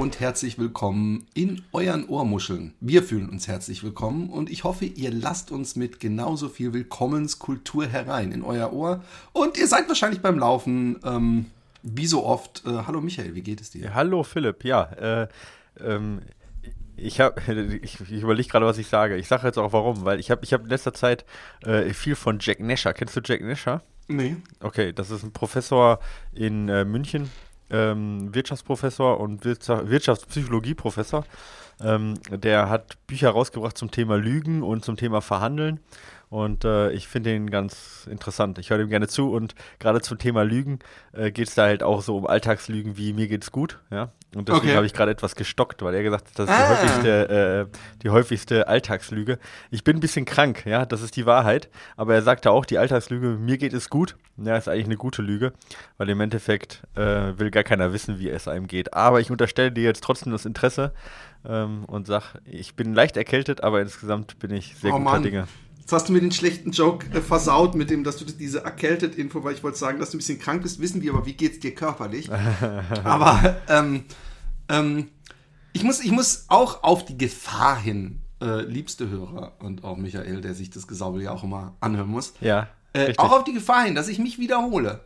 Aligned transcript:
Und 0.00 0.18
herzlich 0.18 0.58
willkommen 0.58 1.26
in 1.34 1.60
euren 1.74 2.08
Ohrmuscheln. 2.08 2.72
Wir 2.80 3.02
fühlen 3.02 3.28
uns 3.28 3.48
herzlich 3.48 3.84
willkommen 3.84 4.30
und 4.30 4.48
ich 4.48 4.64
hoffe, 4.64 4.86
ihr 4.86 5.12
lasst 5.12 5.50
uns 5.50 5.76
mit 5.76 6.00
genauso 6.00 6.48
viel 6.48 6.72
Willkommenskultur 6.72 7.86
herein 7.86 8.32
in 8.32 8.42
euer 8.42 8.72
Ohr. 8.72 9.04
Und 9.34 9.58
ihr 9.58 9.66
seid 9.66 9.88
wahrscheinlich 9.88 10.22
beim 10.22 10.38
Laufen, 10.38 10.98
ähm, 11.04 11.50
wie 11.82 12.06
so 12.06 12.24
oft. 12.24 12.62
Äh, 12.64 12.70
hallo 12.86 13.02
Michael, 13.02 13.34
wie 13.34 13.42
geht 13.42 13.60
es 13.60 13.72
dir? 13.72 13.92
Hallo 13.92 14.22
Philipp, 14.22 14.64
ja. 14.64 14.84
Äh, 14.84 15.28
ähm, 15.78 16.22
ich, 16.96 17.20
hab, 17.20 17.46
ich, 17.82 18.00
ich 18.00 18.22
überlege 18.22 18.48
gerade, 18.48 18.64
was 18.64 18.78
ich 18.78 18.88
sage. 18.88 19.18
Ich 19.18 19.28
sage 19.28 19.46
jetzt 19.46 19.58
auch 19.58 19.74
warum, 19.74 20.06
weil 20.06 20.18
ich 20.18 20.30
habe 20.30 20.42
ich 20.44 20.54
hab 20.54 20.62
in 20.62 20.70
letzter 20.70 20.94
Zeit 20.94 21.26
äh, 21.62 21.92
viel 21.92 22.14
von 22.14 22.38
Jack 22.40 22.60
Nasher. 22.60 22.94
Kennst 22.94 23.16
du 23.16 23.20
Jack 23.22 23.42
Nasher? 23.42 23.82
Nee. 24.08 24.36
Okay, 24.60 24.94
das 24.94 25.10
ist 25.10 25.24
ein 25.24 25.32
Professor 25.32 26.00
in 26.32 26.70
äh, 26.70 26.86
München, 26.86 27.30
ähm, 27.70 28.34
Wirtschaftsprofessor 28.34 29.20
und 29.20 29.44
Wirtschaftspsychologieprofessor. 29.44 31.24
Ähm, 31.82 32.14
der 32.30 32.68
hat 32.68 32.96
Bücher 33.06 33.30
rausgebracht 33.30 33.78
zum 33.78 33.90
Thema 33.90 34.16
Lügen 34.16 34.62
und 34.62 34.84
zum 34.84 34.96
Thema 34.96 35.20
Verhandeln. 35.20 35.80
Und 36.30 36.64
äh, 36.64 36.92
ich 36.92 37.08
finde 37.08 37.34
ihn 37.34 37.50
ganz 37.50 38.06
interessant. 38.08 38.58
Ich 38.58 38.70
höre 38.70 38.78
ihm 38.78 38.88
gerne 38.88 39.08
zu 39.08 39.32
und 39.32 39.56
gerade 39.80 40.00
zum 40.00 40.16
Thema 40.16 40.44
Lügen 40.44 40.78
äh, 41.12 41.32
geht 41.32 41.48
es 41.48 41.56
da 41.56 41.64
halt 41.64 41.82
auch 41.82 42.02
so 42.02 42.16
um 42.16 42.24
Alltagslügen 42.24 42.96
wie 42.96 43.12
mir 43.12 43.26
geht's 43.26 43.50
gut. 43.50 43.80
Ja? 43.90 44.12
Und 44.36 44.48
deswegen 44.48 44.66
Okay. 44.68 44.76
habe 44.76 44.86
ich 44.86 44.92
gerade 44.92 45.10
etwas 45.10 45.34
gestockt, 45.34 45.82
weil 45.82 45.92
er 45.92 46.04
gesagt 46.04 46.28
hat, 46.28 46.38
das 46.38 46.48
ist 46.48 46.54
Ah. 46.54 46.62
die, 46.62 46.86
häufigste, 46.86 47.68
äh, 47.68 47.78
die 48.04 48.10
häufigste 48.10 48.68
Alltagslüge. 48.68 49.40
Ich 49.72 49.82
bin 49.82 49.96
ein 49.96 50.00
bisschen 50.00 50.24
krank, 50.24 50.64
ja, 50.66 50.86
das 50.86 51.02
ist 51.02 51.16
die 51.16 51.26
Wahrheit. 51.26 51.68
Aber 51.96 52.14
er 52.14 52.22
sagte 52.22 52.52
auch, 52.52 52.64
die 52.64 52.78
Alltagslüge, 52.78 53.30
mir 53.30 53.58
geht 53.58 53.72
es 53.72 53.90
gut. 53.90 54.14
Ja, 54.36 54.56
ist 54.56 54.68
eigentlich 54.68 54.84
eine 54.86 54.96
gute 54.96 55.22
Lüge, 55.22 55.52
weil 55.98 56.08
im 56.10 56.20
Endeffekt 56.20 56.84
äh, 56.94 57.36
will 57.38 57.50
gar 57.50 57.64
keiner 57.64 57.92
wissen, 57.92 58.20
wie 58.20 58.28
es 58.30 58.46
einem 58.46 58.68
geht. 58.68 58.94
Aber 58.94 59.18
ich 59.20 59.32
unterstelle 59.32 59.72
dir 59.72 59.82
jetzt 59.82 60.04
trotzdem 60.04 60.30
das 60.30 60.46
Interesse 60.46 60.92
ähm, 61.44 61.84
und 61.86 62.06
sag, 62.06 62.34
ich 62.44 62.76
bin 62.76 62.94
leicht 62.94 63.16
erkältet, 63.16 63.64
aber 63.64 63.80
insgesamt 63.80 64.38
bin 64.38 64.52
ich 64.52 64.76
sehr 64.76 64.90
Oh 64.94 64.98
guter 64.98 65.10
Mann. 65.10 65.22
Dinge. 65.24 65.48
Jetzt 65.90 66.02
hast 66.02 66.08
du 66.08 66.12
mir 66.12 66.20
den 66.20 66.30
schlechten 66.30 66.70
Joke 66.70 67.04
äh, 67.12 67.20
versaut 67.20 67.74
mit 67.74 67.90
dem, 67.90 68.04
dass 68.04 68.16
du 68.16 68.24
diese 68.24 68.62
erkältet 68.62 69.16
Info, 69.16 69.42
weil 69.42 69.54
ich 69.54 69.64
wollte 69.64 69.76
sagen, 69.76 69.98
dass 69.98 70.10
du 70.10 70.18
ein 70.18 70.18
bisschen 70.18 70.38
krank 70.38 70.62
bist, 70.62 70.80
wissen 70.80 71.02
wir, 71.02 71.12
aber 71.12 71.26
wie 71.26 71.32
geht's 71.32 71.58
dir 71.58 71.74
körperlich? 71.74 72.30
aber 73.02 73.60
ähm, 73.68 74.04
ähm, 74.68 75.08
ich, 75.72 75.82
muss, 75.82 75.98
ich 75.98 76.12
muss 76.12 76.44
auch 76.46 76.84
auf 76.84 77.06
die 77.06 77.18
Gefahr 77.18 77.76
hin, 77.76 78.20
äh, 78.40 78.62
liebste 78.62 79.10
Hörer 79.10 79.56
und 79.58 79.82
auch 79.82 79.96
Michael, 79.96 80.40
der 80.40 80.54
sich 80.54 80.70
das 80.70 80.86
Gesaubel 80.86 81.22
ja 81.22 81.32
auch 81.32 81.42
immer 81.42 81.74
anhören 81.80 82.06
muss, 82.06 82.34
Ja, 82.40 82.68
äh, 82.92 83.12
auch 83.16 83.32
auf 83.32 83.42
die 83.42 83.54
Gefahr 83.54 83.82
hin, 83.82 83.96
dass 83.96 84.06
ich 84.06 84.20
mich 84.20 84.38
wiederhole. 84.38 85.00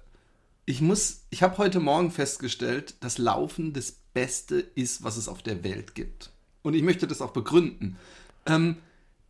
Ich 0.67 0.83
muss, 0.83 1.25
ich 1.31 1.43
habe 1.43 1.57
heute 1.57 1.81
Morgen 1.81 2.11
festgestellt, 2.11 2.97
dass 3.01 3.17
Laufen 3.17 3.73
das 3.73 3.91
Beste 4.13 4.57
ist, 4.57 5.03
was 5.03 5.17
es 5.17 5.29
auf 5.29 5.43
der 5.43 5.65
Welt 5.65 5.95
gibt. 5.95 6.31
Und 6.61 6.75
ich 6.75 6.83
möchte 6.83 7.07
das 7.07 7.23
auch 7.23 7.31
begründen. 7.31 7.97
Ähm, 8.45 8.77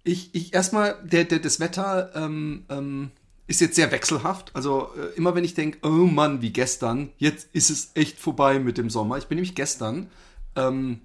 ich, 0.04 0.34
ich 0.34 0.54
erstmal, 0.54 0.96
der, 1.02 1.24
der, 1.24 1.38
das 1.38 1.60
Wetter 1.60 2.10
ähm, 2.14 2.64
ähm, 2.68 3.10
ist 3.46 3.60
jetzt 3.60 3.74
sehr 3.74 3.90
wechselhaft. 3.90 4.54
Also 4.54 4.90
äh, 4.96 5.16
immer 5.16 5.34
wenn 5.34 5.44
ich 5.44 5.54
denke, 5.54 5.78
oh 5.82 6.06
Mann, 6.06 6.42
wie 6.42 6.52
gestern, 6.52 7.10
jetzt 7.16 7.48
ist 7.52 7.70
es 7.70 7.90
echt 7.94 8.18
vorbei 8.18 8.58
mit 8.58 8.78
dem 8.78 8.90
Sommer. 8.90 9.18
Ich 9.18 9.26
bin 9.26 9.36
nämlich 9.36 9.54
gestern 9.54 10.10
ähm, 10.56 11.00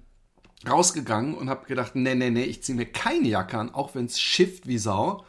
rausgegangen 0.68 1.34
und 1.34 1.48
habe 1.48 1.66
gedacht, 1.66 1.96
nee, 1.96 2.14
nee, 2.14 2.30
nee, 2.30 2.44
ich 2.44 2.62
ziehe 2.62 2.76
mir 2.76 2.86
keine 2.86 3.28
Jacke 3.28 3.58
an, 3.58 3.74
auch 3.74 3.94
wenn 3.94 4.04
es 4.04 4.20
schifft 4.20 4.66
wie 4.66 4.78
Sau, 4.78 5.24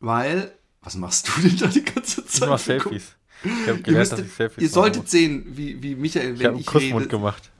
weil, 0.00 0.52
was 0.82 0.96
machst 0.96 1.28
du 1.28 1.42
denn 1.42 1.56
da 1.56 1.66
die 1.68 1.84
ganze 1.84 2.26
Zeit? 2.26 2.42
Ich 2.42 2.48
mach 2.48 2.58
Selfies. 2.58 3.16
Ich 3.44 3.50
habe 3.68 3.82
gelernt, 3.82 3.86
müsst, 3.86 4.12
dass 4.12 4.20
ich 4.20 4.32
Selfies 4.32 4.62
ihr 4.62 4.68
solltet 4.68 5.08
sehen, 5.08 5.44
wie, 5.48 5.80
wie 5.82 5.94
Michael, 5.94 6.34
Ich 6.34 6.38
wenn 6.40 6.46
habe 6.46 6.54
einen 6.54 6.60
ich, 6.60 6.66
Kussmund 6.66 7.02
rede. 7.02 7.08
gemacht. 7.08 7.50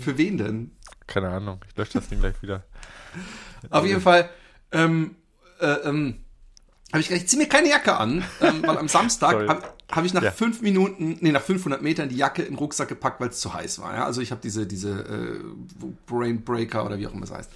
Für 0.00 0.16
wen 0.18 0.36
denn? 0.38 0.70
Keine 1.06 1.28
Ahnung. 1.30 1.60
Ich 1.68 1.76
lösche 1.76 1.94
das 1.94 2.08
Ding 2.08 2.20
gleich 2.20 2.40
wieder. 2.42 2.64
Auf 3.70 3.86
jeden 3.86 4.00
Fall 4.00 4.28
ähm, 4.72 5.16
äh, 5.60 5.66
ähm, 5.88 6.16
habe 6.92 7.00
ich 7.00 7.08
gesagt, 7.08 7.24
ich 7.24 7.28
zieh 7.28 7.36
mir 7.36 7.48
keine 7.48 7.68
Jacke 7.70 7.96
an, 7.96 8.24
ähm, 8.40 8.62
weil 8.66 8.76
am 8.78 8.88
Samstag 8.88 9.34
habe 9.48 9.62
hab 9.90 10.04
ich 10.04 10.14
nach 10.14 10.22
Ja. 10.22 10.30
fünf 10.30 10.60
Minuten, 10.62 11.18
nee, 11.20 11.32
nach 11.32 11.42
500 11.42 11.82
Metern 11.82 12.08
die 12.08 12.16
Jacke 12.16 12.42
in 12.42 12.48
den 12.54 12.58
Rucksack 12.58 12.88
gepackt, 12.88 13.20
weil 13.20 13.28
es 13.28 13.40
zu 13.40 13.52
heiß 13.54 13.78
war. 13.80 13.94
Ja? 13.94 14.04
Also 14.06 14.20
ich 14.20 14.30
habe 14.30 14.40
diese, 14.42 14.66
diese 14.66 14.90
äh, 14.90 15.40
Brain 16.06 16.42
Breaker 16.42 16.84
oder 16.84 16.98
wie 16.98 17.06
auch 17.06 17.12
immer 17.14 17.24
es 17.24 17.30
heißt. 17.32 17.50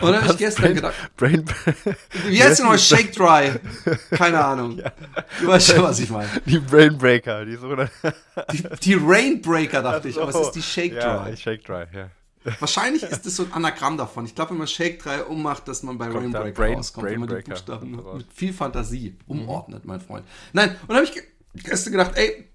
Und 0.00 0.12
dann 0.12 0.22
habe 0.22 0.32
ich 0.32 0.38
gestern 0.38 0.62
Brain, 0.64 0.74
gedacht, 0.74 0.94
Brain, 1.16 1.44
wie 2.28 2.42
heißt 2.42 2.60
denn 2.60 2.66
noch 2.66 2.78
Shake 2.78 3.12
Dry? 3.12 3.52
Keine 4.10 4.42
Ahnung. 4.42 4.80
Du 5.40 5.46
weißt 5.46 5.68
schon, 5.74 5.82
was 5.82 5.98
ich 6.00 6.08
meine. 6.10 6.28
die 6.46 6.58
Brain 6.58 6.96
Breaker, 6.96 7.44
die 7.44 7.56
so 7.56 7.74
Die, 7.76 8.64
die 8.82 8.94
Rain 8.94 9.40
Breaker 9.42 9.82
dachte 9.82 10.08
ich, 10.08 10.18
aber 10.18 10.30
es 10.30 10.36
ist 10.46 10.52
die 10.52 10.62
Shake 10.62 10.94
Ja, 10.94 11.24
Dry. 11.24 11.36
Shake 11.36 11.64
Dry, 11.64 11.84
ja. 11.94 12.10
Wahrscheinlich 12.60 13.02
ist 13.02 13.24
das 13.26 13.36
so 13.36 13.44
ein 13.44 13.52
Anagramm 13.52 13.96
davon. 13.96 14.24
Ich 14.26 14.34
glaube, 14.34 14.50
wenn 14.50 14.58
man 14.58 14.66
Shake 14.66 14.98
3 15.02 15.24
ummacht, 15.24 15.68
dass 15.68 15.82
man 15.82 15.98
bei 15.98 16.06
Rainbreaker 16.08 16.50
Brain- 16.52 16.74
rauskommt, 16.76 17.06
wenn 17.10 17.20
man 17.20 17.28
die 17.28 17.42
Buchstaben 17.42 17.90
mit 18.16 18.26
viel 18.32 18.52
Fantasie 18.52 19.16
umordnet, 19.26 19.84
mein 19.84 20.00
Freund. 20.00 20.26
Nein, 20.52 20.70
und 20.70 20.88
dann 20.88 20.96
habe 20.96 21.06
ich 21.06 21.12
ge- 21.12 21.22
gestern 21.54 21.92
gedacht, 21.92 22.12
ey, 22.16 22.48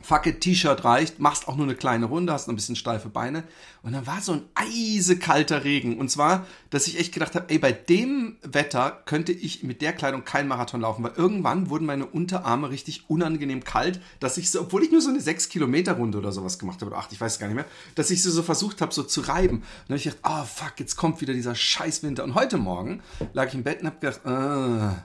fuck 0.00 0.26
it, 0.26 0.40
T-Shirt 0.40 0.84
reicht, 0.84 1.18
machst 1.18 1.48
auch 1.48 1.56
nur 1.56 1.66
eine 1.66 1.74
kleine 1.74 2.06
Runde, 2.06 2.32
hast 2.32 2.46
noch 2.46 2.52
ein 2.52 2.56
bisschen 2.56 2.76
steife 2.76 3.08
Beine. 3.08 3.44
Und 3.82 3.92
dann 3.92 4.06
war 4.06 4.20
so 4.20 4.32
ein 4.32 4.42
eisekalter 4.54 5.64
Regen. 5.64 5.98
Und 5.98 6.10
zwar, 6.10 6.46
dass 6.70 6.86
ich 6.86 6.98
echt 6.98 7.12
gedacht 7.12 7.34
habe, 7.34 7.46
ey, 7.48 7.58
bei 7.58 7.72
dem 7.72 8.36
Wetter 8.42 9.02
könnte 9.06 9.32
ich 9.32 9.62
mit 9.62 9.82
der 9.82 9.92
Kleidung 9.92 10.24
keinen 10.24 10.48
Marathon 10.48 10.80
laufen, 10.80 11.02
weil 11.02 11.12
irgendwann 11.16 11.70
wurden 11.70 11.86
meine 11.86 12.06
Unterarme 12.06 12.70
richtig 12.70 13.08
unangenehm 13.08 13.64
kalt, 13.64 14.00
dass 14.20 14.38
ich 14.38 14.50
so, 14.50 14.60
obwohl 14.60 14.82
ich 14.82 14.92
nur 14.92 15.00
so 15.00 15.10
eine 15.10 15.20
6-Kilometer-Runde 15.20 16.18
oder 16.18 16.32
sowas 16.32 16.58
gemacht 16.58 16.80
habe, 16.80 16.90
oder 16.90 17.00
8, 17.00 17.12
ich 17.12 17.20
weiß 17.20 17.34
es 17.34 17.38
gar 17.38 17.46
nicht 17.46 17.56
mehr, 17.56 17.66
dass 17.94 18.10
ich 18.10 18.22
sie 18.22 18.30
so 18.30 18.42
versucht 18.42 18.80
habe, 18.80 18.94
so 18.94 19.02
zu 19.02 19.22
reiben. 19.22 19.58
Und 19.58 19.64
dann 19.88 19.88
habe 19.88 19.96
ich 19.96 20.04
gedacht, 20.04 20.20
ah, 20.22 20.44
fuck, 20.44 20.74
jetzt 20.78 20.96
kommt 20.96 21.20
wieder 21.20 21.34
dieser 21.34 21.54
Scheißwinter. 21.54 22.24
Und 22.24 22.34
heute 22.34 22.56
Morgen 22.56 23.02
lag 23.32 23.48
ich 23.48 23.54
im 23.54 23.64
Bett 23.64 23.80
und 23.80 23.86
habe 23.86 23.98
gedacht, 24.00 24.26
ah, 24.26 25.04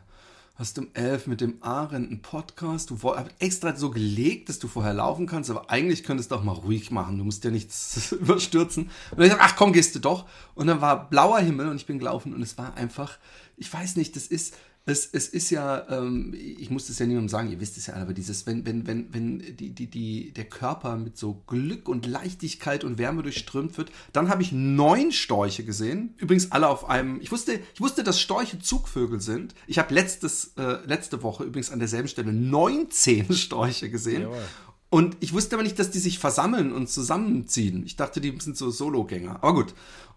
hast 0.56 0.78
um 0.78 0.88
elf 0.94 1.26
mit 1.26 1.42
dem 1.42 1.58
Arendt 1.62 2.10
einen 2.10 2.22
Podcast. 2.22 2.92
Du 2.92 3.02
hab 3.02 3.30
extra 3.40 3.76
so 3.76 3.90
gelegt, 3.90 4.50
dass 4.50 4.60
du 4.60 4.68
vorher 4.68 4.94
laufen 4.94 5.26
kannst, 5.26 5.50
aber 5.50 5.72
eigentlich 5.72 6.04
könntest 6.04 6.32
du 6.32 6.36
auch 6.36 6.44
mal 6.44 6.52
ruhig 6.52 6.92
machen. 6.92 7.18
Du 7.18 7.24
musst 7.24 7.44
ja 7.44 7.50
nichts 7.50 8.12
überstürzen. 8.12 8.84
Und 8.84 8.92
dann 9.12 9.26
ich 9.26 9.32
gesagt, 9.32 9.42
ach 9.44 9.56
komm, 9.56 9.74
gehst 9.74 9.96
du 9.96 10.00
doch. 10.00 10.28
Und 10.54 10.68
dann 10.68 10.80
war 10.80 11.10
blauer 11.10 11.40
Himmel 11.40 11.70
und 11.70 11.78
ich 11.78 11.88
bin 11.88 11.98
gelaufen 11.98 12.34
und 12.34 12.42
es 12.42 12.58
war 12.58 12.76
einfach, 12.76 13.18
ich 13.58 13.72
weiß 13.74 13.96
nicht, 13.96 14.16
das 14.16 14.28
ist, 14.28 14.56
es, 14.86 15.08
es 15.14 15.30
ist 15.30 15.50
ja, 15.50 15.88
ähm, 15.90 16.34
ich 16.34 16.70
muss 16.70 16.88
das 16.88 17.00
ja 17.00 17.06
niemandem 17.06 17.30
sagen, 17.30 17.50
ihr 17.50 17.62
wisst 17.62 17.78
es 17.78 17.88
ja 17.88 17.94
alle, 17.94 18.04
aber 18.04 18.14
dieses, 18.14 18.46
wenn, 18.46 18.66
wenn, 18.66 18.86
wenn, 18.86 19.14
wenn 19.14 19.40
die, 19.56 19.70
die, 19.70 19.88
die, 19.88 20.34
der 20.34 20.44
Körper 20.44 20.98
mit 20.98 21.18
so 21.18 21.42
Glück 21.48 21.88
und 21.88 22.06
Leichtigkeit 22.06 22.84
und 22.84 22.98
Wärme 22.98 23.24
durchströmt 23.24 23.78
wird, 23.78 23.92
dann 24.12 24.28
habe 24.28 24.42
ich 24.42 24.52
neun 24.52 25.14
Storche 25.14 25.64
gesehen. 25.64 26.16
Übrigens 26.18 26.52
alle 26.52 26.68
auf 26.68 26.90
einem, 26.90 27.22
ich 27.22 27.32
wusste, 27.32 27.62
ich 27.74 27.80
wusste, 27.80 28.04
dass 28.04 28.20
Storche 28.20 28.60
Zugvögel 28.60 29.22
sind. 29.22 29.56
Ich 29.68 29.80
habe 29.80 29.94
letztes, 29.94 30.54
äh, 30.58 30.86
letzte 30.86 31.24
Woche 31.24 31.46
übrigens 31.46 31.72
an 31.72 31.80
derselben 31.80 32.10
Stelle 32.10 32.34
19 32.34 33.34
Storche 33.34 33.90
gesehen. 33.90 34.24
Jawohl. 34.24 34.44
Und 34.90 35.18
ich 35.22 35.34
wusste 35.34 35.56
aber 35.56 35.64
nicht, 35.64 35.80
dass 35.80 35.90
die 35.92 35.98
sich 35.98 36.20
versammeln 36.20 36.72
und 36.72 36.88
zusammenziehen. 36.88 37.84
Ich 37.84 37.96
dachte, 37.96 38.22
die 38.22 38.38
sind 38.40 38.58
so 38.58 38.70
Sologänger. 38.70 39.38
Aber 39.42 39.54
gut. 39.56 39.74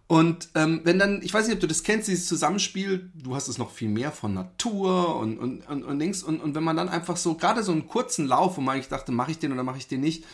Und 0.09 0.51
ähm, 0.55 0.83
wenn 0.85 1.01
dann, 1.01 1.21
ich 1.23 1.35
weiß 1.35 1.47
nicht, 1.47 1.55
ob 1.55 1.61
du 1.61 1.67
das 1.67 1.83
kennst, 1.83 2.07
dieses 2.07 2.27
Zusammenspiel, 2.27 3.11
du 3.15 3.35
hast 3.35 3.49
es 3.49 3.59
noch 3.59 3.73
viel 3.73 3.89
mehr 3.89 4.13
von 4.13 4.35
Natur 4.35 5.17
und, 5.17 5.39
und, 5.39 5.69
und, 5.69 5.83
und 5.83 5.99
Dings. 5.99 6.23
Und, 6.23 6.41
und 6.41 6.55
wenn 6.55 6.63
man 6.63 6.77
dann 6.77 6.89
einfach 6.89 7.17
so, 7.17 7.35
gerade 7.35 7.65
so 7.65 7.73
einen 7.73 7.89
kurzen 7.89 8.27
Lauf, 8.27 8.57
wo 8.57 8.61
man 8.61 8.75
eigentlich 8.75 8.89
dachte, 8.89 9.11
mache 9.11 9.33
ich 9.33 9.39
den 9.39 9.53
oder 9.53 9.65
mache 9.65 9.79
ich 9.79 9.89
den 9.89 10.01
nicht, 10.01 10.25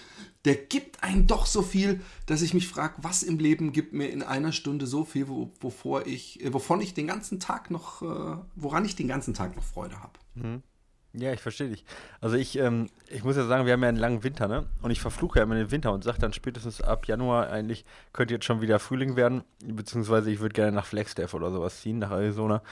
der 0.44 0.56
gibt 0.56 1.02
einem 1.02 1.26
doch 1.26 1.46
so 1.46 1.62
viel, 1.62 2.00
dass 2.26 2.42
ich 2.42 2.52
mich 2.52 2.68
frage, 2.68 2.94
was 2.98 3.22
im 3.22 3.38
Leben 3.38 3.72
gibt 3.72 3.92
mir 3.94 4.08
in 4.08 4.22
einer 4.22 4.52
Stunde 4.52 4.86
so 4.86 5.04
viel, 5.04 5.28
wo, 5.28 5.50
wovor 5.60 6.06
ich, 6.06 6.44
äh, 6.44 6.52
wovon 6.52 6.80
ich 6.80 6.92
den 6.92 7.06
ganzen 7.06 7.40
Tag 7.40 7.70
noch, 7.70 8.02
äh, 8.02 8.36
woran 8.56 8.84
ich 8.84 8.96
den 8.96 9.08
ganzen 9.08 9.32
Tag 9.32 9.56
noch 9.56 9.64
Freude 9.64 10.00
habe. 10.02 10.18
Ja, 11.14 11.32
ich 11.32 11.40
verstehe 11.40 11.68
dich. 11.68 11.84
Also 12.20 12.36
ich, 12.36 12.58
ähm, 12.58 12.88
ich 13.08 13.22
muss 13.22 13.36
ja 13.36 13.44
sagen, 13.44 13.66
wir 13.66 13.74
haben 13.74 13.82
ja 13.82 13.90
einen 13.90 13.98
langen 13.98 14.24
Winter, 14.24 14.48
ne? 14.48 14.64
Und 14.80 14.90
ich 14.90 15.00
verfluche 15.00 15.38
ja 15.38 15.42
immer 15.42 15.56
den 15.56 15.70
Winter 15.70 15.92
und 15.92 16.04
sage 16.04 16.18
dann 16.18 16.32
spätestens 16.32 16.80
ab 16.80 17.06
Januar 17.06 17.50
eigentlich 17.50 17.84
könnte 18.14 18.34
jetzt 18.34 18.46
schon 18.46 18.62
wieder 18.62 18.78
Frühling 18.78 19.14
werden, 19.14 19.44
beziehungsweise 19.62 20.30
ich 20.30 20.40
würde 20.40 20.54
gerne 20.54 20.72
nach 20.72 20.86
Flagstaff 20.86 21.34
oder 21.34 21.50
sowas 21.50 21.80
ziehen, 21.82 21.98
nach 21.98 22.10
Arizona. 22.12 22.62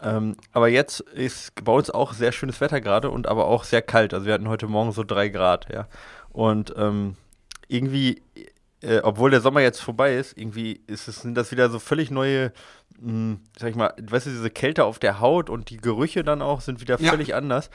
Ähm, 0.00 0.36
aber 0.52 0.68
jetzt 0.68 1.00
ist 1.00 1.64
bei 1.64 1.72
uns 1.72 1.90
auch 1.90 2.12
sehr 2.12 2.30
schönes 2.30 2.60
Wetter 2.60 2.80
gerade 2.80 3.10
und 3.10 3.26
aber 3.26 3.46
auch 3.46 3.64
sehr 3.64 3.82
kalt. 3.82 4.14
Also 4.14 4.26
wir 4.26 4.34
hatten 4.34 4.48
heute 4.48 4.68
Morgen 4.68 4.92
so 4.92 5.02
drei 5.02 5.28
Grad, 5.28 5.68
ja. 5.72 5.88
Und 6.30 6.72
ähm, 6.76 7.16
irgendwie 7.66 8.22
äh, 8.82 9.00
obwohl 9.02 9.30
der 9.30 9.40
Sommer 9.40 9.60
jetzt 9.60 9.80
vorbei 9.80 10.16
ist, 10.16 10.36
irgendwie 10.36 10.80
ist 10.86 11.08
es, 11.08 11.22
sind 11.22 11.34
das 11.34 11.50
wieder 11.50 11.68
so 11.70 11.78
völlig 11.78 12.10
neue, 12.10 12.52
mh, 13.00 13.10
hm, 13.10 13.40
sag 13.58 13.70
ich 13.70 13.76
mal, 13.76 13.92
weißt 14.00 14.26
du, 14.26 14.30
diese 14.30 14.50
Kälte 14.50 14.84
auf 14.84 14.98
der 14.98 15.20
Haut 15.20 15.50
und 15.50 15.70
die 15.70 15.78
Gerüche 15.78 16.22
dann 16.22 16.42
auch 16.42 16.60
sind 16.60 16.80
wieder 16.80 17.00
Ja. 17.00 17.10
völlig 17.10 17.34
anders. 17.34 17.70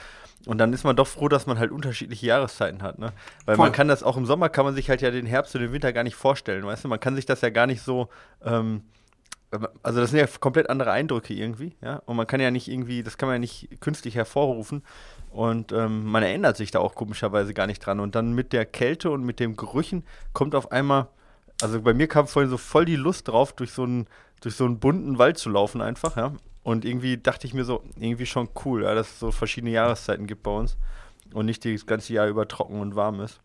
Und 0.45 0.57
dann 0.57 0.73
ist 0.73 0.83
man 0.83 0.95
doch 0.95 1.07
froh, 1.07 1.29
dass 1.29 1.45
man 1.45 1.57
halt 1.57 1.71
unterschiedliche 1.71 2.25
Jahreszeiten 2.25 2.81
hat, 2.81 3.00
ne? 3.00 3.13
Weil 3.45 3.55
Voll. 3.55 3.65
man 3.65 3.71
kann 3.71 3.88
das 3.88 4.03
auch 4.03 4.17
im 4.17 4.25
Sommer 4.25 4.50
kann 4.50 4.65
man 4.65 4.75
sich 4.75 4.89
halt 4.89 5.01
ja 5.01 5.09
den 5.09 5.25
Herbst 5.25 5.55
und 5.55 5.61
den 5.61 5.71
Winter 5.71 5.94
gar 5.94 6.03
nicht 6.03 6.15
vorstellen, 6.15 6.65
weißt 6.65 6.83
du? 6.83 6.89
Man 6.89 7.00
kann 7.00 7.15
sich 7.15 7.25
das 7.25 7.41
ja 7.41 7.50
gar 7.50 7.65
nicht 7.65 7.81
so, 7.81 8.09
ähm, 8.44 8.83
also 9.83 10.00
das 10.00 10.11
sind 10.11 10.19
ja 10.19 10.27
komplett 10.39 10.69
andere 10.69 10.91
Eindrücke 10.91 11.33
irgendwie, 11.33 11.75
ja. 11.81 12.01
Und 12.05 12.15
man 12.15 12.27
kann 12.27 12.39
ja 12.39 12.51
nicht 12.51 12.67
irgendwie, 12.67 13.03
das 13.03 13.17
kann 13.17 13.27
man 13.27 13.35
ja 13.35 13.39
nicht 13.39 13.81
künstlich 13.81 14.15
hervorrufen. 14.15 14.83
Und 15.31 15.71
ähm, 15.71 16.05
man 16.05 16.23
erinnert 16.23 16.57
sich 16.57 16.71
da 16.71 16.79
auch 16.79 16.95
komischerweise 16.95 17.53
gar 17.53 17.67
nicht 17.67 17.79
dran. 17.79 18.00
Und 18.00 18.15
dann 18.15 18.33
mit 18.33 18.53
der 18.53 18.65
Kälte 18.65 19.11
und 19.11 19.23
mit 19.23 19.39
dem 19.39 19.55
Gerüchen 19.55 20.03
kommt 20.33 20.55
auf 20.55 20.71
einmal, 20.71 21.07
also 21.61 21.81
bei 21.81 21.94
mir 21.94 22.07
kam 22.07 22.27
vorhin 22.27 22.50
so 22.50 22.57
voll 22.57 22.85
die 22.85 22.95
Lust 22.95 23.27
drauf, 23.27 23.53
durch 23.53 23.71
so 23.71 23.83
einen, 23.83 24.07
durch 24.41 24.55
so 24.55 24.65
einen 24.65 24.79
bunten 24.79 25.17
Wald 25.17 25.38
zu 25.38 25.50
laufen 25.50 25.81
einfach, 25.81 26.17
ja. 26.17 26.33
Und 26.63 26.85
irgendwie 26.85 27.17
dachte 27.17 27.45
ich 27.45 27.53
mir 27.53 27.65
so, 27.65 27.83
irgendwie 27.97 28.25
schon 28.25 28.50
cool, 28.63 28.83
ja, 28.83 28.95
dass 28.95 29.09
es 29.11 29.19
so 29.19 29.31
verschiedene 29.31 29.71
Jahreszeiten 29.71 30.27
gibt 30.27 30.44
bei 30.44 30.51
uns 30.51 30.77
und 31.33 31.45
nicht 31.45 31.65
das 31.65 31.85
ganze 31.85 32.13
Jahr 32.13 32.27
über 32.27 32.47
trocken 32.47 32.79
und 32.79 32.95
warm 32.95 33.19
ist. 33.19 33.41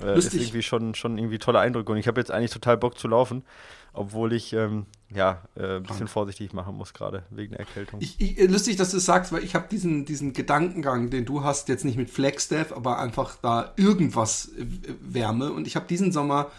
Äh, 0.00 0.18
ist 0.18 0.34
irgendwie 0.34 0.62
schon, 0.62 0.94
schon 0.94 1.18
irgendwie 1.18 1.38
tolle 1.38 1.60
Eindrücke. 1.60 1.92
Und 1.92 1.98
ich 1.98 2.08
habe 2.08 2.20
jetzt 2.20 2.30
eigentlich 2.30 2.50
total 2.50 2.76
Bock 2.76 2.98
zu 2.98 3.08
laufen, 3.08 3.44
obwohl 3.92 4.32
ich 4.32 4.52
ähm, 4.52 4.86
ja 5.14 5.42
äh, 5.54 5.76
ein 5.76 5.82
bisschen 5.82 6.08
vorsichtig 6.08 6.52
machen 6.52 6.74
muss 6.74 6.94
gerade 6.94 7.24
wegen 7.30 7.52
der 7.52 7.60
Erkältung. 7.60 8.00
Ich, 8.00 8.20
ich, 8.20 8.38
äh, 8.38 8.46
lustig, 8.46 8.76
dass 8.76 8.90
du 8.90 8.96
es 8.96 9.04
sagst, 9.04 9.32
weil 9.32 9.44
ich 9.44 9.54
habe 9.54 9.68
diesen, 9.70 10.04
diesen 10.04 10.32
Gedankengang, 10.32 11.10
den 11.10 11.24
du 11.24 11.44
hast, 11.44 11.68
jetzt 11.68 11.84
nicht 11.84 11.96
mit 11.96 12.10
Flagstaff, 12.10 12.72
aber 12.72 12.98
einfach 12.98 13.36
da 13.42 13.72
irgendwas 13.76 14.48
äh, 14.58 14.66
Wärme. 15.00 15.52
Und 15.52 15.66
ich 15.66 15.76
habe 15.76 15.86
diesen 15.86 16.12
Sommer, 16.12 16.50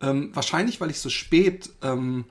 ähm, 0.00 0.30
wahrscheinlich 0.34 0.80
weil 0.80 0.90
ich 0.90 1.00
so 1.00 1.10
spät 1.10 1.70
ähm, 1.82 2.24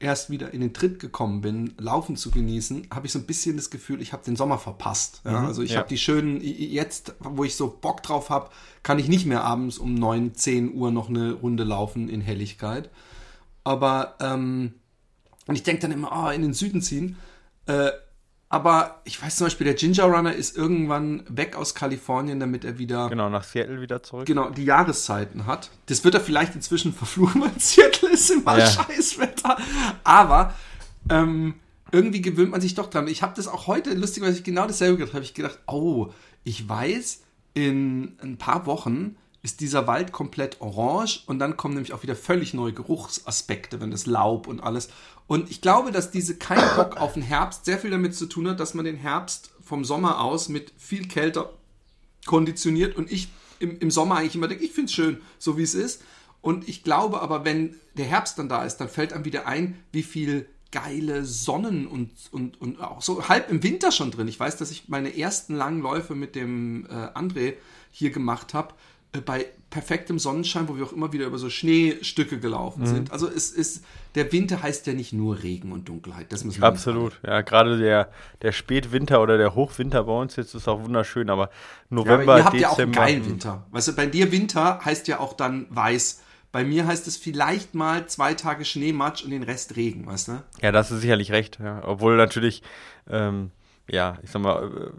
erst 0.00 0.30
wieder 0.30 0.52
in 0.52 0.60
den 0.60 0.72
Tritt 0.72 0.98
gekommen 0.98 1.42
bin, 1.42 1.74
Laufen 1.78 2.16
zu 2.16 2.30
genießen, 2.30 2.88
habe 2.92 3.06
ich 3.06 3.12
so 3.12 3.18
ein 3.18 3.26
bisschen 3.26 3.56
das 3.56 3.70
Gefühl, 3.70 4.00
ich 4.00 4.12
habe 4.12 4.24
den 4.24 4.34
Sommer 4.34 4.58
verpasst. 4.58 5.20
Ja? 5.24 5.40
Mhm, 5.40 5.46
also 5.46 5.62
ich 5.62 5.72
ja. 5.72 5.78
habe 5.78 5.88
die 5.88 5.98
schönen, 5.98 6.40
jetzt, 6.40 7.14
wo 7.20 7.44
ich 7.44 7.54
so 7.54 7.68
Bock 7.68 8.02
drauf 8.02 8.30
habe, 8.30 8.50
kann 8.82 8.98
ich 8.98 9.08
nicht 9.08 9.26
mehr 9.26 9.44
abends 9.44 9.78
um 9.78 9.94
9, 9.94 10.34
10 10.34 10.74
Uhr 10.74 10.90
noch 10.90 11.08
eine 11.08 11.32
Runde 11.32 11.64
laufen 11.64 12.08
in 12.08 12.20
Helligkeit. 12.20 12.90
Aber 13.62 14.16
ähm, 14.20 14.74
und 15.46 15.56
ich 15.56 15.62
denke 15.62 15.82
dann 15.82 15.92
immer, 15.92 16.12
ah, 16.12 16.32
in 16.32 16.42
den 16.42 16.54
Süden 16.54 16.80
ziehen. 16.80 17.16
Äh, 17.66 17.90
aber 18.52 19.00
ich 19.04 19.22
weiß 19.22 19.36
zum 19.36 19.46
Beispiel, 19.46 19.64
der 19.64 19.74
Ginger 19.74 20.04
Runner 20.04 20.32
ist 20.34 20.56
irgendwann 20.56 21.22
weg 21.28 21.54
aus 21.56 21.74
Kalifornien, 21.74 22.40
damit 22.40 22.64
er 22.64 22.76
wieder 22.78 23.08
Genau, 23.08 23.28
nach 23.30 23.44
Seattle 23.44 23.80
wieder 23.80 24.02
zurück. 24.02 24.26
genau 24.26 24.50
die 24.50 24.64
Jahreszeiten 24.64 25.46
hat. 25.46 25.70
Das 25.86 26.04
wird 26.04 26.14
er 26.14 26.20
vielleicht 26.20 26.54
inzwischen 26.56 26.92
verfluchen, 26.94 27.40
weil 27.40 27.52
Seattle 27.58 28.10
ist 28.10 28.28
immer 28.28 28.58
Ja. 28.58 28.66
Scheißwetter. 28.66 29.56
Aber 30.04 30.52
ähm, 31.08 31.54
irgendwie 31.92 32.20
gewöhnt 32.22 32.50
man 32.50 32.60
sich 32.60 32.74
doch 32.74 32.90
dran. 32.90 33.06
Ich 33.08 33.22
habe 33.22 33.34
das 33.36 33.46
auch 33.48 33.66
heute, 33.68 33.94
lustigerweise 33.94 34.42
genau 34.42 34.66
dasselbe 34.66 34.98
gedacht, 34.98 35.14
habe 35.14 35.24
ich 35.24 35.34
gedacht, 35.34 35.58
oh, 35.66 36.08
ich 36.44 36.68
weiß, 36.68 37.22
in 37.54 38.16
ein 38.22 38.36
paar 38.36 38.66
Wochen 38.66 39.16
ist 39.42 39.60
dieser 39.60 39.86
Wald 39.86 40.12
komplett 40.12 40.60
orange 40.60 41.22
und 41.26 41.38
dann 41.38 41.56
kommen 41.56 41.74
nämlich 41.74 41.92
auch 41.94 42.02
wieder 42.02 42.14
völlig 42.14 42.52
neue 42.52 42.72
Geruchsaspekte, 42.74 43.80
wenn 43.80 43.90
das 43.90 44.06
Laub 44.06 44.46
und 44.46 44.60
alles. 44.60 44.90
Und 45.30 45.48
ich 45.48 45.60
glaube, 45.60 45.92
dass 45.92 46.10
diese 46.10 46.36
kein 46.36 46.58
Bock 46.74 46.96
auf 46.96 47.12
den 47.12 47.22
Herbst 47.22 47.64
sehr 47.64 47.78
viel 47.78 47.90
damit 47.90 48.16
zu 48.16 48.26
tun 48.26 48.48
hat, 48.48 48.58
dass 48.58 48.74
man 48.74 48.84
den 48.84 48.96
Herbst 48.96 49.52
vom 49.62 49.84
Sommer 49.84 50.20
aus 50.20 50.48
mit 50.48 50.72
viel 50.76 51.06
kälter 51.06 51.52
konditioniert 52.26 52.96
und 52.96 53.12
ich 53.12 53.28
im, 53.60 53.78
im 53.78 53.92
Sommer 53.92 54.16
eigentlich 54.16 54.34
immer 54.34 54.48
denke, 54.48 54.64
ich 54.64 54.72
finde 54.72 54.86
es 54.86 54.92
schön, 54.92 55.20
so 55.38 55.56
wie 55.56 55.62
es 55.62 55.74
ist. 55.74 56.02
Und 56.40 56.68
ich 56.68 56.82
glaube 56.82 57.20
aber, 57.20 57.44
wenn 57.44 57.76
der 57.96 58.06
Herbst 58.06 58.40
dann 58.40 58.48
da 58.48 58.64
ist, 58.64 58.78
dann 58.78 58.88
fällt 58.88 59.12
einem 59.12 59.24
wieder 59.24 59.46
ein, 59.46 59.78
wie 59.92 60.02
viel 60.02 60.48
geile 60.72 61.24
Sonnen 61.24 61.86
und, 61.86 62.10
und, 62.32 62.60
und 62.60 62.80
auch 62.80 63.00
so 63.00 63.28
halb 63.28 63.52
im 63.52 63.62
Winter 63.62 63.92
schon 63.92 64.10
drin. 64.10 64.26
Ich 64.26 64.40
weiß, 64.40 64.56
dass 64.56 64.72
ich 64.72 64.88
meine 64.88 65.16
ersten 65.16 65.54
langen 65.54 65.80
Läufe 65.80 66.16
mit 66.16 66.34
dem 66.34 66.86
äh, 66.86 67.16
André 67.16 67.54
hier 67.92 68.10
gemacht 68.10 68.52
habe, 68.52 68.74
bei 69.24 69.46
perfektem 69.70 70.18
Sonnenschein, 70.18 70.68
wo 70.68 70.76
wir 70.76 70.84
auch 70.84 70.92
immer 70.92 71.12
wieder 71.12 71.26
über 71.26 71.38
so 71.38 71.48
Schneestücke 71.50 72.38
gelaufen 72.38 72.86
sind. 72.86 73.12
Also 73.12 73.28
es 73.28 73.50
ist, 73.50 73.84
der 74.16 74.32
Winter 74.32 74.62
heißt 74.62 74.86
ja 74.88 74.92
nicht 74.94 75.12
nur 75.12 75.42
Regen 75.42 75.70
und 75.72 75.88
Dunkelheit. 75.88 76.32
Das 76.32 76.44
müssen 76.44 76.60
wir 76.60 76.66
Absolut, 76.68 77.20
ja, 77.24 77.40
gerade 77.42 77.78
der, 77.78 78.10
der 78.42 78.52
Spätwinter 78.52 79.22
oder 79.22 79.38
der 79.38 79.54
Hochwinter 79.54 80.04
bei 80.04 80.12
uns 80.12 80.36
jetzt 80.36 80.54
ist 80.54 80.66
auch 80.68 80.82
wunderschön, 80.82 81.30
aber 81.30 81.44
Ja, 81.44 81.50
November, 81.90 82.32
aber 82.32 82.38
ihr 82.38 82.44
habt 82.44 82.60
ja 82.60 82.68
auch 82.68 82.78
einen 82.78 82.90
Dezember. 82.92 83.06
geilen 83.06 83.26
Winter. 83.26 83.66
Weißt 83.70 83.88
du, 83.88 83.92
bei 83.94 84.06
dir 84.06 84.32
Winter 84.32 84.84
heißt 84.84 85.06
ja 85.08 85.20
auch 85.20 85.32
dann 85.34 85.66
weiß. 85.70 86.22
Bei 86.52 86.64
mir 86.64 86.86
heißt 86.88 87.06
es 87.06 87.16
vielleicht 87.16 87.74
mal 87.76 88.06
zwei 88.08 88.34
Tage 88.34 88.64
Schneematsch 88.64 89.22
und 89.22 89.30
den 89.30 89.44
Rest 89.44 89.76
Regen, 89.76 90.06
weißt 90.06 90.28
du? 90.28 90.42
Ja, 90.62 90.72
das 90.72 90.90
ist 90.90 91.00
sicherlich 91.00 91.30
recht. 91.30 91.60
Ja. 91.62 91.82
Obwohl 91.86 92.16
natürlich, 92.16 92.64
ähm, 93.08 93.52
ja, 93.88 94.18
ich 94.24 94.30
sag 94.32 94.42
mal, 94.42 94.64
äh, 94.64 94.90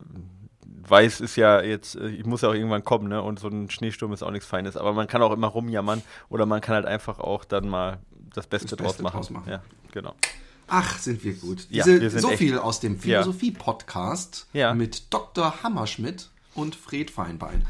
weiß 0.88 1.22
ist 1.22 1.36
ja 1.36 1.62
jetzt, 1.62 1.95
äh, 1.95 2.10
ich 2.10 2.25
muss 2.25 2.42
ja 2.42 2.50
auch 2.50 2.54
irgendwann 2.54 2.83
kommen, 2.83 3.07
ne? 3.10 3.22
Und 3.22 3.39
so 3.39 3.48
ein 3.48 3.69
Schneesturm 3.69 4.13
ist 4.13 4.24
auch 4.24 4.31
nichts 4.31 4.48
Feines. 4.48 4.78
Aber 4.78 4.94
man 4.94 5.07
kann 5.07 5.22
auch 5.22 5.31
immer 5.31 5.48
rumjammern 5.48 6.01
oder 6.30 6.45
man 6.45 6.62
kann 6.62 6.75
halt 6.75 6.86
einfach 6.86 7.19
auch 7.19 7.45
dann 7.45 7.68
mal 7.69 8.00
das 8.33 8.48
Beste, 8.48 8.69
Das 8.69 8.78
draus, 8.78 8.88
Beste 8.94 9.04
machen. 9.04 9.16
draus 9.18 9.30
machen. 9.30 9.50
Ja, 9.50 9.62
genau. 9.92 10.16
Ach, 10.68 10.98
sind 11.00 11.24
wir 11.24 11.33
gut. 11.33 11.68
Ja, 11.69 11.83
Diese, 11.83 12.00
wir 12.01 12.10
sind 12.10 12.22
so 12.22 12.30
echt- 12.30 12.38
viel 12.38 12.57
aus 12.57 12.80
dem 12.80 12.98
Philosophie-Podcast 12.98 14.48
Ja. 14.54 14.74
mit 14.74 15.13
Dr. 15.13 15.63
Hammerschmidt 15.63 16.30
und 16.56 16.75
Fred 16.75 17.12
Feinbein. 17.12 17.66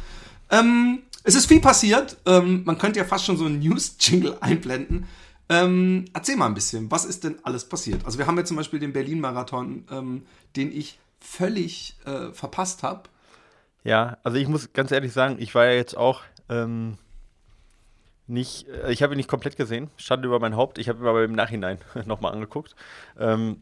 Ähm, 0.49 0.99
es 1.23 1.35
ist 1.35 1.47
viel 1.47 1.61
passiert. 1.61 2.17
Ähm, 2.25 2.63
man 2.65 2.77
könnte 2.77 2.99
ja 2.99 3.05
fast 3.05 3.25
schon 3.25 3.37
so 3.37 3.45
einen 3.45 3.59
News-Jingle 3.59 4.37
einblenden. 4.41 5.05
Ähm, 5.49 6.05
erzähl 6.13 6.35
mal 6.37 6.45
ein 6.45 6.53
bisschen, 6.53 6.89
was 6.91 7.05
ist 7.05 7.23
denn 7.23 7.35
alles 7.43 7.65
passiert? 7.67 8.05
Also 8.05 8.17
wir 8.17 8.27
haben 8.27 8.37
ja 8.37 8.45
zum 8.45 8.57
Beispiel 8.57 8.79
den 8.79 8.93
Berlin-Marathon, 8.93 9.85
ähm, 9.91 10.23
den 10.55 10.71
ich 10.71 10.99
völlig 11.21 11.95
äh, 12.05 12.33
verpasst 12.33 12.83
habe. 12.83 13.03
Ja, 13.83 14.17
also 14.23 14.37
ich 14.37 14.47
muss 14.47 14.73
ganz 14.73 14.91
ehrlich 14.91 15.13
sagen, 15.13 15.37
ich 15.39 15.55
war 15.55 15.65
ja 15.65 15.73
jetzt 15.73 15.95
auch 15.95 16.21
ähm, 16.49 16.97
nicht, 18.27 18.67
äh, 18.67 18.91
ich 18.91 19.03
habe 19.03 19.13
ihn 19.13 19.17
nicht 19.17 19.29
komplett 19.29 19.57
gesehen, 19.57 19.89
stand 19.97 20.25
über 20.25 20.39
mein 20.39 20.55
Haupt, 20.55 20.77
ich 20.77 20.89
habe 20.89 20.99
ihn 20.99 21.07
aber 21.07 21.23
im 21.23 21.33
Nachhinein 21.33 21.79
nochmal 22.05 22.33
angeguckt. 22.33 22.75
Ähm, 23.19 23.61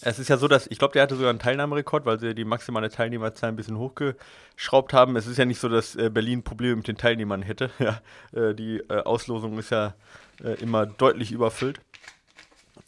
es 0.00 0.20
ist 0.20 0.28
ja 0.28 0.36
so, 0.36 0.46
dass 0.46 0.68
ich 0.68 0.78
glaube, 0.78 0.92
der 0.92 1.02
hatte 1.02 1.16
sogar 1.16 1.30
einen 1.30 1.40
Teilnahmerekord, 1.40 2.06
weil 2.06 2.20
sie 2.20 2.34
die 2.36 2.44
maximale 2.44 2.88
Teilnehmerzahl 2.88 3.48
ein 3.48 3.56
bisschen 3.56 3.78
hochgeschraubt 3.78 4.92
haben. 4.92 5.16
Es 5.16 5.26
ist 5.26 5.38
ja 5.38 5.44
nicht 5.44 5.58
so, 5.58 5.68
dass 5.68 5.96
äh, 5.96 6.08
Berlin 6.08 6.44
Probleme 6.44 6.76
mit 6.76 6.88
den 6.88 6.96
Teilnehmern 6.96 7.42
hätte. 7.42 7.70
Ja, 7.78 8.00
äh, 8.32 8.54
die 8.54 8.78
äh, 8.88 9.02
Auslosung 9.02 9.58
ist 9.58 9.70
ja 9.70 9.94
äh, 10.44 10.52
immer 10.60 10.86
deutlich 10.86 11.32
überfüllt. 11.32 11.80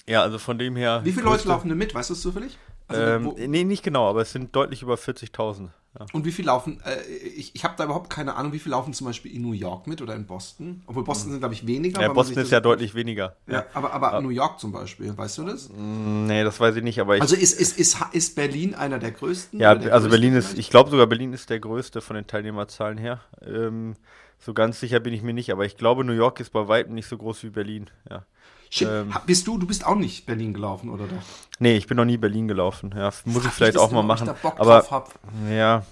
Ja, 0.06 0.22
also 0.22 0.38
von 0.38 0.56
dem 0.56 0.76
her. 0.76 1.00
Wie 1.02 1.10
viele 1.10 1.24
Leute 1.24 1.48
laufen 1.48 1.68
denn 1.68 1.78
mit? 1.78 1.94
Weißt 1.94 2.10
du 2.10 2.14
es 2.14 2.20
zufällig? 2.20 2.58
Also, 2.88 3.02
Ähm, 3.02 3.50
nee, 3.50 3.64
nicht 3.64 3.82
genau, 3.82 4.08
aber 4.08 4.22
es 4.22 4.32
sind 4.32 4.54
deutlich 4.54 4.82
über 4.82 4.94
40.000. 4.94 5.68
Ja. 5.96 6.06
und 6.12 6.24
wie 6.24 6.32
viel 6.32 6.46
laufen, 6.46 6.80
äh, 6.84 7.00
ich, 7.06 7.54
ich 7.54 7.62
habe 7.62 7.74
da 7.76 7.84
überhaupt 7.84 8.10
keine 8.10 8.34
Ahnung, 8.34 8.52
wie 8.52 8.58
viel 8.58 8.72
laufen 8.72 8.92
zum 8.92 9.06
Beispiel 9.06 9.32
in 9.32 9.42
New 9.42 9.52
York 9.52 9.86
mit 9.86 10.02
oder 10.02 10.16
in 10.16 10.26
Boston? 10.26 10.82
Obwohl 10.86 11.04
Boston 11.04 11.30
sind, 11.30 11.38
glaube 11.38 11.54
ich, 11.54 11.68
weniger. 11.68 12.02
Ja, 12.02 12.12
Boston 12.12 12.42
ist 12.42 12.50
ja 12.50 12.58
deutlich 12.58 12.96
weniger. 12.96 13.36
Ja, 13.46 13.64
aber, 13.74 13.92
aber 13.92 14.20
New 14.20 14.30
York 14.30 14.58
zum 14.58 14.72
Beispiel, 14.72 15.16
weißt 15.16 15.38
du 15.38 15.44
das? 15.44 15.70
Nee, 15.70 16.42
das 16.42 16.58
weiß 16.58 16.74
ich 16.74 16.82
nicht, 16.82 17.00
aber 17.00 17.14
ich. 17.14 17.22
Also 17.22 17.36
ist, 17.36 17.60
ist, 17.60 17.78
ist, 17.78 17.96
ist 18.10 18.34
Berlin 18.34 18.74
einer 18.74 18.98
der 18.98 19.12
größten? 19.12 19.60
ja, 19.60 19.76
der 19.76 19.92
also 19.92 20.08
größte 20.08 20.10
Berlin 20.10 20.34
ist, 20.34 20.46
vielleicht? 20.46 20.58
ich 20.58 20.70
glaube 20.70 20.90
sogar 20.90 21.06
Berlin 21.06 21.32
ist 21.32 21.48
der 21.48 21.60
größte 21.60 22.00
von 22.00 22.16
den 22.16 22.26
Teilnehmerzahlen 22.26 22.98
her. 22.98 23.20
Ähm, 23.46 23.94
so 24.40 24.52
ganz 24.52 24.80
sicher 24.80 24.98
bin 24.98 25.14
ich 25.14 25.22
mir 25.22 25.32
nicht, 25.32 25.52
aber 25.52 25.64
ich 25.64 25.76
glaube, 25.76 26.04
New 26.04 26.12
York 26.12 26.40
ist 26.40 26.50
bei 26.50 26.66
weitem 26.66 26.94
nicht 26.94 27.06
so 27.06 27.16
groß 27.16 27.44
wie 27.44 27.50
Berlin. 27.50 27.88
Ja. 28.10 28.26
Shit, 28.74 28.88
ähm, 28.90 29.14
bist 29.24 29.46
du, 29.46 29.56
du 29.56 29.68
bist 29.68 29.86
auch 29.86 29.94
nicht 29.94 30.26
Berlin 30.26 30.52
gelaufen, 30.52 30.90
oder 30.90 31.04
doch? 31.04 31.22
Nee, 31.60 31.76
ich 31.76 31.86
bin 31.86 31.96
noch 31.96 32.04
nie 32.04 32.16
Berlin 32.16 32.48
gelaufen. 32.48 32.92
Ja, 32.96 33.12
muss 33.24 33.44
ich 33.44 33.52
vielleicht 33.52 33.78
auch 33.78 33.92
mal 33.92 34.00
ob 34.00 34.04
ich 34.04 34.08
machen. 34.08 34.26
da 34.26 34.32
Bock 34.32 34.58
aber 34.58 34.80
drauf 34.80 34.90
hab. 34.90 35.14
ja, 35.48 35.84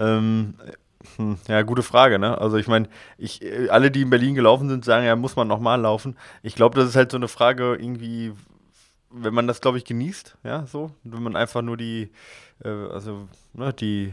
ähm, 0.00 0.54
hm, 1.14 1.38
ja, 1.46 1.62
gute 1.62 1.84
Frage, 1.84 2.18
ne? 2.18 2.36
Also 2.36 2.56
ich 2.56 2.66
meine, 2.66 2.88
ich, 3.16 3.42
äh, 3.42 3.68
alle, 3.68 3.92
die 3.92 4.02
in 4.02 4.10
Berlin 4.10 4.34
gelaufen 4.34 4.68
sind, 4.68 4.84
sagen, 4.84 5.06
ja, 5.06 5.14
muss 5.14 5.36
man 5.36 5.46
nochmal 5.46 5.80
laufen. 5.80 6.16
Ich 6.42 6.56
glaube, 6.56 6.76
das 6.76 6.88
ist 6.88 6.96
halt 6.96 7.12
so 7.12 7.16
eine 7.16 7.28
Frage 7.28 7.76
irgendwie, 7.76 8.32
wenn 9.10 9.32
man 9.32 9.46
das, 9.46 9.60
glaube 9.60 9.78
ich, 9.78 9.84
genießt, 9.84 10.36
ja, 10.42 10.66
so, 10.66 10.90
wenn 11.04 11.22
man 11.22 11.36
einfach 11.36 11.62
nur 11.62 11.76
die, 11.76 12.10
äh, 12.64 12.68
also, 12.68 13.28
ne, 13.52 13.72
die 13.72 14.12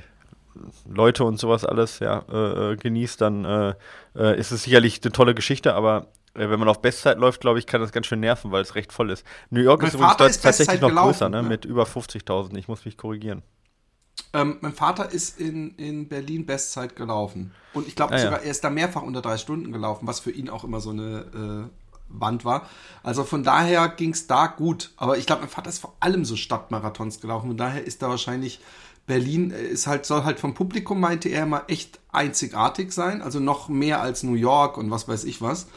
Leute 0.88 1.24
und 1.24 1.40
sowas 1.40 1.66
alles, 1.66 1.98
ja, 1.98 2.24
äh, 2.32 2.74
äh, 2.74 2.76
genießt, 2.76 3.20
dann 3.22 3.44
äh, 3.44 3.74
äh, 4.16 4.40
ist 4.40 4.52
es 4.52 4.62
sicherlich 4.62 5.02
eine 5.04 5.12
tolle 5.12 5.34
Geschichte, 5.34 5.74
aber 5.74 6.06
wenn 6.34 6.60
man 6.60 6.68
auf 6.68 6.82
Bestzeit 6.82 7.18
läuft, 7.18 7.42
glaube 7.42 7.60
ich, 7.60 7.68
kann 7.68 7.82
das 7.82 7.92
ganz 7.92 8.08
schön 8.08 8.20
nerven, 8.20 8.52
weil 8.52 8.62
es 8.62 8.76
recht 8.76 8.92
voll 8.92 9.12
ist. 9.12 9.26
New 9.50 9.62
York 9.62 9.82
Mein 9.82 9.90
ist 9.90 9.94
übrigens 9.96 10.12
Vater 10.14 10.28
ist 10.28 10.42
tatsächlich 10.42 10.82
noch 10.82 10.90
gelaufen, 10.90 11.12
größer, 11.12 11.30
ne? 11.30 11.44
ne? 11.44 11.50
Mit 11.50 11.66
über 11.66 11.84
50.000. 11.84 12.56
Ich 12.58 12.68
muss 12.68 12.86
mich 12.86 12.98
korrigieren. 12.98 13.44
Ähm, 14.34 14.58
mein 14.62 14.74
Vater 14.74 15.12
ist 15.12 15.40
in, 15.40 15.76
in 15.76 16.08
Berlin 16.08 16.46
Bestzeit 16.46 16.96
gelaufen. 16.96 17.54
Und 17.74 17.88
ich 17.88 17.96
glaube 17.96 18.14
Ah, 18.14 18.18
ja. 18.18 18.24
sogar, 18.24 18.42
er 18.42 18.52
ist 18.52 18.64
da 18.64 18.70
mehrfach 18.70 19.04
unter 19.04 19.22
drei 19.22 19.38
Stunden 19.38 19.72
gelaufen, 19.72 20.08
was 20.08 20.20
für 20.20 20.32
ihn 20.32 20.50
auch 20.50 20.64
immer 20.64 20.82
so 20.82 20.90
eine 20.90 21.70
äh, 21.70 21.84
Wand 22.10 22.46
war. 22.46 22.68
Also 23.04 23.24
von 23.24 23.44
daher 23.44 23.88
ging 23.90 24.12
es 24.12 24.26
da 24.28 24.48
gut. 24.48 24.92
Aber 24.98 25.18
ich 25.18 25.26
glaube, 25.28 25.42
mein 25.42 25.50
Vater 25.50 25.70
ist 25.70 25.80
vor 25.80 25.96
allem 26.00 26.26
so 26.26 26.36
Stadtmarathons 26.36 27.22
gelaufen. 27.22 27.50
Und 27.50 27.58
daher 27.58 27.84
ist 27.84 28.02
da 28.02 28.10
wahrscheinlich 28.10 28.60
Berlin 29.06 29.52
äh, 29.52 29.62
ist 29.62 29.86
halt, 29.88 30.06
soll 30.06 30.24
halt 30.24 30.40
vom 30.40 30.54
Publikum, 30.54 31.00
meinte 31.00 31.30
er, 31.30 31.46
mal 31.46 31.64
echt 31.68 32.00
einzigartig 32.12 32.92
sein. 32.92 33.22
Also 33.22 33.40
noch 33.40 33.70
mehr 33.70 34.02
als 34.02 34.24
New 34.24 34.36
York 34.36 34.78
und 34.78 34.90
was 34.90 35.08
weiß 35.08 35.26
ich 35.26 35.42
was. 35.42 35.68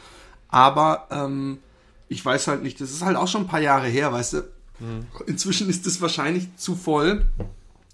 Aber 0.49 1.07
ähm, 1.11 1.59
ich 2.07 2.23
weiß 2.23 2.47
halt 2.47 2.63
nicht, 2.63 2.79
das 2.79 2.91
ist 2.91 3.03
halt 3.03 3.17
auch 3.17 3.27
schon 3.27 3.41
ein 3.41 3.47
paar 3.47 3.61
Jahre 3.61 3.87
her, 3.87 4.11
weißt 4.11 4.33
du. 4.33 4.37
Mhm. 4.79 5.07
Inzwischen 5.25 5.69
ist 5.69 5.85
es 5.87 6.01
wahrscheinlich 6.01 6.55
zu 6.57 6.75
voll. 6.75 7.25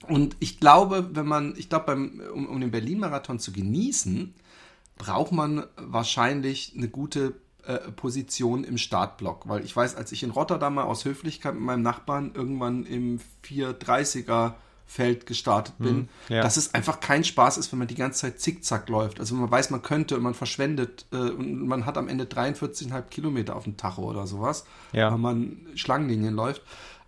Und 0.07 0.35
ich 0.39 0.59
glaube, 0.59 1.09
wenn 1.13 1.25
man, 1.25 1.55
ich 1.57 1.69
glaube, 1.69 1.85
beim, 1.85 2.21
um, 2.33 2.47
um 2.47 2.59
den 2.59 2.71
Berlin-Marathon 2.71 3.39
zu 3.39 3.51
genießen, 3.53 4.33
braucht 4.97 5.31
man 5.31 5.65
wahrscheinlich 5.77 6.73
eine 6.75 6.89
gute 6.89 7.35
äh, 7.65 7.77
Position 7.91 8.63
im 8.63 8.77
Startblock. 8.77 9.47
Weil 9.47 9.63
ich 9.63 9.75
weiß, 9.75 9.95
als 9.95 10.11
ich 10.11 10.23
in 10.23 10.31
Rotterdam 10.31 10.75
mal 10.75 10.83
aus 10.83 11.05
Höflichkeit 11.05 11.53
mit 11.53 11.63
meinem 11.63 11.81
Nachbarn 11.81 12.31
irgendwann 12.35 12.85
im 12.85 13.19
430er 13.45 14.53
Feld 14.85 15.25
gestartet 15.25 15.75
bin, 15.79 15.95
mhm, 15.95 16.09
ja. 16.29 16.41
dass 16.41 16.57
es 16.57 16.73
einfach 16.73 16.99
kein 16.99 17.23
Spaß 17.23 17.57
ist, 17.57 17.71
wenn 17.71 17.79
man 17.79 17.87
die 17.87 17.95
ganze 17.95 18.21
Zeit 18.21 18.39
zickzack 18.39 18.89
läuft. 18.89 19.19
Also 19.19 19.33
man 19.35 19.49
weiß, 19.49 19.69
man 19.69 19.81
könnte 19.81 20.15
und 20.15 20.23
man 20.23 20.33
verschwendet 20.33 21.05
äh, 21.11 21.17
und 21.17 21.67
man 21.67 21.85
hat 21.85 21.97
am 21.97 22.07
Ende 22.07 22.25
43,5 22.25 23.01
Kilometer 23.03 23.55
auf 23.55 23.63
dem 23.63 23.77
Tacho 23.77 24.03
oder 24.03 24.27
sowas, 24.27 24.65
ja. 24.91 25.11
weil 25.11 25.17
man 25.17 25.57
Schlangenlinien 25.75 26.35
läuft. 26.35 26.61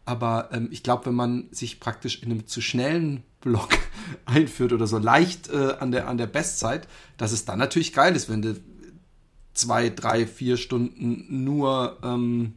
Aber 0.05 0.49
ähm, 0.51 0.69
ich 0.71 0.83
glaube, 0.83 1.07
wenn 1.07 1.15
man 1.15 1.47
sich 1.51 1.79
praktisch 1.79 2.21
in 2.21 2.31
einem 2.31 2.47
zu 2.47 2.61
schnellen 2.61 3.23
Block 3.41 3.69
einführt 4.25 4.73
oder 4.73 4.87
so 4.87 4.97
leicht 4.97 5.49
äh, 5.49 5.75
an, 5.79 5.91
der, 5.91 6.07
an 6.07 6.17
der 6.17 6.27
Bestzeit, 6.27 6.87
dass 7.17 7.31
es 7.31 7.45
dann 7.45 7.59
natürlich 7.59 7.93
geil 7.93 8.15
ist, 8.15 8.29
wenn 8.29 8.41
du 8.41 8.55
zwei, 9.53 9.89
drei, 9.89 10.27
vier 10.27 10.57
Stunden 10.57 11.43
nur 11.43 11.97
ähm, 12.03 12.55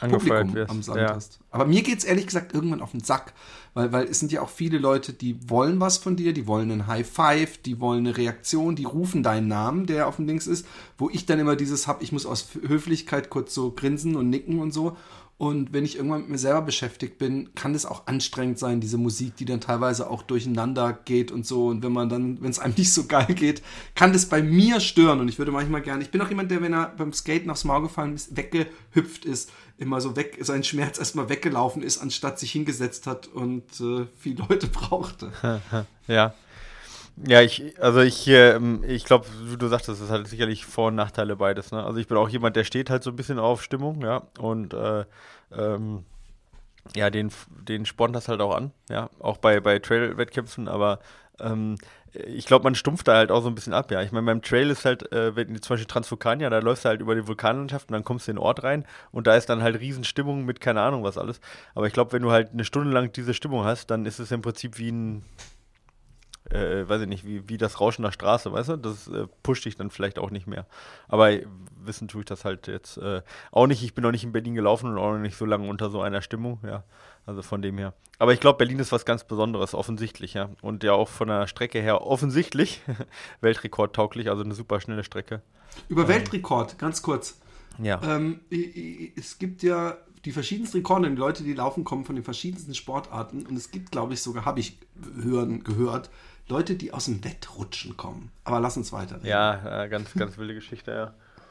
Publikum 0.00 0.54
wirst. 0.54 0.70
am 0.70 0.82
Sand 0.82 1.00
ja. 1.00 1.14
hast. 1.14 1.40
Aber 1.50 1.66
mir 1.66 1.82
geht 1.82 1.98
es 1.98 2.04
ehrlich 2.04 2.26
gesagt 2.26 2.54
irgendwann 2.54 2.80
auf 2.80 2.92
den 2.92 3.00
Sack, 3.00 3.32
weil, 3.74 3.92
weil 3.92 4.06
es 4.06 4.20
sind 4.20 4.32
ja 4.32 4.42
auch 4.42 4.48
viele 4.48 4.78
Leute, 4.78 5.12
die 5.12 5.48
wollen 5.48 5.80
was 5.80 5.98
von 5.98 6.16
dir, 6.16 6.32
die 6.32 6.46
wollen 6.46 6.70
einen 6.70 6.86
High 6.86 7.08
Five, 7.08 7.58
die 7.58 7.80
wollen 7.80 8.06
eine 8.06 8.16
Reaktion, 8.16 8.76
die 8.76 8.84
rufen 8.84 9.22
deinen 9.22 9.48
Namen, 9.48 9.86
der 9.86 10.08
auf 10.08 10.16
dem 10.16 10.26
Links 10.26 10.46
ist, 10.46 10.66
wo 10.96 11.10
ich 11.10 11.26
dann 11.26 11.38
immer 11.38 11.56
dieses 11.56 11.86
habe, 11.86 12.02
ich 12.02 12.12
muss 12.12 12.26
aus 12.26 12.48
Höflichkeit 12.66 13.30
kurz 13.30 13.54
so 13.54 13.72
grinsen 13.72 14.16
und 14.16 14.30
nicken 14.30 14.60
und 14.60 14.72
so. 14.72 14.96
Und 15.38 15.72
wenn 15.72 15.84
ich 15.84 15.94
irgendwann 15.94 16.22
mit 16.22 16.30
mir 16.30 16.38
selber 16.38 16.62
beschäftigt 16.62 17.16
bin, 17.18 17.54
kann 17.54 17.72
es 17.72 17.86
auch 17.86 18.08
anstrengend 18.08 18.58
sein, 18.58 18.80
diese 18.80 18.98
Musik, 18.98 19.36
die 19.36 19.44
dann 19.44 19.60
teilweise 19.60 20.10
auch 20.10 20.24
durcheinander 20.24 20.92
geht 21.04 21.30
und 21.30 21.46
so. 21.46 21.68
Und 21.68 21.84
wenn 21.84 21.92
man 21.92 22.08
dann, 22.08 22.42
wenn 22.42 22.50
es 22.50 22.58
einem 22.58 22.74
nicht 22.76 22.92
so 22.92 23.04
geil 23.04 23.34
geht, 23.34 23.62
kann 23.94 24.12
das 24.12 24.26
bei 24.26 24.42
mir 24.42 24.80
stören. 24.80 25.20
Und 25.20 25.28
ich 25.28 25.38
würde 25.38 25.52
manchmal 25.52 25.80
gerne, 25.80 26.02
ich 26.02 26.10
bin 26.10 26.20
auch 26.20 26.28
jemand, 26.28 26.50
der, 26.50 26.60
wenn 26.60 26.74
er 26.74 26.88
beim 26.96 27.12
Skaten 27.12 27.50
aufs 27.50 27.62
Maul 27.62 27.82
gefallen 27.82 28.16
ist, 28.16 28.36
weggehüpft 28.36 29.24
ist, 29.24 29.52
immer 29.78 30.00
so 30.00 30.16
weg, 30.16 30.38
sein 30.40 30.64
Schmerz 30.64 30.98
erstmal 30.98 31.28
weggelaufen 31.28 31.82
ist, 31.82 31.98
anstatt 31.98 32.38
sich 32.38 32.52
hingesetzt 32.52 33.06
hat 33.06 33.26
und 33.28 33.80
äh, 33.80 34.06
viele 34.16 34.44
Leute 34.48 34.66
brauchte. 34.72 35.32
ja. 36.06 36.34
Ja, 37.26 37.42
ich, 37.42 37.74
also 37.82 38.00
ich, 38.00 38.28
äh, 38.28 38.60
ich 38.86 39.04
glaube, 39.04 39.26
wie 39.42 39.56
du 39.56 39.66
sagtest, 39.66 40.00
es 40.00 40.08
halt 40.08 40.28
sicherlich 40.28 40.64
Vor- 40.64 40.88
und 40.88 40.94
Nachteile 40.94 41.34
beides. 41.34 41.72
Ne? 41.72 41.82
Also 41.82 41.98
ich 41.98 42.06
bin 42.06 42.16
auch 42.16 42.28
jemand, 42.28 42.54
der 42.54 42.62
steht 42.62 42.90
halt 42.90 43.02
so 43.02 43.10
ein 43.10 43.16
bisschen 43.16 43.40
auf 43.40 43.64
Stimmung, 43.64 44.02
ja, 44.02 44.22
und 44.38 44.72
äh, 44.72 45.04
ähm, 45.50 46.04
ja, 46.94 47.10
den, 47.10 47.32
den 47.48 47.86
spornt 47.86 48.14
das 48.14 48.28
halt 48.28 48.40
auch 48.40 48.54
an, 48.54 48.70
ja, 48.88 49.10
auch 49.18 49.38
bei, 49.38 49.58
bei 49.58 49.80
Trail-Wettkämpfen, 49.80 50.68
aber 50.68 51.00
ähm, 51.40 51.76
ich 52.12 52.46
glaube, 52.46 52.64
man 52.64 52.74
stumpft 52.74 53.06
da 53.06 53.16
halt 53.16 53.30
auch 53.30 53.42
so 53.42 53.48
ein 53.48 53.54
bisschen 53.54 53.74
ab, 53.74 53.90
ja. 53.90 54.02
Ich 54.02 54.12
meine, 54.12 54.26
beim 54.26 54.42
Trail 54.42 54.70
ist 54.70 54.84
halt, 54.84 55.12
äh, 55.12 55.36
wenn 55.36 55.60
zum 55.60 55.74
Beispiel 55.74 55.86
Transvulkania, 55.86 56.48
da 56.50 56.58
läufst 56.58 56.84
du 56.84 56.88
halt 56.88 57.00
über 57.00 57.14
die 57.14 57.26
Vulkanlandschaft 57.26 57.88
und 57.88 57.92
dann 57.92 58.04
kommst 58.04 58.26
du 58.26 58.32
in 58.32 58.36
den 58.36 58.42
Ort 58.42 58.62
rein 58.62 58.84
und 59.12 59.26
da 59.26 59.36
ist 59.36 59.48
dann 59.48 59.62
halt 59.62 59.78
Riesenstimmung 59.78 60.44
mit 60.44 60.60
keine 60.60 60.80
Ahnung 60.80 61.04
was 61.04 61.18
alles. 61.18 61.40
Aber 61.74 61.86
ich 61.86 61.92
glaube, 61.92 62.12
wenn 62.12 62.22
du 62.22 62.30
halt 62.30 62.52
eine 62.52 62.64
Stunde 62.64 62.90
lang 62.90 63.12
diese 63.12 63.34
Stimmung 63.34 63.64
hast, 63.64 63.90
dann 63.90 64.06
ist 64.06 64.18
es 64.18 64.30
im 64.30 64.42
Prinzip 64.42 64.78
wie 64.78 64.90
ein, 64.90 65.24
äh, 66.50 66.88
weiß 66.88 67.02
ich 67.02 67.08
nicht, 67.08 67.26
wie, 67.26 67.48
wie 67.48 67.58
das 67.58 67.80
Rauschen 67.80 68.02
der 68.02 68.12
Straße, 68.12 68.52
weißt 68.52 68.70
du? 68.70 68.76
Das 68.76 69.08
äh, 69.08 69.26
pusht 69.42 69.64
dich 69.64 69.76
dann 69.76 69.90
vielleicht 69.90 70.18
auch 70.18 70.30
nicht 70.30 70.46
mehr. 70.46 70.66
Aber 71.08 71.30
wissen 71.84 72.08
tue 72.08 72.22
ich 72.22 72.26
das 72.26 72.44
halt 72.44 72.68
jetzt 72.68 72.96
äh, 72.98 73.22
auch 73.52 73.66
nicht. 73.66 73.82
Ich 73.82 73.94
bin 73.94 74.02
noch 74.02 74.12
nicht 74.12 74.24
in 74.24 74.32
Berlin 74.32 74.54
gelaufen 74.54 74.90
und 74.90 74.98
auch 74.98 75.12
noch 75.12 75.18
nicht 75.18 75.36
so 75.36 75.44
lange 75.44 75.68
unter 75.68 75.90
so 75.90 76.00
einer 76.00 76.22
Stimmung, 76.22 76.58
ja. 76.64 76.84
Also 77.28 77.42
von 77.42 77.60
dem 77.60 77.76
her. 77.76 77.92
Aber 78.18 78.32
ich 78.32 78.40
glaube, 78.40 78.56
Berlin 78.56 78.78
ist 78.78 78.90
was 78.90 79.04
ganz 79.04 79.22
Besonderes, 79.22 79.74
offensichtlich, 79.74 80.32
ja. 80.32 80.48
Und 80.62 80.82
ja 80.82 80.94
auch 80.94 81.10
von 81.10 81.28
der 81.28 81.46
Strecke 81.46 81.78
her 81.78 82.00
offensichtlich 82.00 82.80
Weltrekordtauglich, 83.42 84.30
also 84.30 84.42
eine 84.42 84.54
super 84.54 84.80
schnelle 84.80 85.04
Strecke. 85.04 85.42
Über 85.90 86.04
ähm, 86.04 86.08
Weltrekord, 86.08 86.78
ganz 86.78 87.02
kurz. 87.02 87.38
Ja. 87.82 88.00
Ähm, 88.02 88.40
es 89.14 89.38
gibt 89.38 89.62
ja 89.62 89.98
die 90.24 90.32
verschiedensten 90.32 90.78
Rekorde, 90.78 91.10
die 91.10 91.16
Leute, 91.16 91.42
die 91.42 91.52
laufen, 91.52 91.84
kommen 91.84 92.06
von 92.06 92.14
den 92.14 92.24
verschiedensten 92.24 92.74
Sportarten. 92.74 93.44
Und 93.44 93.56
es 93.56 93.70
gibt, 93.70 93.92
glaube 93.92 94.14
ich, 94.14 94.22
sogar, 94.22 94.46
habe 94.46 94.60
ich 94.60 94.78
hören, 95.22 95.62
gehört, 95.62 96.08
Leute, 96.48 96.76
die 96.76 96.94
aus 96.94 97.04
dem 97.04 97.22
Wettrutschen 97.22 97.98
kommen. 97.98 98.30
Aber 98.44 98.58
lass 98.58 98.78
uns 98.78 98.90
weiter. 98.90 99.20
Ja, 99.22 99.84
äh, 99.84 99.88
ganz, 99.90 100.14
ganz 100.14 100.38
wilde 100.38 100.54
Geschichte, 100.54 100.92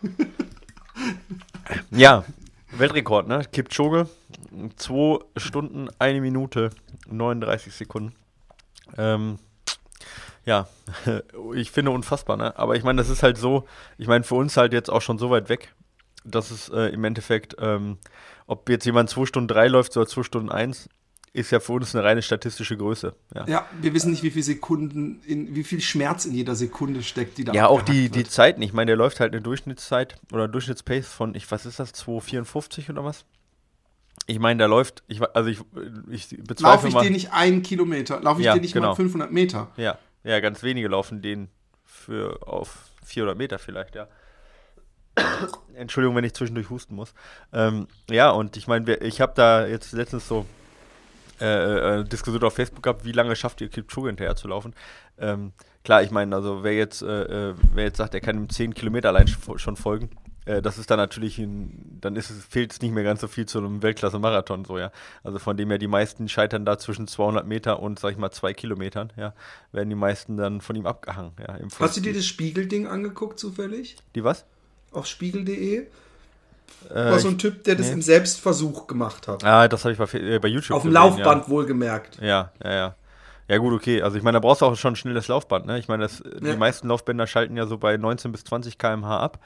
ja. 0.02 0.10
ja, 1.92 2.26
Weltrekord, 2.72 3.28
ne? 3.28 3.44
Kipchoge, 3.52 4.08
2 4.76 5.20
Stunden, 5.38 5.90
1 6.00 6.22
Minute, 6.22 6.72
39 7.10 7.74
Sekunden. 7.74 8.14
Ähm, 8.98 9.38
ja, 10.46 10.68
ich 11.56 11.72
finde 11.72 11.92
unfassbar, 11.92 12.38
ne? 12.38 12.58
Aber 12.58 12.76
ich 12.76 12.84
meine, 12.84 12.98
das 12.98 13.10
ist 13.10 13.24
halt 13.24 13.38
so, 13.38 13.68
ich 13.98 14.08
meine, 14.08 14.24
für 14.24 14.36
uns 14.36 14.58
halt 14.58 14.74
jetzt 14.74 14.90
auch 14.90 15.02
schon 15.02 15.18
so 15.18 15.30
weit 15.30 15.50
weg, 15.50 15.74
dass 16.24 16.52
es 16.52 16.70
äh, 16.70 16.94
im 16.94 17.04
Endeffekt, 17.04 17.56
ähm, 17.60 17.98
ob 18.48 18.70
jetzt 18.70 18.86
jemand 18.86 19.10
2 19.10 19.26
Stunden 19.26 19.48
3 19.48 19.68
läuft 19.68 19.96
oder 19.96 20.08
2 20.08 20.24
Stunden 20.24 20.52
1, 20.52 20.90
ist 21.34 21.52
ja 21.52 21.60
für 21.60 21.74
uns 21.74 21.94
eine 21.96 22.04
reine 22.04 22.22
statistische 22.22 22.78
Größe. 22.78 23.14
Ja, 23.36 23.46
ja 23.48 23.66
wir 23.82 23.94
wissen 23.94 24.12
nicht, 24.12 24.24
wie 24.24 24.32
viel 24.32 24.44
Sekunden, 24.44 25.22
in, 25.26 25.56
wie 25.56 25.64
viel 25.64 25.82
Schmerz 25.82 26.26
in 26.26 26.34
jeder 26.34 26.56
Sekunde 26.56 27.04
steckt, 27.04 27.38
die 27.38 27.44
da 27.44 27.54
Ja, 27.54 27.68
auch 27.68 27.82
die, 27.82 28.10
die 28.10 28.24
Zeiten. 28.24 28.62
Ich 28.62 28.74
meine, 28.74 28.90
der 28.90 28.96
läuft 28.96 29.20
halt 29.20 29.34
eine 29.34 29.42
Durchschnittszeit 29.42 30.16
oder 30.32 30.48
Durchschnittspace 30.48 31.08
von, 31.08 31.36
ich 31.36 31.50
was 31.52 31.66
ist 31.66 31.80
das, 31.80 31.94
2,54 31.94 32.90
oder 32.90 33.04
was? 33.04 33.26
Ich 34.26 34.40
meine, 34.40 34.60
da 34.60 34.66
läuft, 34.66 35.04
ich, 35.08 35.22
also 35.22 35.50
ich, 35.50 35.62
ich 36.10 36.30
bezweifle 36.30 36.74
Laufe 36.74 36.88
ich 36.88 36.94
mal, 36.94 37.04
dir 37.04 37.12
nicht 37.12 37.32
einen 37.34 37.62
Kilometer, 37.62 38.20
laufe 38.20 38.42
ich 38.42 38.46
ja, 38.46 38.56
dir 38.56 38.62
nicht 38.62 38.74
genau. 38.74 38.90
mal 38.90 38.96
500 38.96 39.32
Meter. 39.32 39.72
Ja, 39.78 39.98
ja, 40.24 40.40
ganz 40.40 40.64
wenige 40.64 40.88
laufen 40.88 41.22
den 41.22 41.50
für 41.86 42.46
auf 42.46 42.90
400 43.06 43.38
Meter 43.38 43.60
vielleicht, 43.60 43.96
ja. 43.96 44.08
Entschuldigung, 45.74 46.16
wenn 46.16 46.24
ich 46.24 46.34
zwischendurch 46.34 46.70
husten 46.70 46.96
muss. 46.96 47.14
Ähm, 47.54 47.88
ja, 48.10 48.30
und 48.30 48.58
ich 48.58 48.68
meine, 48.68 48.96
ich 48.98 49.22
habe 49.22 49.34
da 49.36 49.66
jetzt 49.66 49.94
letztens 49.94 50.28
so 50.28 50.46
äh, 51.40 52.00
äh, 52.00 52.04
Diskussion 52.04 52.44
auf 52.44 52.54
Facebook 52.54 52.84
gehabt, 52.84 53.06
wie 53.06 53.12
lange 53.12 53.36
schafft 53.36 53.62
ihr 53.62 53.70
Kipchoge 53.70 54.10
hinterher 54.10 54.36
zu 54.36 54.48
laufen. 54.48 54.74
Ähm, 55.18 55.54
klar, 55.84 56.04
ich 56.04 56.12
meine, 56.12 56.36
also 56.36 56.64
wer 56.64 56.74
jetzt, 56.74 57.02
äh, 57.02 57.50
äh 57.50 57.56
wer 57.74 57.86
jetzt 57.86 57.98
sagt, 57.98 58.14
er 58.14 58.22
kann 58.22 58.38
ihm 58.38 58.50
10 58.50 58.74
Kilometer 58.74 59.10
allein 59.10 59.28
schon 59.28 59.76
folgen, 59.76 60.10
äh, 60.48 60.62
das 60.62 60.78
ist 60.78 60.90
dann 60.90 60.98
natürlich, 60.98 61.38
ein, 61.38 62.00
dann 62.02 62.16
ist 62.16 62.30
es, 62.30 62.44
fehlt 62.44 62.72
es 62.72 62.82
nicht 62.82 62.94
mehr 62.94 63.04
ganz 63.04 63.22
so 63.22 63.28
viel 63.28 63.46
zu 63.46 63.60
einem 63.60 63.84
Weltklasse-Marathon, 63.84 64.66
so, 64.66 64.78
ja. 64.78 64.92
Also 65.24 65.40
von 65.40 65.58
dem 65.58 65.70
her, 65.70 65.78
die 65.78 65.88
meisten 65.88 66.30
scheitern 66.30 66.66
da 66.66 66.78
zwischen 66.78 67.08
200 67.08 67.46
Meter 67.46 67.82
und, 67.82 68.00
sag 68.00 68.12
ich 68.12 68.18
mal, 68.18 68.32
zwei 68.32 68.54
Kilometern, 68.54 69.12
ja, 69.18 69.34
werden 69.72 69.90
die 69.90 69.96
meisten 69.96 70.38
dann 70.38 70.62
von 70.62 70.76
ihm 70.76 70.86
abgehangen, 70.86 71.34
ja. 71.40 71.58
Hast 71.80 71.98
du 71.98 72.02
dir 72.02 72.14
das 72.14 72.26
Spiegelding 72.26 72.88
angeguckt, 72.88 73.40
zufällig? 73.40 73.98
Die 74.16 74.24
was? 74.24 74.46
Auf 74.92 75.06
spiegel.de? 75.06 75.88
Äh, 76.90 76.96
war 76.96 77.20
so 77.20 77.28
ein 77.28 77.38
Typ, 77.38 77.64
der 77.64 77.76
das 77.76 77.88
nee. 77.88 77.94
im 77.94 78.02
Selbstversuch 78.02 78.88
gemacht 78.88 79.28
hat. 79.28 79.44
Ah, 79.44 79.68
das 79.68 79.84
habe 79.84 79.94
ich 79.94 79.98
bei, 79.98 80.20
äh, 80.20 80.40
bei 80.40 80.48
YouTube 80.48 80.78
Auf 80.78 80.84
dem 80.84 80.92
Laufband 80.92 81.46
ja. 81.46 81.50
wohlgemerkt. 81.50 82.18
Ja, 82.22 82.52
ja, 82.64 82.74
ja. 82.74 82.96
Ja, 83.50 83.58
gut, 83.60 83.74
okay. 83.74 84.02
Also, 84.02 84.18
ich 84.18 84.24
meine, 84.24 84.36
da 84.36 84.40
brauchst 84.40 84.62
du 84.62 84.66
auch 84.66 84.76
schon 84.76 84.94
ein 84.94 84.96
schnelles 84.98 85.28
Laufband. 85.30 85.66
Ne? 85.66 85.80
Ich 85.80 85.88
meine, 85.88 86.04
das, 86.04 86.20
ja. 86.20 86.52
die 86.52 86.58
meisten 86.58 86.88
Laufbänder 86.90 87.28
schalten 87.28 87.56
ja 87.56 87.66
so 87.66 87.78
bei 87.78 87.96
19 87.96 88.32
bis 88.32 88.44
20 88.44 88.78
km/h 88.78 89.18
ab. 89.18 89.40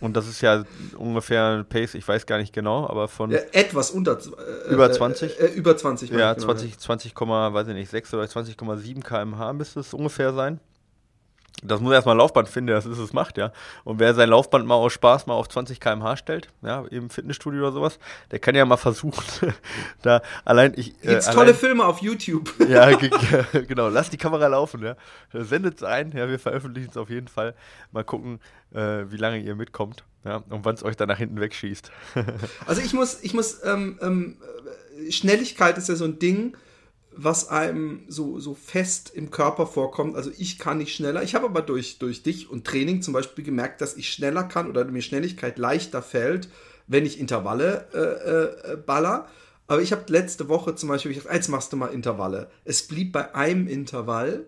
Und 0.00 0.16
das 0.16 0.26
ist 0.26 0.40
ja 0.40 0.64
ungefähr 0.96 1.58
ein 1.58 1.64
Pace, 1.66 1.94
ich 1.94 2.06
weiß 2.06 2.26
gar 2.26 2.38
nicht 2.38 2.52
genau, 2.52 2.86
aber 2.88 3.08
von. 3.08 3.30
Ja, 3.30 3.38
etwas 3.52 3.90
unter. 3.90 4.18
Äh, 4.18 4.72
über 4.72 4.90
20? 4.90 5.40
Äh, 5.40 5.44
äh, 5.44 5.52
über 5.52 5.76
20. 5.76 6.10
Ja, 6.10 6.34
genau, 6.34 6.46
20, 6.46 6.78
20, 6.78 7.14
weiß 7.14 7.68
ich 7.68 7.74
nicht, 7.74 7.90
6 7.90 8.12
oder 8.14 8.24
20,7 8.24 9.02
km/h 9.02 9.52
müsste 9.52 9.80
es 9.80 9.94
ungefähr 9.94 10.32
sein. 10.32 10.60
Das 11.62 11.80
muss 11.80 11.92
erstmal 11.92 12.14
ein 12.14 12.18
Laufband 12.18 12.48
finden, 12.48 12.72
das 12.72 12.84
ist 12.84 12.98
es 12.98 13.12
macht, 13.12 13.38
ja. 13.38 13.52
Und 13.84 13.98
wer 13.98 14.12
sein 14.14 14.28
Laufband 14.28 14.66
mal 14.66 14.74
aus 14.74 14.92
Spaß 14.92 15.26
mal 15.26 15.34
auf 15.34 15.48
20 15.48 15.80
km/h 15.80 16.16
stellt, 16.16 16.48
ja, 16.62 16.84
im 16.90 17.10
Fitnessstudio 17.10 17.60
oder 17.60 17.72
sowas, 17.72 17.98
der 18.30 18.38
kann 18.38 18.54
ja 18.54 18.64
mal 18.64 18.76
versuchen, 18.76 19.24
da 20.02 20.20
allein 20.44 20.72
ich. 20.76 20.90
Äh, 21.02 21.08
Gibt's 21.08 21.30
tolle 21.30 21.54
Filme 21.54 21.86
auf 21.86 22.02
YouTube. 22.02 22.52
ja, 22.68 22.90
genau. 23.68 23.88
Lass 23.88 24.10
die 24.10 24.16
Kamera 24.16 24.48
laufen, 24.48 24.82
ja. 24.82 24.96
Sendet 25.32 25.76
es 25.76 25.82
ein, 25.84 26.12
ja, 26.12 26.28
wir 26.28 26.38
veröffentlichen 26.38 26.90
es 26.90 26.96
auf 26.96 27.08
jeden 27.08 27.28
Fall. 27.28 27.54
Mal 27.92 28.04
gucken, 28.04 28.40
äh, 28.74 29.04
wie 29.08 29.16
lange 29.16 29.38
ihr 29.38 29.54
mitkommt, 29.54 30.04
ja, 30.24 30.42
und 30.50 30.64
wann 30.64 30.74
es 30.74 30.82
euch 30.82 30.96
dann 30.96 31.08
nach 31.08 31.18
hinten 31.18 31.40
wegschießt. 31.40 31.90
also 32.66 32.82
ich 32.82 32.92
muss, 32.92 33.22
ich 33.22 33.32
muss, 33.32 33.62
ähm, 33.64 33.98
ähm, 34.02 34.36
Schnelligkeit 35.08 35.78
ist 35.78 35.88
ja 35.88 35.94
so 35.94 36.04
ein 36.04 36.18
Ding 36.18 36.56
was 37.16 37.48
einem 37.48 38.02
so, 38.08 38.38
so 38.38 38.54
fest 38.54 39.12
im 39.14 39.30
Körper 39.30 39.66
vorkommt. 39.66 40.16
Also 40.16 40.30
ich 40.36 40.58
kann 40.58 40.78
nicht 40.78 40.94
schneller. 40.94 41.22
Ich 41.22 41.34
habe 41.34 41.46
aber 41.46 41.62
durch, 41.62 41.98
durch 41.98 42.22
dich 42.22 42.50
und 42.50 42.66
Training 42.66 43.02
zum 43.02 43.14
Beispiel 43.14 43.44
gemerkt, 43.44 43.80
dass 43.80 43.96
ich 43.96 44.12
schneller 44.12 44.44
kann 44.44 44.68
oder 44.68 44.84
mir 44.84 45.02
Schnelligkeit 45.02 45.58
leichter 45.58 46.02
fällt, 46.02 46.48
wenn 46.86 47.06
ich 47.06 47.18
Intervalle 47.18 47.88
äh, 47.94 48.72
äh, 48.72 48.76
baller. 48.76 49.28
Aber 49.66 49.80
ich 49.80 49.92
habe 49.92 50.04
letzte 50.08 50.48
Woche 50.48 50.74
zum 50.74 50.88
Beispiel 50.88 51.14
gesagt, 51.14 51.34
jetzt 51.34 51.48
machst 51.48 51.72
du 51.72 51.76
mal 51.76 51.86
Intervalle. 51.86 52.50
Es 52.64 52.86
blieb 52.86 53.12
bei 53.12 53.34
einem 53.34 53.66
Intervall 53.66 54.46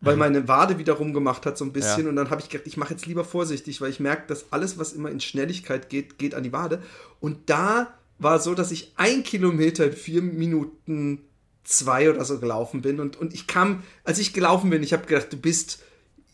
weil 0.00 0.16
meine 0.16 0.48
Wade 0.48 0.78
wieder 0.78 0.94
rumgemacht 0.94 1.44
hat 1.44 1.58
so 1.58 1.64
ein 1.64 1.72
bisschen. 1.72 2.04
Ja. 2.04 2.08
Und 2.08 2.16
dann 2.16 2.30
habe 2.30 2.40
ich 2.40 2.48
gedacht, 2.48 2.66
ich 2.66 2.76
mache 2.76 2.94
jetzt 2.94 3.06
lieber 3.06 3.24
vorsichtig, 3.24 3.80
weil 3.80 3.90
ich 3.90 4.00
merke, 4.00 4.26
dass 4.28 4.50
alles, 4.50 4.78
was 4.78 4.92
immer 4.92 5.10
in 5.10 5.20
Schnelligkeit 5.20 5.90
geht, 5.90 6.18
geht 6.18 6.34
an 6.34 6.42
die 6.42 6.52
Wade. 6.52 6.82
Und 7.20 7.50
da 7.50 7.94
war 8.18 8.38
so, 8.38 8.54
dass 8.54 8.70
ich 8.70 8.92
ein 8.96 9.22
Kilometer 9.22 9.86
in 9.86 9.92
vier 9.92 10.22
Minuten 10.22 11.26
zwei 11.64 12.10
oder 12.10 12.24
so 12.24 12.38
gelaufen 12.38 12.82
bin. 12.82 13.00
Und, 13.00 13.16
und 13.16 13.34
ich 13.34 13.46
kam, 13.46 13.82
als 14.04 14.18
ich 14.18 14.32
gelaufen 14.32 14.70
bin, 14.70 14.82
ich 14.82 14.92
habe 14.92 15.06
gedacht, 15.06 15.32
du 15.32 15.36
bist, 15.36 15.80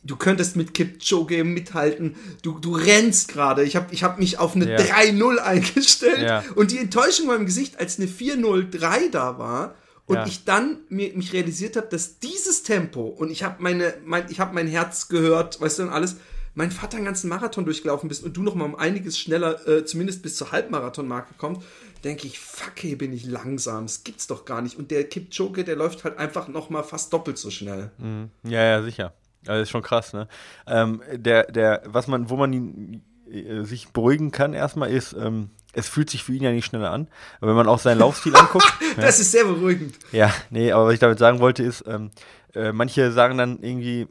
du 0.02 0.16
könntest 0.16 0.56
mit 0.56 0.74
Kipchoge 0.74 1.44
mithalten. 1.44 2.16
Du, 2.42 2.58
du 2.58 2.74
rennst 2.74 3.28
gerade. 3.28 3.64
Ich 3.64 3.76
habe 3.76 3.92
ich 3.92 4.02
hab 4.02 4.18
mich 4.18 4.38
auf 4.38 4.54
eine 4.54 4.70
ja. 4.70 4.78
3-0 4.78 5.36
eingestellt. 5.38 6.22
Ja. 6.22 6.44
Und 6.54 6.70
die 6.70 6.78
Enttäuschung 6.78 7.28
war 7.28 7.36
im 7.36 7.46
Gesicht, 7.46 7.78
als 7.78 7.98
eine 7.98 8.08
4-0-3 8.08 9.10
da 9.10 9.38
war. 9.38 9.74
Und 10.06 10.16
ja. 10.16 10.26
ich 10.26 10.44
dann 10.44 10.78
mir, 10.88 11.12
mich 11.14 11.32
realisiert 11.32 11.76
habe, 11.76 11.88
dass 11.88 12.20
dieses 12.20 12.62
Tempo 12.62 13.02
und 13.02 13.28
ich 13.28 13.42
habe 13.42 13.60
meine, 13.60 13.94
mein, 14.04 14.26
ich 14.30 14.38
habe 14.38 14.54
mein 14.54 14.68
Herz 14.68 15.08
gehört, 15.08 15.60
weißt 15.60 15.80
du 15.80 15.82
und 15.82 15.88
alles, 15.88 16.16
mein 16.56 16.70
Vater 16.70 16.96
einen 16.96 17.06
ganzen 17.06 17.28
Marathon 17.28 17.66
durchgelaufen 17.66 18.08
bist 18.08 18.24
und 18.24 18.36
du 18.36 18.42
noch 18.42 18.54
mal 18.54 18.64
um 18.64 18.74
einiges 18.76 19.18
schneller, 19.18 19.68
äh, 19.68 19.84
zumindest 19.84 20.22
bis 20.22 20.36
zur 20.36 20.52
Halbmarathon-Marke 20.52 21.34
kommst, 21.36 21.62
denke 22.02 22.26
ich, 22.26 22.40
fuck, 22.40 22.72
hey, 22.80 22.96
bin 22.96 23.12
ich 23.12 23.26
langsam. 23.26 23.84
Das 23.84 24.04
gibt's 24.04 24.26
doch 24.26 24.46
gar 24.46 24.62
nicht. 24.62 24.78
Und 24.78 24.90
der 24.90 25.04
Kipchoge, 25.04 25.64
der 25.64 25.76
läuft 25.76 26.02
halt 26.04 26.18
einfach 26.18 26.48
noch 26.48 26.70
mal 26.70 26.82
fast 26.82 27.12
doppelt 27.12 27.36
so 27.36 27.50
schnell. 27.50 27.90
Mhm. 27.98 28.30
Ja, 28.42 28.62
ja, 28.64 28.82
sicher. 28.82 29.12
Also 29.46 29.62
ist 29.62 29.70
schon 29.70 29.82
krass, 29.82 30.14
ne? 30.14 30.28
Ähm, 30.66 31.02
der, 31.12 31.44
der, 31.44 31.82
was 31.84 32.06
man, 32.06 32.30
wo 32.30 32.36
man 32.36 32.52
ihn, 32.54 33.02
äh, 33.30 33.62
sich 33.64 33.88
beruhigen 33.88 34.30
kann 34.30 34.54
erstmal 34.54 34.90
ist, 34.90 35.12
ähm, 35.12 35.50
es 35.74 35.90
fühlt 35.90 36.08
sich 36.08 36.24
für 36.24 36.32
ihn 36.32 36.42
ja 36.42 36.52
nicht 36.52 36.64
schneller 36.64 36.90
an. 36.90 37.06
Aber 37.38 37.50
wenn 37.50 37.56
man 37.56 37.68
auch 37.68 37.78
seinen 37.78 37.98
Laufstil 37.98 38.34
anguckt. 38.34 38.72
das 38.96 39.18
ja. 39.18 39.22
ist 39.22 39.32
sehr 39.32 39.44
beruhigend. 39.44 39.94
Ja, 40.10 40.32
nee, 40.48 40.72
aber 40.72 40.86
was 40.86 40.94
ich 40.94 41.00
damit 41.00 41.18
sagen 41.18 41.40
wollte 41.40 41.62
ist, 41.62 41.84
ähm, 41.86 42.10
äh, 42.56 42.72
manche 42.72 43.12
sagen 43.12 43.38
dann 43.38 43.58
irgendwie, 43.60 44.02
äh, 44.02 44.06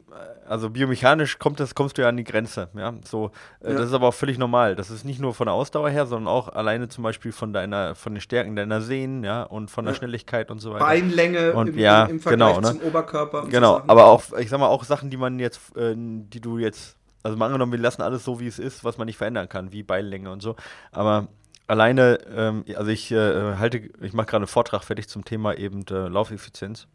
also 0.48 0.70
biomechanisch 0.70 1.38
kommt 1.38 1.60
das, 1.60 1.74
kommst 1.74 1.98
du 1.98 2.02
ja 2.02 2.08
an 2.08 2.16
die 2.16 2.24
Grenze. 2.24 2.68
Ja, 2.74 2.94
so, 3.04 3.32
äh, 3.60 3.70
ja. 3.70 3.78
das 3.78 3.88
ist 3.88 3.92
aber 3.92 4.08
auch 4.08 4.14
völlig 4.14 4.38
normal. 4.38 4.76
Das 4.76 4.90
ist 4.90 5.04
nicht 5.04 5.20
nur 5.20 5.34
von 5.34 5.46
der 5.46 5.54
Ausdauer 5.54 5.90
her, 5.90 6.06
sondern 6.06 6.28
auch 6.28 6.48
alleine 6.48 6.88
zum 6.88 7.04
Beispiel 7.04 7.32
von 7.32 7.52
deiner, 7.52 7.94
von 7.94 8.14
den 8.14 8.20
Stärken 8.20 8.56
deiner 8.56 8.80
Sehnen, 8.80 9.24
ja, 9.24 9.42
und 9.42 9.70
von 9.70 9.84
der 9.84 9.94
ja. 9.94 9.98
Schnelligkeit 9.98 10.50
und 10.50 10.60
so 10.60 10.72
weiter. 10.72 10.84
Beinlänge 10.84 11.52
und, 11.52 11.70
im, 11.70 11.78
ja, 11.78 12.04
im 12.04 12.20
Vergleich 12.20 12.56
genau, 12.56 12.72
ne? 12.72 12.78
zum 12.78 12.88
Oberkörper. 12.88 13.46
genau, 13.48 13.78
so 13.78 13.84
aber 13.88 14.06
auch, 14.06 14.22
ich 14.38 14.48
sag 14.48 14.60
mal, 14.60 14.68
auch 14.68 14.84
Sachen, 14.84 15.10
die 15.10 15.16
man 15.16 15.38
jetzt, 15.38 15.76
äh, 15.76 15.94
die 15.96 16.40
du 16.40 16.58
jetzt 16.58 16.96
also 17.26 17.36
mal 17.36 17.46
angenommen, 17.46 17.72
wir 17.72 17.80
lassen 17.80 18.02
alles 18.02 18.24
so, 18.24 18.38
wie 18.38 18.46
es 18.46 18.60
ist, 18.60 18.84
was 18.84 18.98
man 18.98 19.06
nicht 19.06 19.16
verändern 19.16 19.48
kann, 19.48 19.72
wie 19.72 19.82
Beinlänge 19.82 20.30
und 20.30 20.42
so. 20.42 20.54
Aber 20.92 21.26
alleine, 21.66 22.20
ähm, 22.32 22.64
also 22.76 22.90
ich 22.90 23.10
äh, 23.10 23.56
halte, 23.56 23.78
ich 24.00 24.12
mache 24.12 24.26
gerade 24.26 24.42
einen 24.42 24.46
Vortrag 24.46 24.84
fertig 24.84 25.08
zum 25.08 25.24
Thema 25.24 25.54
eben 25.54 25.84
äh, 25.90 26.06
Laufeffizienz. 26.06 26.86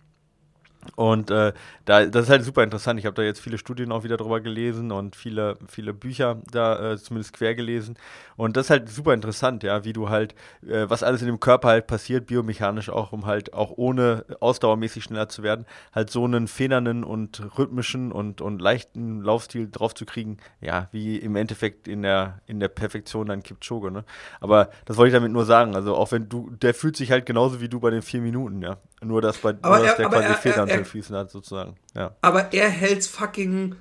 Und 0.95 1.31
äh, 1.31 1.53
da, 1.85 2.05
das 2.05 2.23
ist 2.23 2.29
halt 2.29 2.43
super 2.43 2.63
interessant. 2.63 2.99
Ich 2.99 3.05
habe 3.05 3.15
da 3.15 3.21
jetzt 3.21 3.39
viele 3.39 3.57
Studien 3.57 3.91
auch 3.91 4.03
wieder 4.03 4.17
drüber 4.17 4.41
gelesen 4.41 4.91
und 4.91 5.15
viele, 5.15 5.57
viele 5.67 5.93
Bücher 5.93 6.41
da 6.51 6.93
äh, 6.93 6.97
zumindest 6.97 7.33
quer 7.33 7.55
gelesen. 7.55 7.97
Und 8.35 8.57
das 8.57 8.65
ist 8.67 8.69
halt 8.71 8.89
super 8.89 9.13
interessant, 9.13 9.63
ja, 9.63 9.83
wie 9.83 9.93
du 9.93 10.09
halt, 10.09 10.33
äh, 10.67 10.89
was 10.89 11.03
alles 11.03 11.21
in 11.21 11.27
dem 11.27 11.39
Körper 11.39 11.69
halt 11.69 11.87
passiert, 11.87 12.25
biomechanisch 12.25 12.89
auch, 12.89 13.11
um 13.11 13.25
halt 13.25 13.53
auch 13.53 13.71
ohne 13.75 14.25
ausdauermäßig 14.39 15.03
schneller 15.03 15.29
zu 15.29 15.43
werden, 15.43 15.65
halt 15.93 16.09
so 16.09 16.25
einen 16.25 16.47
federnden 16.47 17.03
und 17.03 17.41
rhythmischen 17.57 18.11
und, 18.11 18.41
und 18.41 18.59
leichten 18.59 19.21
Laufstil 19.21 19.69
drauf 19.71 19.93
zu 19.93 20.05
kriegen, 20.05 20.37
ja, 20.59 20.87
wie 20.91 21.17
im 21.17 21.35
Endeffekt 21.35 21.87
in 21.87 22.01
der, 22.01 22.39
in 22.47 22.59
der 22.59 22.69
Perfektion 22.69 23.27
dann 23.27 23.43
Kipchoge, 23.43 23.91
ne? 23.91 24.03
Aber 24.39 24.69
das 24.85 24.97
wollte 24.97 25.09
ich 25.09 25.13
damit 25.13 25.31
nur 25.31 25.45
sagen. 25.45 25.75
Also 25.75 25.95
auch 25.95 26.11
wenn 26.11 26.27
du, 26.29 26.49
der 26.49 26.73
fühlt 26.73 26.97
sich 26.97 27.11
halt 27.11 27.25
genauso 27.25 27.61
wie 27.61 27.69
du 27.69 27.79
bei 27.79 27.91
den 27.91 28.01
vier 28.01 28.21
Minuten, 28.21 28.61
ja. 28.61 28.77
Nur, 29.03 29.21
dass, 29.21 29.37
bei, 29.39 29.53
nur, 29.53 29.79
dass 29.79 29.95
der 29.95 30.09
quasi 30.09 30.33
Federn 30.35 30.69
unter 30.71 30.83
den 30.83 30.85
Füßen 30.85 31.15
hat, 31.15 31.31
sozusagen. 31.31 31.75
Ja. 31.95 32.15
Aber 32.21 32.53
er 32.53 32.69
hält's 32.69 33.07
fucking. 33.07 33.75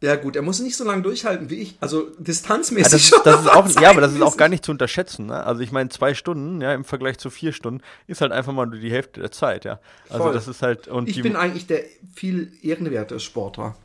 Ja 0.00 0.16
gut, 0.16 0.34
er 0.34 0.42
muss 0.42 0.58
nicht 0.58 0.76
so 0.76 0.82
lange 0.82 1.02
durchhalten 1.02 1.48
wie 1.48 1.56
ich. 1.56 1.76
Also 1.80 2.08
distanzmäßig 2.18 3.10
ja, 3.10 3.18
das. 3.22 3.24
Das 3.24 3.40
ist 3.42 3.50
auch, 3.76 3.80
ja, 3.80 3.90
aber 3.90 4.00
das 4.00 4.12
ist 4.12 4.22
auch 4.22 4.36
gar 4.36 4.48
nicht 4.48 4.64
zu 4.64 4.72
unterschätzen. 4.72 5.26
Ne? 5.26 5.44
Also 5.44 5.60
ich 5.60 5.70
meine, 5.70 5.90
zwei 5.90 6.14
Stunden, 6.14 6.60
ja, 6.60 6.74
im 6.74 6.84
Vergleich 6.84 7.18
zu 7.18 7.30
vier 7.30 7.52
Stunden, 7.52 7.82
ist 8.08 8.20
halt 8.20 8.32
einfach 8.32 8.52
mal 8.52 8.66
nur 8.66 8.80
die 8.80 8.90
Hälfte 8.90 9.20
der 9.20 9.30
Zeit, 9.30 9.64
ja. 9.64 9.78
Also 10.08 10.24
Voll. 10.24 10.32
das 10.32 10.48
ist 10.48 10.60
halt. 10.60 10.88
Und 10.88 11.08
ich 11.08 11.22
bin 11.22 11.36
eigentlich 11.36 11.68
der 11.68 11.84
viel 12.14 12.52
ehrenwerte 12.62 13.20
Sportler. 13.20 13.76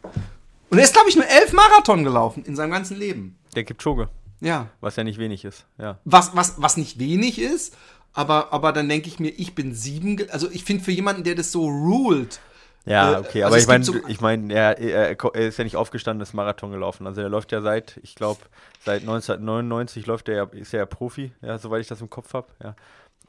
Und 0.69 0.79
er 0.79 0.83
ist, 0.83 0.93
glaube 0.93 1.07
ich, 1.07 1.15
nur 1.15 1.27
elf 1.27 1.53
Marathon 1.53 2.03
gelaufen 2.03 2.43
in 2.45 2.55
seinem 2.55 2.71
ganzen 2.71 2.97
Leben. 2.97 3.37
Der 3.55 3.63
Kipchoge. 3.63 4.09
Ja. 4.39 4.69
Was 4.81 4.95
ja 4.95 5.03
nicht 5.03 5.19
wenig 5.19 5.45
ist, 5.45 5.65
ja. 5.77 5.99
Was, 6.03 6.35
was, 6.35 6.55
was 6.61 6.77
nicht 6.77 6.99
wenig 6.99 7.39
ist, 7.39 7.75
aber, 8.13 8.51
aber 8.51 8.73
dann 8.73 8.89
denke 8.89 9.07
ich 9.07 9.19
mir, 9.19 9.29
ich 9.29 9.55
bin 9.55 9.73
sieben. 9.73 10.17
Also 10.31 10.49
ich 10.51 10.63
finde 10.63 10.83
für 10.83 10.91
jemanden, 10.91 11.23
der 11.23 11.35
das 11.35 11.51
so 11.51 11.67
ruled. 11.67 12.39
Ja, 12.87 13.13
äh, 13.13 13.17
okay, 13.17 13.43
also 13.43 13.53
aber 13.53 13.57
ich 13.61 13.67
meine, 13.67 13.83
so 13.83 13.95
ich 14.07 14.21
meine, 14.21 14.53
er, 14.53 14.79
er, 14.79 15.09
er, 15.09 15.35
ist 15.35 15.57
ja 15.57 15.63
nicht 15.63 15.75
aufgestanden, 15.75 16.21
ist 16.21 16.33
Marathon 16.33 16.71
gelaufen. 16.71 17.05
Also 17.05 17.21
er 17.21 17.29
läuft 17.29 17.51
ja 17.51 17.61
seit, 17.61 17.99
ich 18.01 18.15
glaube, 18.15 18.39
seit 18.83 19.01
1999 19.01 20.05
läuft 20.05 20.29
er 20.29 20.35
ja, 20.35 20.43
ist 20.45 20.73
er 20.73 20.79
ja 20.79 20.85
Profi, 20.85 21.33
ja, 21.41 21.57
soweit 21.57 21.81
ich 21.81 21.87
das 21.87 22.01
im 22.01 22.09
Kopf 22.09 22.33
habe, 22.33 22.47
ja. 22.63 22.75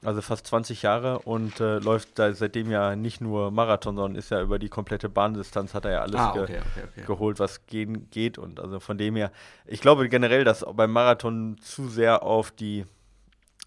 Also 0.05 0.23
fast 0.23 0.47
20 0.47 0.83
Jahre 0.83 1.19
und 1.19 1.59
äh, 1.59 1.81
läuft 1.81 2.21
da 2.21 2.33
seitdem 2.33 2.71
ja 2.71 2.95
nicht 2.95 3.21
nur 3.21 3.51
Marathon, 3.51 3.97
sondern 3.97 4.17
ist 4.17 4.31
ja 4.31 4.41
über 4.41 4.61
die 4.61 4.69
komplette 4.69 5.09
Bahndistanz 5.09 5.75
hat 5.75 5.87
er 5.87 5.91
ja 5.91 6.01
alles 6.03 6.21
ah, 6.21 6.31
okay, 6.31 6.47
ge 6.47 6.59
okay, 6.61 6.89
okay. 6.93 7.03
geholt, 7.05 7.41
was 7.41 7.67
gehen 7.67 8.09
geht. 8.13 8.39
Und 8.39 8.61
also 8.61 8.79
von 8.79 8.97
dem 8.97 9.17
her, 9.17 9.33
ich 9.67 9.81
glaube 9.81 10.09
generell, 10.09 10.45
dass 10.45 10.65
beim 10.73 10.93
Marathon 10.93 11.57
zu 11.61 11.89
sehr 11.89 12.23
auf 12.23 12.53
die 12.53 12.85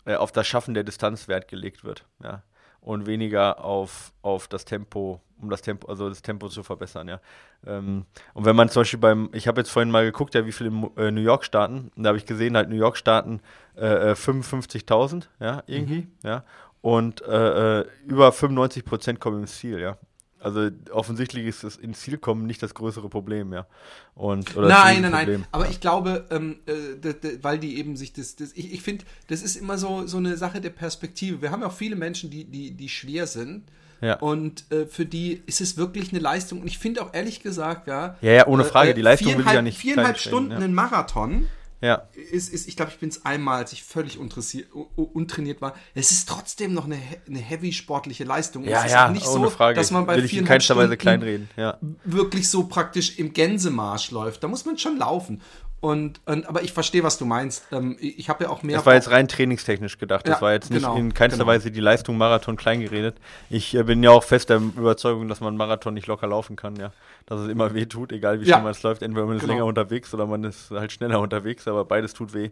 äh, 0.05 0.15
auf 0.15 0.31
das 0.31 0.47
Schaffen 0.47 0.73
der 0.73 0.85
Distanz 0.85 1.27
Wert 1.27 1.49
gelegt 1.49 1.83
wird, 1.83 2.05
ja. 2.23 2.43
Und 2.81 3.05
weniger 3.05 3.63
auf, 3.63 4.11
auf 4.23 4.47
das 4.47 4.65
Tempo, 4.65 5.21
um 5.39 5.49
das 5.49 5.61
Tempo, 5.61 5.87
also 5.87 6.09
das 6.09 6.23
Tempo 6.23 6.49
zu 6.49 6.63
verbessern, 6.63 7.07
ja. 7.07 7.19
Ähm, 7.65 8.05
und 8.33 8.45
wenn 8.45 8.55
man 8.55 8.69
zum 8.69 8.81
Beispiel 8.81 8.99
beim, 8.99 9.29
ich 9.33 9.47
habe 9.47 9.61
jetzt 9.61 9.69
vorhin 9.69 9.91
mal 9.91 10.03
geguckt, 10.03 10.33
ja, 10.33 10.45
wie 10.47 10.51
viele 10.51 10.69
in 10.69 10.89
äh, 10.97 11.11
New 11.11 11.21
York 11.21 11.45
starten, 11.45 11.91
und 11.95 12.03
da 12.03 12.09
habe 12.09 12.17
ich 12.17 12.25
gesehen, 12.25 12.57
halt 12.57 12.69
New 12.69 12.75
York 12.75 12.97
starten 12.97 13.39
äh, 13.75 14.13
55.000, 14.13 15.23
äh, 15.39 15.45
ja, 15.45 15.63
irgendwie, 15.67 16.01
mhm. 16.01 16.11
ja. 16.23 16.43
Und 16.81 17.21
äh, 17.21 17.81
äh 17.81 17.85
über 18.07 18.31
95 18.31 18.83
Prozent 18.83 19.19
kommen 19.19 19.41
ins 19.41 19.57
Ziel, 19.57 19.79
ja. 19.79 19.97
Also 20.41 20.69
offensichtlich 20.91 21.45
ist 21.45 21.63
es 21.63 21.77
ins 21.77 22.01
Ziel 22.01 22.17
kommen 22.17 22.45
nicht 22.45 22.63
das 22.63 22.73
größere 22.73 23.09
Problem, 23.09 23.53
ja. 23.53 23.67
Und, 24.15 24.55
nein, 24.55 25.01
nein, 25.01 25.11
nein. 25.11 25.45
Aber 25.51 25.65
ja. 25.65 25.71
ich 25.71 25.79
glaube, 25.79 26.25
ähm, 26.31 26.59
äh, 26.65 27.37
weil 27.41 27.59
die 27.59 27.77
eben 27.77 27.95
sich 27.95 28.11
das, 28.11 28.35
das 28.35 28.51
ich, 28.53 28.73
ich 28.73 28.81
finde, 28.81 29.05
das 29.27 29.43
ist 29.43 29.55
immer 29.55 29.77
so, 29.77 30.07
so 30.07 30.17
eine 30.17 30.37
Sache 30.37 30.59
der 30.59 30.71
Perspektive. 30.71 31.41
Wir 31.41 31.51
haben 31.51 31.61
ja 31.61 31.67
auch 31.67 31.73
viele 31.73 31.95
Menschen, 31.95 32.29
die, 32.29 32.45
die, 32.45 32.71
die 32.71 32.89
schwer 32.89 33.27
sind. 33.27 33.65
Ja. 34.01 34.15
Und 34.15 34.65
äh, 34.71 34.87
für 34.87 35.05
die 35.05 35.43
ist 35.45 35.61
es 35.61 35.77
wirklich 35.77 36.11
eine 36.11 36.19
Leistung. 36.19 36.61
Und 36.61 36.67
ich 36.67 36.79
finde 36.79 37.03
auch 37.03 37.13
ehrlich 37.13 37.41
gesagt, 37.41 37.87
ja. 37.87 38.17
Ja, 38.21 38.31
ja, 38.31 38.47
ohne 38.47 38.63
Frage, 38.63 38.95
die 38.95 39.01
Leistung 39.01 39.37
will 39.37 39.45
ich 39.45 39.53
ja 39.53 39.61
nicht. 39.61 39.77
Viereinhalb 39.77 40.17
Stunden 40.17 40.51
ja. 40.51 40.57
ein 40.57 40.73
Marathon 40.73 41.47
ja. 41.81 42.07
Ist, 42.13 42.53
ist, 42.53 42.67
ich 42.67 42.75
glaube, 42.75 42.91
ich 42.91 42.99
bin 42.99 43.09
es 43.09 43.25
einmal, 43.25 43.57
als 43.57 43.73
ich 43.73 43.83
völlig 43.83 44.19
untrainiert 44.19 45.61
war. 45.61 45.73
Es 45.95 46.11
ist 46.11 46.29
trotzdem 46.29 46.73
noch 46.73 46.85
eine, 46.85 46.99
eine 47.27 47.39
heavy 47.39 47.73
sportliche 47.73 48.23
Leistung. 48.23 48.63
Ja, 48.63 48.85
es 48.85 48.91
ja, 48.91 49.07
ist 49.07 49.13
nicht 49.13 49.27
ohne 49.27 49.45
so, 49.45 49.49
Frage. 49.49 49.75
dass 49.75 49.89
man 49.91 50.05
bei 50.05 50.15
Will 50.15 50.25
ich 50.25 50.37
in 50.37 50.45
keinster 50.45 50.77
Weise 50.77 50.95
kleinreden. 50.95 51.49
Ja. 51.57 51.77
wirklich 52.03 52.49
so 52.49 52.65
praktisch 52.65 53.17
im 53.17 53.33
Gänsemarsch 53.33 54.11
läuft. 54.11 54.43
Da 54.43 54.47
muss 54.47 54.65
man 54.65 54.77
schon 54.77 54.97
laufen. 54.97 55.41
Und, 55.81 56.21
und, 56.27 56.47
aber 56.47 56.61
ich 56.61 56.73
verstehe, 56.73 57.01
was 57.01 57.17
du 57.17 57.25
meinst. 57.25 57.65
Ähm, 57.71 57.97
ich 57.99 58.29
habe 58.29 58.43
ja 58.43 58.51
auch 58.51 58.61
mehr. 58.61 58.77
Das 58.77 58.85
war 58.85 58.93
jetzt 58.93 59.09
rein 59.09 59.27
trainingstechnisch 59.27 59.97
gedacht. 59.97 60.27
Das 60.27 60.37
ja, 60.37 60.41
war 60.41 60.53
jetzt 60.53 60.69
nicht 60.69 60.83
genau, 60.83 60.95
in 60.95 61.11
keinster 61.11 61.39
genau. 61.39 61.51
Weise 61.51 61.71
die 61.71 61.79
Leistung 61.79 62.19
Marathon 62.19 62.55
kleingeredet. 62.55 63.17
Ich 63.49 63.73
äh, 63.73 63.81
bin 63.81 64.03
ja 64.03 64.11
auch 64.11 64.23
fest 64.23 64.51
der 64.51 64.57
Überzeugung, 64.57 65.27
dass 65.27 65.41
man 65.41 65.57
Marathon 65.57 65.95
nicht 65.95 66.05
locker 66.05 66.27
laufen 66.27 66.55
kann, 66.55 66.75
ja. 66.75 66.93
Dass 67.25 67.39
es 67.39 67.49
immer 67.49 67.73
weh 67.73 67.87
tut, 67.87 68.11
egal 68.11 68.39
wie 68.39 68.45
ja. 68.45 68.53
schnell 68.53 68.63
man 68.63 68.71
es 68.71 68.83
läuft. 68.83 69.01
Entweder 69.01 69.25
man 69.25 69.37
ist 69.37 69.41
genau. 69.41 69.53
länger 69.53 69.65
unterwegs 69.65 70.13
oder 70.13 70.27
man 70.27 70.43
ist 70.43 70.69
halt 70.69 70.91
schneller 70.91 71.19
unterwegs, 71.19 71.67
aber 71.67 71.83
beides 71.83 72.13
tut 72.13 72.35
weh. 72.35 72.51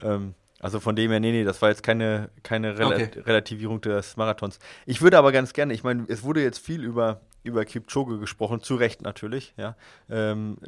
Ähm, 0.00 0.34
also 0.58 0.80
von 0.80 0.96
dem 0.96 1.10
her, 1.10 1.20
nee, 1.20 1.32
nee, 1.32 1.44
das 1.44 1.60
war 1.60 1.68
jetzt 1.68 1.82
keine, 1.82 2.30
keine 2.42 2.78
Rel 2.78 2.86
okay. 2.86 3.10
Relativierung 3.26 3.82
des 3.82 4.16
Marathons. 4.16 4.60
Ich 4.86 5.02
würde 5.02 5.18
aber 5.18 5.30
ganz 5.30 5.52
gerne, 5.52 5.74
ich 5.74 5.84
meine, 5.84 6.06
es 6.08 6.22
wurde 6.22 6.42
jetzt 6.42 6.58
viel 6.58 6.84
über 6.84 7.20
über 7.42 7.64
Kipchoge 7.64 8.18
gesprochen, 8.18 8.62
zu 8.62 8.76
Recht 8.76 9.02
natürlich, 9.02 9.54
ja. 9.56 9.76
Ähm, 10.08 10.58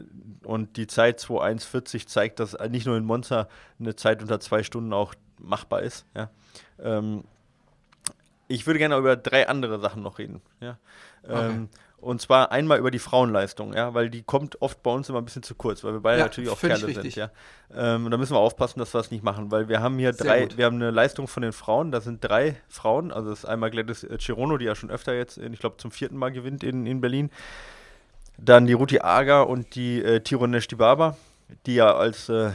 und 0.42 0.76
die 0.76 0.86
Zeit 0.86 1.20
2.1.40 1.20 2.06
zeigt, 2.06 2.40
dass 2.40 2.56
nicht 2.70 2.86
nur 2.86 2.96
in 2.96 3.04
Monza 3.04 3.48
eine 3.78 3.96
Zeit 3.96 4.22
unter 4.22 4.40
zwei 4.40 4.62
Stunden 4.62 4.92
auch 4.92 5.14
machbar 5.38 5.82
ist, 5.82 6.06
ja. 6.14 6.30
Ähm, 6.78 7.24
ich 8.46 8.66
würde 8.66 8.78
gerne 8.78 8.96
über 8.96 9.16
drei 9.16 9.48
andere 9.48 9.80
Sachen 9.80 10.02
noch 10.02 10.18
reden, 10.18 10.40
ja. 10.60 10.78
Okay. 11.22 11.48
Ähm, 11.48 11.68
und 12.04 12.20
zwar 12.20 12.52
einmal 12.52 12.78
über 12.78 12.90
die 12.90 12.98
Frauenleistung, 12.98 13.74
ja, 13.74 13.94
weil 13.94 14.10
die 14.10 14.22
kommt 14.22 14.60
oft 14.60 14.82
bei 14.82 14.90
uns 14.90 15.08
immer 15.08 15.18
ein 15.18 15.24
bisschen 15.24 15.42
zu 15.42 15.54
kurz, 15.54 15.82
weil 15.82 15.94
wir 15.94 16.00
beide 16.00 16.18
ja, 16.18 16.24
natürlich 16.26 16.50
auch 16.50 16.60
Kerle 16.60 16.86
richtig. 16.86 17.14
sind, 17.14 17.16
ja. 17.16 17.30
Ähm, 17.74 18.04
und 18.04 18.10
da 18.10 18.16
müssen 18.16 18.34
wir 18.34 18.38
aufpassen, 18.38 18.78
dass 18.78 18.94
wir 18.94 19.00
es 19.00 19.10
nicht 19.10 19.24
machen, 19.24 19.50
weil 19.50 19.68
wir 19.68 19.80
haben 19.80 19.98
hier 19.98 20.12
Sehr 20.12 20.26
drei, 20.26 20.42
gut. 20.42 20.58
wir 20.58 20.66
haben 20.66 20.76
eine 20.76 20.90
Leistung 20.90 21.26
von 21.26 21.42
den 21.42 21.52
Frauen, 21.52 21.90
da 21.90 22.00
sind 22.00 22.22
drei 22.22 22.56
Frauen, 22.68 23.10
also 23.10 23.30
das 23.30 23.40
ist 23.40 23.44
einmal 23.46 23.70
Gladys 23.70 24.06
Chirono, 24.18 24.58
die 24.58 24.66
ja 24.66 24.74
schon 24.74 24.90
öfter 24.90 25.14
jetzt, 25.14 25.38
ich 25.38 25.58
glaube 25.58 25.78
zum 25.78 25.90
vierten 25.90 26.16
Mal 26.16 26.30
gewinnt 26.30 26.62
in, 26.62 26.86
in 26.86 27.00
Berlin. 27.00 27.30
Dann 28.36 28.66
die 28.66 28.72
Ruti 28.72 29.00
Aga 29.00 29.42
und 29.42 29.74
die 29.74 30.02
äh, 30.02 30.20
Tironesh 30.20 30.68
Dibaba, 30.68 31.16
die 31.66 31.76
ja 31.76 31.94
als 31.94 32.28
äh, 32.28 32.50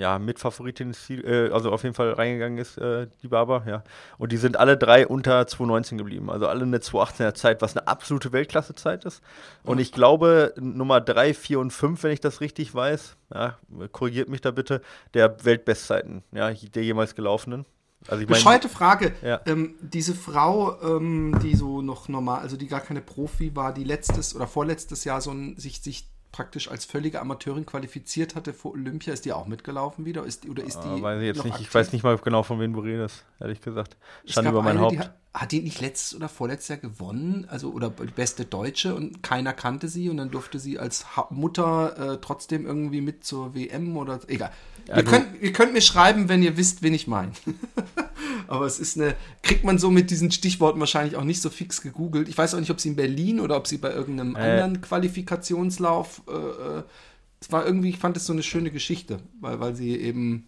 ja, 0.00 0.18
Mitfavoritin 0.18 0.90
ist, 0.90 1.10
äh, 1.10 1.50
also 1.52 1.70
auf 1.70 1.82
jeden 1.82 1.94
Fall 1.94 2.12
reingegangen 2.12 2.58
ist, 2.58 2.78
äh, 2.78 3.06
die 3.22 3.28
Barber, 3.28 3.64
ja. 3.66 3.84
Und 4.18 4.32
die 4.32 4.38
sind 4.38 4.56
alle 4.56 4.76
drei 4.76 5.06
unter 5.06 5.42
2,19 5.42 5.98
geblieben. 5.98 6.30
Also 6.30 6.48
alle 6.48 6.62
eine 6.62 6.78
2,18er 6.78 7.34
Zeit, 7.34 7.62
was 7.62 7.76
eine 7.76 7.86
absolute 7.86 8.32
Weltklassezeit 8.32 9.04
ist. 9.04 9.22
Und 9.62 9.78
ich 9.78 9.92
glaube, 9.92 10.54
Nummer 10.58 11.00
3, 11.00 11.34
4 11.34 11.60
und 11.60 11.70
5, 11.70 12.02
wenn 12.02 12.12
ich 12.12 12.20
das 12.20 12.40
richtig 12.40 12.74
weiß, 12.74 13.16
ja, 13.34 13.58
korrigiert 13.92 14.28
mich 14.28 14.40
da 14.40 14.50
bitte, 14.50 14.80
der 15.14 15.44
Weltbestzeiten, 15.44 16.22
ja, 16.32 16.50
der 16.50 16.82
jemals 16.82 17.14
gelaufenen. 17.14 17.66
Also 18.08 18.26
Bescheute 18.26 18.70
Frage. 18.70 19.12
Ja. 19.22 19.42
Ähm, 19.44 19.74
diese 19.82 20.14
Frau, 20.14 20.80
ähm, 20.80 21.38
die 21.42 21.54
so 21.54 21.82
noch 21.82 22.08
normal, 22.08 22.40
also 22.40 22.56
die 22.56 22.66
gar 22.66 22.80
keine 22.80 23.02
Profi 23.02 23.54
war, 23.54 23.74
die 23.74 23.84
letztes 23.84 24.34
oder 24.34 24.46
vorletztes 24.46 25.04
Jahr 25.04 25.20
so 25.20 25.30
ein, 25.30 25.58
sich, 25.58 25.82
sich 25.82 26.08
praktisch 26.32 26.70
als 26.70 26.84
völlige 26.84 27.20
Amateurin 27.20 27.66
qualifiziert 27.66 28.34
hatte 28.34 28.52
vor 28.52 28.72
Olympia, 28.72 29.12
ist 29.12 29.24
die 29.24 29.32
auch 29.32 29.46
mitgelaufen 29.46 30.04
wieder? 30.04 30.24
Ist, 30.24 30.48
oder 30.48 30.62
ist 30.62 30.80
die. 30.80 30.88
Äh, 30.88 31.02
weiß 31.02 31.20
ich 31.20 31.26
jetzt 31.26 31.44
nicht. 31.44 31.52
Aktiv? 31.54 31.68
Ich 31.68 31.74
weiß 31.74 31.92
nicht 31.92 32.02
mal 32.02 32.16
genau, 32.18 32.42
von 32.42 32.60
wem 32.60 32.72
du 32.72 32.80
redest, 32.80 33.24
ehrlich 33.40 33.60
gesagt. 33.60 33.96
Stand 34.24 34.48
über 34.48 34.62
mein 34.62 34.78
eine, 34.78 34.80
Haupt. 34.80 35.10
Hat, 35.32 35.52
die 35.52 35.60
nicht 35.60 35.80
letztes 35.80 36.16
oder 36.16 36.28
vorletztes 36.28 36.68
Jahr 36.68 36.78
gewonnen? 36.78 37.46
Also, 37.48 37.70
oder 37.70 37.90
beste 37.90 38.44
Deutsche 38.44 38.94
und 38.94 39.22
keiner 39.22 39.52
kannte 39.52 39.88
sie 39.88 40.08
und 40.08 40.16
dann 40.16 40.30
durfte 40.30 40.58
sie 40.58 40.78
als 40.78 41.06
Mutter 41.30 42.14
äh, 42.14 42.18
trotzdem 42.20 42.66
irgendwie 42.66 43.00
mit 43.00 43.24
zur 43.24 43.54
WM 43.54 43.96
oder. 43.96 44.20
Egal. 44.26 44.50
Ja, 44.88 44.96
ihr, 44.96 45.04
könnt, 45.04 45.26
ihr 45.40 45.52
könnt 45.52 45.72
mir 45.72 45.82
schreiben, 45.82 46.28
wenn 46.28 46.42
ihr 46.42 46.56
wisst, 46.56 46.82
wen 46.82 46.94
ich 46.94 47.06
meine. 47.06 47.32
Aber 48.48 48.66
es 48.66 48.80
ist 48.80 48.96
eine, 48.96 49.14
kriegt 49.42 49.62
man 49.62 49.78
so 49.78 49.90
mit 49.90 50.10
diesen 50.10 50.32
Stichworten 50.32 50.80
wahrscheinlich 50.80 51.14
auch 51.14 51.24
nicht 51.24 51.40
so 51.40 51.50
fix 51.50 51.80
gegoogelt. 51.82 52.28
Ich 52.28 52.36
weiß 52.36 52.54
auch 52.54 52.60
nicht, 52.60 52.70
ob 52.70 52.80
sie 52.80 52.88
in 52.88 52.96
Berlin 52.96 53.38
oder 53.38 53.56
ob 53.56 53.68
sie 53.68 53.78
bei 53.78 53.92
irgendeinem 53.92 54.34
äh. 54.34 54.40
anderen 54.40 54.80
Qualifikationslauf, 54.80 56.22
äh, 56.28 56.32
äh, 56.32 56.82
es 57.40 57.52
war 57.52 57.64
irgendwie, 57.64 57.90
ich 57.90 57.98
fand 57.98 58.16
es 58.16 58.26
so 58.26 58.32
eine 58.32 58.42
schöne 58.42 58.70
Geschichte, 58.70 59.20
weil, 59.40 59.60
weil 59.60 59.74
sie 59.74 59.96
eben 59.96 60.46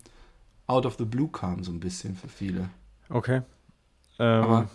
out 0.66 0.86
of 0.86 0.96
the 0.98 1.04
blue 1.04 1.28
kam, 1.28 1.62
so 1.62 1.70
ein 1.70 1.80
bisschen 1.80 2.16
für 2.16 2.28
viele. 2.28 2.68
Okay. 3.08 3.42
Ähm. 4.18 4.42
Aber 4.42 4.68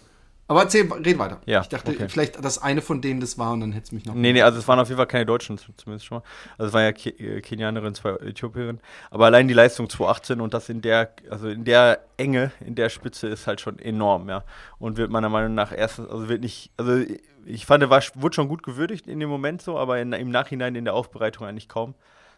aber 0.49 0.61
erzähl, 0.61 0.89
red 0.91 1.19
weiter. 1.19 1.41
Ja, 1.45 1.59
ich 1.61 1.67
dachte, 1.67 1.91
okay. 1.91 2.07
vielleicht 2.07 2.43
das 2.43 2.61
eine 2.61 2.81
von 2.81 3.01
denen 3.01 3.19
das 3.19 3.37
war 3.37 3.51
und 3.51 3.59
dann 3.59 3.73
hätte 3.73 3.87
es 3.87 3.91
mich 3.91 4.05
noch. 4.05 4.13
Nee, 4.13 4.31
nee, 4.31 4.41
also 4.41 4.57
es 4.57 4.67
waren 4.67 4.79
auf 4.79 4.87
jeden 4.87 4.97
Fall 4.97 5.07
keine 5.07 5.25
Deutschen, 5.25 5.57
zumindest 5.57 6.05
schon 6.05 6.19
mal. 6.19 6.23
Also 6.57 6.69
es 6.69 6.73
waren 6.73 6.83
ja 6.83 6.91
Ke 6.93 7.09
äh, 7.09 7.41
Kenianerinnen, 7.41 7.95
zwei 7.95 8.11
Äthiopierinnen. 8.11 8.79
Aber 9.11 9.25
allein 9.25 9.49
die 9.49 9.53
Leistung 9.53 9.89
2018 9.89 10.39
und 10.39 10.53
das 10.53 10.69
in 10.69 10.81
der, 10.81 11.11
also 11.29 11.49
in 11.49 11.65
der 11.65 11.99
Enge, 12.15 12.51
in 12.65 12.75
der 12.75 12.87
Spitze 12.87 13.27
ist 13.27 13.45
halt 13.45 13.59
schon 13.59 13.77
enorm, 13.77 14.29
ja. 14.29 14.45
Und 14.79 14.95
wird 14.95 15.11
meiner 15.11 15.27
Meinung 15.27 15.53
nach 15.53 15.73
erstens, 15.73 16.09
also 16.09 16.29
wird 16.29 16.41
nicht, 16.41 16.71
also 16.77 17.03
ich 17.45 17.65
fand, 17.65 17.89
war, 17.89 18.01
wurde 18.15 18.35
schon 18.35 18.47
gut 18.47 18.63
gewürdigt 18.63 19.05
in 19.07 19.19
dem 19.19 19.29
Moment 19.29 19.61
so, 19.61 19.77
aber 19.77 19.99
in, 19.99 20.13
im 20.13 20.29
Nachhinein 20.29 20.75
in 20.75 20.85
der 20.85 20.93
Aufbereitung 20.93 21.45
eigentlich 21.45 21.67
kaum. 21.67 21.93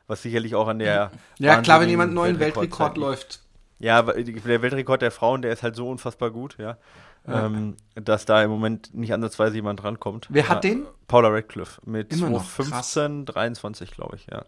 Was 0.08 0.24
sicherlich 0.24 0.56
auch 0.56 0.68
an 0.68 0.80
der. 0.80 1.12
Ja, 1.38 1.62
klar, 1.62 1.80
wenn 1.82 1.90
jemand 1.90 2.08
einen 2.08 2.16
neuen 2.16 2.40
Weltrekord 2.40 2.98
läuft. 2.98 3.42
Ja, 3.80 4.02
der 4.02 4.62
Weltrekord 4.62 5.02
der 5.02 5.12
Frauen, 5.12 5.42
der 5.42 5.54
ist 5.54 5.64
halt 5.64 5.76
so 5.76 5.90
unfassbar 5.90 6.32
gut, 6.32 6.58
ja 6.58 6.78
ähm, 7.28 7.76
dass 7.96 8.26
da 8.26 8.44
im 8.44 8.50
Moment 8.50 8.94
nicht 8.94 9.14
ansatzweise 9.14 9.56
jemand 9.56 9.84
rankommt. 9.84 10.28
Wer 10.30 10.50
hat 10.50 10.64
ja, 10.64 10.72
den? 10.72 10.86
Paula 11.08 11.30
Radcliffe 11.30 11.82
mit 11.86 12.14
15, 12.14 13.26
23, 13.26 13.92
glaube 13.92 14.16
ich, 14.16 14.28
ja. 14.32 14.46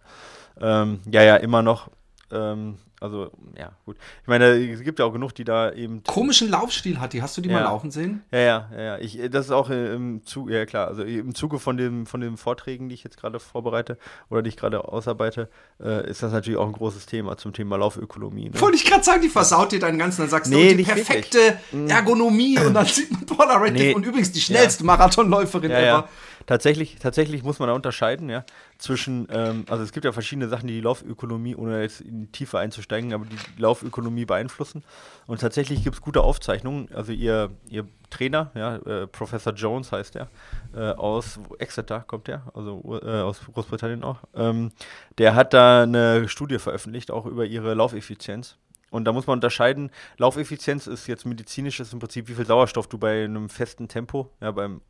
Ähm, 0.59 1.01
ja, 1.09 1.23
ja, 1.23 1.35
immer 1.37 1.61
noch. 1.61 1.89
Ähm, 2.31 2.77
also, 3.01 3.31
ja, 3.57 3.71
gut. 3.85 3.97
Ich 4.21 4.27
meine, 4.27 4.45
es 4.45 4.81
gibt 4.81 4.99
ja 4.99 5.05
auch 5.05 5.11
genug, 5.11 5.33
die 5.33 5.43
da 5.43 5.71
eben. 5.71 6.03
Komischen 6.03 6.51
Laufstil 6.51 6.99
hat 6.99 7.13
die. 7.13 7.23
Hast 7.23 7.35
du 7.35 7.41
die 7.41 7.49
ja. 7.49 7.55
mal 7.55 7.63
laufen 7.63 7.89
sehen? 7.89 8.21
Ja, 8.31 8.39
ja, 8.39 8.69
ja. 8.77 8.97
Ich, 8.99 9.19
das 9.31 9.47
ist 9.47 9.51
auch 9.51 9.71
im 9.71 10.23
Zuge, 10.23 10.53
ja 10.53 10.67
klar, 10.67 10.87
also 10.87 11.01
im 11.01 11.33
Zuge 11.33 11.57
von, 11.57 11.77
dem, 11.77 12.05
von 12.05 12.21
den 12.21 12.37
Vorträgen, 12.37 12.89
die 12.89 12.95
ich 12.95 13.03
jetzt 13.03 13.17
gerade 13.17 13.39
vorbereite 13.39 13.97
oder 14.29 14.43
die 14.43 14.49
ich 14.49 14.55
gerade 14.55 14.87
ausarbeite, 14.87 15.49
äh, 15.83 16.07
ist 16.07 16.21
das 16.21 16.31
natürlich 16.31 16.59
auch 16.59 16.67
ein 16.67 16.73
großes 16.73 17.07
Thema 17.07 17.37
zum 17.37 17.53
Thema 17.53 17.75
Laufökonomie. 17.75 18.49
Ne? 18.49 18.61
Wollte 18.61 18.77
ich 18.77 18.85
gerade 18.85 19.03
sagen, 19.03 19.23
die 19.23 19.29
versaut 19.29 19.71
dir 19.71 19.79
deinen 19.79 19.97
ganzen, 19.97 20.21
dann 20.21 20.29
sagst 20.29 20.51
nee, 20.51 20.69
du, 20.69 20.77
die 20.77 20.83
perfekte 20.83 21.39
wirklich. 21.39 21.71
Mhm. 21.71 21.87
Ergonomie 21.87 22.59
und 22.59 22.75
dann 22.75 22.85
sieht 22.85 23.09
man 23.11 23.49
Radcliffe 23.49 23.73
nee. 23.73 23.93
und 23.95 24.05
übrigens 24.05 24.31
die 24.31 24.41
schnellste 24.41 24.83
ja. 24.83 24.87
Marathonläuferin 24.87 25.71
ja, 25.71 25.79
ever. 25.79 26.09
Tatsächlich, 26.45 26.97
tatsächlich 26.99 27.43
muss 27.43 27.59
man 27.59 27.67
da 27.67 27.73
unterscheiden, 27.73 28.29
ja, 28.29 28.43
zwischen, 28.77 29.27
ähm, 29.31 29.65
also 29.69 29.83
es 29.83 29.91
gibt 29.91 30.05
ja 30.05 30.11
verschiedene 30.11 30.47
Sachen, 30.47 30.67
die 30.67 30.75
die 30.75 30.81
Laufökonomie, 30.81 31.55
ohne 31.55 31.81
jetzt 31.81 32.01
in 32.01 32.21
die 32.21 32.31
Tiefe 32.31 32.59
einzusteigen, 32.59 33.13
aber 33.13 33.25
die 33.25 33.61
Laufökonomie 33.61 34.25
beeinflussen. 34.25 34.83
Und 35.27 35.41
tatsächlich 35.41 35.83
gibt 35.83 35.95
es 35.95 36.01
gute 36.01 36.21
Aufzeichnungen. 36.21 36.89
Also 36.93 37.11
ihr, 37.11 37.51
ihr 37.69 37.87
Trainer, 38.09 38.51
ja, 38.55 38.75
äh, 38.77 39.07
Professor 39.07 39.53
Jones 39.53 39.91
heißt 39.91 40.15
er, 40.15 40.29
äh, 40.75 40.91
aus 40.91 41.39
Exeter 41.59 42.01
kommt 42.01 42.27
er, 42.29 42.43
also 42.53 42.99
äh, 43.03 43.21
aus 43.21 43.39
Großbritannien 43.53 44.03
auch. 44.03 44.19
Ähm, 44.35 44.71
der 45.17 45.35
hat 45.35 45.53
da 45.53 45.83
eine 45.83 46.27
Studie 46.27 46.59
veröffentlicht, 46.59 47.11
auch 47.11 47.25
über 47.25 47.45
ihre 47.45 47.73
Laufeffizienz. 47.73 48.57
Und 48.91 49.05
da 49.05 49.13
muss 49.13 49.25
man 49.25 49.37
unterscheiden, 49.37 49.89
Laufeffizienz 50.17 50.85
ist 50.85 51.07
jetzt 51.07 51.25
medizinisch, 51.25 51.79
ist 51.79 51.93
im 51.93 51.99
Prinzip, 51.99 52.27
wie 52.27 52.33
viel 52.33 52.45
Sauerstoff 52.45 52.87
du 52.87 52.97
bei 52.97 53.23
einem 53.23 53.47
festen 53.47 53.87
Tempo, 53.87 54.29
ja, 54.41 54.51
beim 54.51 54.81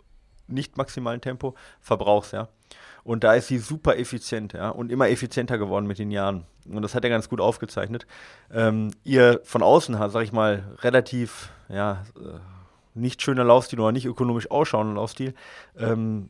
nicht 0.52 0.78
maximalen 0.78 1.22
Tempo 1.22 1.56
verbrauchst, 1.80 2.34
ja. 2.34 2.48
Und 3.04 3.24
da 3.24 3.34
ist 3.34 3.48
sie 3.48 3.58
super 3.58 3.98
effizient, 3.98 4.54
ja, 4.54 4.70
und 4.70 4.92
immer 4.92 5.10
effizienter 5.10 5.58
geworden 5.58 5.88
mit 5.88 5.98
den 5.98 6.12
Jahren. 6.12 6.46
Und 6.70 6.84
das 6.84 6.94
hat 6.94 7.04
er 7.04 7.10
ganz 7.10 7.30
gut 7.30 7.42
aufgezeichnet. 7.42 8.06
Ähm, 8.54 8.92
ihr 9.04 9.42
von 9.44 9.64
außen, 9.64 9.96
sag 10.10 10.24
ich 10.24 10.32
mal, 10.32 10.64
relativ, 10.80 11.50
ja, 11.70 12.04
äh, 12.16 12.40
nicht 12.94 13.22
schöner 13.22 13.44
Laufstil 13.44 13.80
oder 13.80 13.92
nicht 13.92 14.06
ökonomisch 14.06 14.52
ausschauender 14.52 14.96
Laufstil, 14.96 15.34
ähm, 15.78 16.30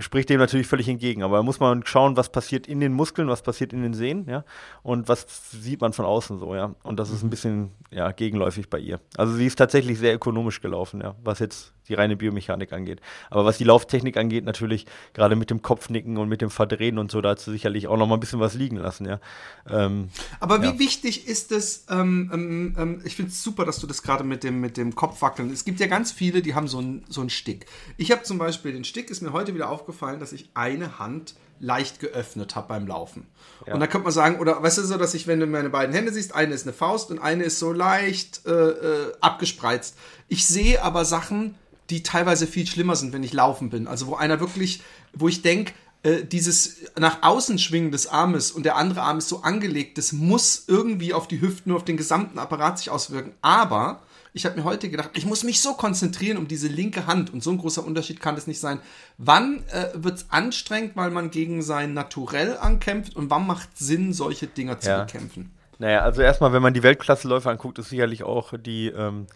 spricht 0.00 0.30
dem 0.30 0.40
natürlich 0.40 0.66
völlig 0.66 0.88
entgegen. 0.88 1.22
Aber 1.22 1.36
da 1.36 1.42
muss 1.42 1.60
man 1.60 1.84
schauen, 1.84 2.16
was 2.16 2.32
passiert 2.32 2.66
in 2.66 2.80
den 2.80 2.92
Muskeln, 2.92 3.28
was 3.28 3.42
passiert 3.42 3.72
in 3.72 3.82
den 3.82 3.94
Sehnen, 3.94 4.26
ja, 4.28 4.44
und 4.82 5.08
was 5.08 5.26
sieht 5.50 5.80
man 5.80 5.92
von 5.92 6.06
außen 6.06 6.38
so, 6.38 6.54
ja. 6.54 6.74
Und 6.82 6.98
das 6.98 7.10
ist 7.10 7.22
ein 7.22 7.30
bisschen, 7.30 7.70
ja, 7.90 8.10
gegenläufig 8.12 8.70
bei 8.70 8.78
ihr. 8.78 9.00
Also 9.16 9.34
sie 9.34 9.46
ist 9.46 9.56
tatsächlich 9.56 9.98
sehr 9.98 10.14
ökonomisch 10.14 10.60
gelaufen, 10.60 11.00
ja, 11.02 11.14
was 11.22 11.38
jetzt 11.38 11.74
die 11.90 11.94
reine 11.94 12.16
Biomechanik 12.16 12.72
angeht. 12.72 13.00
Aber 13.28 13.44
was 13.44 13.58
die 13.58 13.64
Lauftechnik 13.64 14.16
angeht, 14.16 14.44
natürlich 14.44 14.86
gerade 15.12 15.36
mit 15.36 15.50
dem 15.50 15.62
Kopfnicken 15.62 16.16
und 16.16 16.28
mit 16.28 16.40
dem 16.40 16.50
Verdrehen 16.50 16.98
und 16.98 17.10
so, 17.10 17.20
da 17.20 17.30
hat 17.30 17.40
sie 17.40 17.50
sicherlich 17.50 17.88
auch 17.88 17.96
noch 17.96 18.06
mal 18.06 18.14
ein 18.14 18.20
bisschen 18.20 18.40
was 18.40 18.54
liegen 18.54 18.76
lassen, 18.76 19.06
ja. 19.06 19.20
Ähm, 19.68 20.08
Aber 20.38 20.62
wie 20.62 20.66
ja. 20.66 20.78
wichtig 20.78 21.26
ist 21.26 21.52
es, 21.52 21.86
ähm, 21.90 22.30
ähm, 22.32 22.76
ähm 22.78 23.02
ich 23.04 23.16
finde 23.16 23.30
es 23.30 23.42
super, 23.42 23.64
dass 23.64 23.78
du 23.78 23.86
das 23.86 24.02
gerade 24.02 24.24
mit 24.24 24.44
dem, 24.44 24.60
mit 24.60 24.76
dem 24.76 24.94
Kopfwackeln, 24.94 25.50
es 25.50 25.64
gibt 25.64 25.80
ja 25.80 25.86
ganz 25.86 26.12
viele, 26.12 26.42
die 26.42 26.54
haben 26.54 26.68
so 26.68 26.78
einen 26.78 27.04
so 27.08 27.28
Stick. 27.28 27.66
Ich 27.96 28.10
habe 28.10 28.22
zum 28.22 28.38
Beispiel 28.38 28.72
den 28.72 28.84
Stick, 28.84 29.10
ist 29.10 29.20
mir 29.20 29.32
heute 29.32 29.54
wieder 29.54 29.68
aufgefallen, 29.68 30.20
dass 30.20 30.32
ich 30.32 30.50
eine 30.54 30.98
Hand 30.98 31.34
leicht 31.60 32.00
geöffnet 32.00 32.56
habe 32.56 32.68
beim 32.68 32.86
Laufen. 32.86 33.26
Ja. 33.66 33.74
Und 33.74 33.80
da 33.80 33.86
könnte 33.86 34.04
man 34.04 34.12
sagen, 34.12 34.38
oder 34.38 34.62
weißt 34.62 34.78
du 34.78 34.82
so, 34.82 34.96
dass 34.96 35.14
ich, 35.14 35.26
wenn 35.26 35.40
du 35.40 35.46
meine 35.46 35.68
beiden 35.68 35.94
Hände 35.94 36.12
siehst, 36.12 36.34
eine 36.34 36.54
ist 36.54 36.66
eine 36.66 36.72
Faust 36.72 37.10
und 37.10 37.18
eine 37.18 37.44
ist 37.44 37.58
so 37.58 37.72
leicht 37.72 38.46
äh, 38.46 38.50
äh, 38.50 39.12
abgespreizt. 39.20 39.96
Ich 40.28 40.46
sehe 40.46 40.82
aber 40.82 41.04
Sachen, 41.04 41.54
die 41.90 42.02
teilweise 42.02 42.46
viel 42.46 42.66
schlimmer 42.66 42.96
sind, 42.96 43.12
wenn 43.12 43.22
ich 43.22 43.32
laufen 43.32 43.70
bin. 43.70 43.86
Also 43.86 44.06
wo 44.06 44.14
einer 44.14 44.40
wirklich, 44.40 44.82
wo 45.12 45.28
ich 45.28 45.42
denke, 45.42 45.72
äh, 46.02 46.24
dieses 46.24 46.90
nach 46.98 47.22
außen 47.22 47.58
schwingen 47.58 47.90
des 47.90 48.06
Armes 48.06 48.50
und 48.52 48.64
der 48.64 48.76
andere 48.76 49.02
Arm 49.02 49.18
ist 49.18 49.28
so 49.28 49.42
angelegt, 49.42 49.98
das 49.98 50.12
muss 50.12 50.64
irgendwie 50.66 51.12
auf 51.12 51.28
die 51.28 51.40
Hüften, 51.40 51.70
nur 51.70 51.76
auf 51.76 51.84
den 51.84 51.96
gesamten 51.96 52.38
Apparat 52.38 52.78
sich 52.78 52.90
auswirken. 52.90 53.32
Aber 53.42 54.00
ich 54.32 54.46
habe 54.46 54.56
mir 54.56 54.64
heute 54.64 54.88
gedacht, 54.88 55.10
ich 55.14 55.26
muss 55.26 55.42
mich 55.42 55.60
so 55.60 55.74
konzentrieren 55.74 56.38
um 56.38 56.48
diese 56.48 56.68
linke 56.68 57.06
Hand 57.06 57.32
und 57.32 57.42
so 57.42 57.50
ein 57.50 57.58
großer 57.58 57.84
Unterschied 57.84 58.20
kann 58.20 58.36
es 58.36 58.46
nicht 58.46 58.60
sein. 58.60 58.80
Wann 59.18 59.64
äh, 59.72 59.88
wird 59.94 60.18
es 60.18 60.26
anstrengend, 60.30 60.92
weil 60.94 61.10
man 61.10 61.30
gegen 61.30 61.62
sein 61.62 61.92
Naturell 61.94 62.56
ankämpft 62.56 63.16
und 63.16 63.28
wann 63.28 63.46
macht 63.46 63.76
Sinn, 63.76 64.12
solche 64.12 64.46
Dinger 64.46 64.78
zu 64.78 64.88
ja. 64.88 65.04
bekämpfen? 65.04 65.50
Naja, 65.78 66.00
also 66.00 66.22
erstmal, 66.22 66.52
wenn 66.52 66.62
man 66.62 66.74
die 66.74 66.82
Weltklasseläufe 66.82 67.50
anguckt, 67.50 67.78
ist 67.78 67.88
sicherlich 67.88 68.22
auch 68.22 68.52
die 68.56 68.88
ähm, 68.88 69.26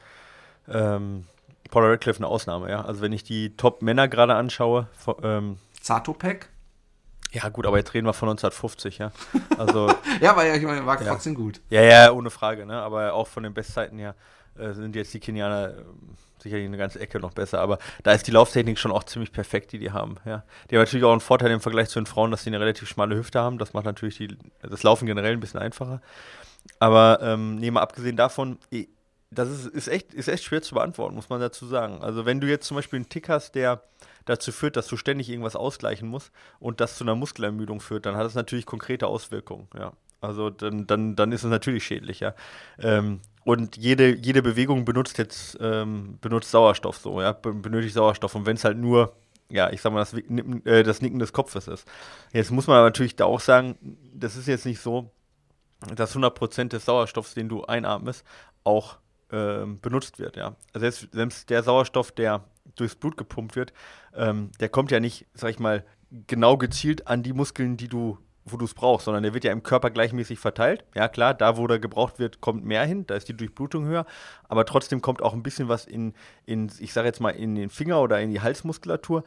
ähm, 0.68 1.24
Paula 1.74 1.88
Radcliffe 1.88 2.20
eine 2.20 2.28
Ausnahme, 2.28 2.70
ja. 2.70 2.84
Also 2.84 3.00
wenn 3.02 3.12
ich 3.12 3.24
die 3.24 3.56
Top-Männer 3.56 4.06
gerade 4.06 4.37
anschaue, 4.37 4.87
ähm, 5.24 5.58
Zatopek? 5.80 6.48
Ja, 7.32 7.48
gut, 7.48 7.66
aber 7.66 7.78
jetzt 7.78 7.92
reden 7.94 8.06
wir 8.06 8.12
von 8.12 8.28
1950, 8.28 8.98
ja. 8.98 9.10
Also, 9.58 9.92
ja, 10.20 10.30
aber 10.30 10.46
ja, 10.46 10.54
ich 10.54 10.62
meine, 10.62 10.87
war 10.87 11.02
ja. 11.02 11.10
trotzdem 11.10 11.34
gut. 11.34 11.60
Ja, 11.70 11.82
ja, 11.82 12.12
ohne 12.12 12.30
Frage, 12.30 12.64
ne? 12.64 12.80
Aber 12.80 13.12
auch 13.12 13.26
von 13.26 13.42
den 13.42 13.54
Bestzeiten 13.54 13.98
her 13.98 14.14
äh, 14.56 14.72
sind 14.72 14.94
jetzt 14.94 15.12
die 15.14 15.18
Kenianer 15.18 15.70
äh, 15.70 15.82
sicherlich 16.38 16.64
eine 16.64 16.76
ganze 16.76 17.00
Ecke 17.00 17.18
noch 17.18 17.32
besser. 17.32 17.58
Aber 17.58 17.80
da 18.04 18.12
ist 18.12 18.28
die 18.28 18.30
Lauftechnik 18.30 18.78
schon 18.78 18.92
auch 18.92 19.02
ziemlich 19.02 19.32
perfekt, 19.32 19.72
die 19.72 19.80
die 19.80 19.90
haben, 19.90 20.14
ja. 20.24 20.44
Die 20.70 20.76
haben 20.76 20.82
natürlich 20.82 21.04
auch 21.04 21.10
einen 21.10 21.20
Vorteil 21.20 21.50
im 21.50 21.60
Vergleich 21.60 21.88
zu 21.88 21.98
den 21.98 22.06
Frauen, 22.06 22.30
dass 22.30 22.44
sie 22.44 22.50
eine 22.50 22.60
relativ 22.60 22.88
schmale 22.88 23.16
Hüfte 23.16 23.40
haben. 23.40 23.58
Das 23.58 23.72
macht 23.72 23.84
natürlich 23.84 24.16
die, 24.16 24.28
das 24.62 24.84
Laufen 24.84 25.06
generell 25.06 25.32
ein 25.32 25.40
bisschen 25.40 25.58
einfacher. 25.58 26.00
Aber 26.78 27.18
ähm, 27.20 27.56
nee, 27.56 27.72
mal 27.72 27.80
abgesehen 27.80 28.16
davon, 28.16 28.58
das 29.35 29.51
ist, 29.51 29.66
ist, 29.66 29.88
echt, 29.88 30.14
ist 30.14 30.29
echt 30.29 30.44
schwer 30.44 30.62
zu 30.62 30.75
beantworten, 30.75 31.14
muss 31.14 31.29
man 31.29 31.40
dazu 31.40 31.66
sagen. 31.66 32.03
Also 32.03 32.25
wenn 32.27 32.40
du 32.40 32.49
jetzt 32.49 32.66
zum 32.66 32.77
Beispiel 32.77 32.99
einen 32.99 33.09
Tick 33.09 33.29
hast, 33.29 33.55
der 33.55 33.83
dazu 34.25 34.53
führt, 34.53 34.77
dass 34.77 34.87
du 34.87 34.97
ständig 34.97 35.29
irgendwas 35.29 35.57
ausgleichen 35.57 36.09
musst 36.09 36.33
und 36.59 36.81
das 36.81 36.97
zu 36.97 37.05
einer 37.05 37.14
Muskelermüdung 37.14 37.81
führt, 37.81 38.07
dann 38.07 38.16
hat 38.16 38.25
das 38.25 38.35
natürlich 38.35 38.66
konkrete 38.66 39.07
Auswirkungen, 39.07 39.68
ja. 39.77 39.92
Also 40.20 40.49
dann, 40.49 40.87
dann, 40.87 41.16
dann 41.16 41.33
ist 41.33 41.44
es 41.44 41.51
natürlich 41.51 41.85
schädlich, 41.85 42.20
ja. 42.20 42.35
Ähm, 42.79 43.20
und 43.44 43.77
jede, 43.77 44.16
jede 44.16 44.42
Bewegung 44.42 44.87
benutzt 44.87 45.18
jetzt 45.18 45.59
ähm, 45.61 46.18
benutzt 46.20 46.51
Sauerstoff 46.51 46.97
so, 46.97 47.20
ja, 47.20 47.33
benötigt 47.33 47.94
Sauerstoff. 47.94 48.35
Und 48.35 48.47
wenn 48.47 48.57
es 48.57 48.64
halt 48.64 48.79
nur, 48.79 49.14
ja, 49.51 49.70
ich 49.70 49.83
sag 49.83 49.92
mal, 49.92 50.01
das, 50.01 50.14
äh, 50.14 50.83
das 50.83 51.03
Nicken 51.03 51.18
des 51.18 51.35
Kopfes 51.35 51.68
ist. 51.68 51.87
Jetzt 52.33 52.51
muss 52.51 52.66
man 52.66 52.83
natürlich 52.83 53.16
da 53.16 53.27
auch 53.27 53.40
sagen, 53.40 53.77
das 54.14 54.37
ist 54.37 54.49
jetzt 54.49 54.64
nicht 54.64 54.81
so, 54.81 55.11
dass 55.94 56.16
100% 56.16 56.68
des 56.68 56.87
Sauerstoffs, 56.87 57.35
den 57.35 57.51
du 57.51 57.64
einatmest, 57.64 58.25
auch 58.64 58.97
ähm, 59.35 59.81
benutzt 59.81 60.18
wird. 60.18 60.37
Ja. 60.37 60.55
Selbst, 60.75 61.09
selbst 61.12 61.51
der 61.51 61.62
Sauerstoff, 61.62 62.12
der 62.12 62.44
durchs 62.77 62.94
Blut 62.94 63.16
gepumpt 63.16 63.57
wird, 63.57 63.73
ähm, 64.14 64.51
der 64.61 64.68
kommt 64.68 64.90
ja 64.90 65.01
nicht, 65.01 65.27
sag 65.35 65.51
ich 65.51 65.59
mal, 65.59 65.85
genau 66.27 66.57
gezielt 66.57 67.09
an 67.09 67.23
die 67.23 67.33
Muskeln, 67.33 67.77
die 67.77 67.88
du 67.88 68.18
wo 68.47 68.57
du 68.57 68.66
es 68.66 68.75
brauchst, 68.75 69.07
sondern 69.07 69.23
der 69.23 69.33
wird 69.33 69.44
ja 69.44 69.53
im 69.53 69.62
Körper 69.62 69.90
gleichmäßig 69.90 70.38
verteilt. 70.38 70.85
Ja, 70.94 71.09
klar, 71.09 71.33
da, 71.33 71.57
wo 71.57 71.66
der 71.66 71.79
gebraucht 71.79 72.18
wird, 72.18 72.40
kommt 72.40 72.64
mehr 72.64 72.85
hin, 72.85 73.07
da 73.07 73.14
ist 73.14 73.29
die 73.29 73.37
Durchblutung 73.37 73.87
höher, 73.87 74.05
aber 74.49 74.66
trotzdem 74.66 75.01
kommt 75.01 75.23
auch 75.23 75.33
ein 75.33 75.42
bisschen 75.42 75.68
was 75.68 75.87
in, 75.87 76.12
in 76.44 76.70
ich 76.79 76.92
sage 76.92 77.09
jetzt 77.09 77.20
mal, 77.20 77.31
in 77.31 77.55
den 77.55 77.70
Finger 77.70 78.03
oder 78.03 78.20
in 78.20 78.31
die 78.31 78.42
Halsmuskulatur. 78.42 79.25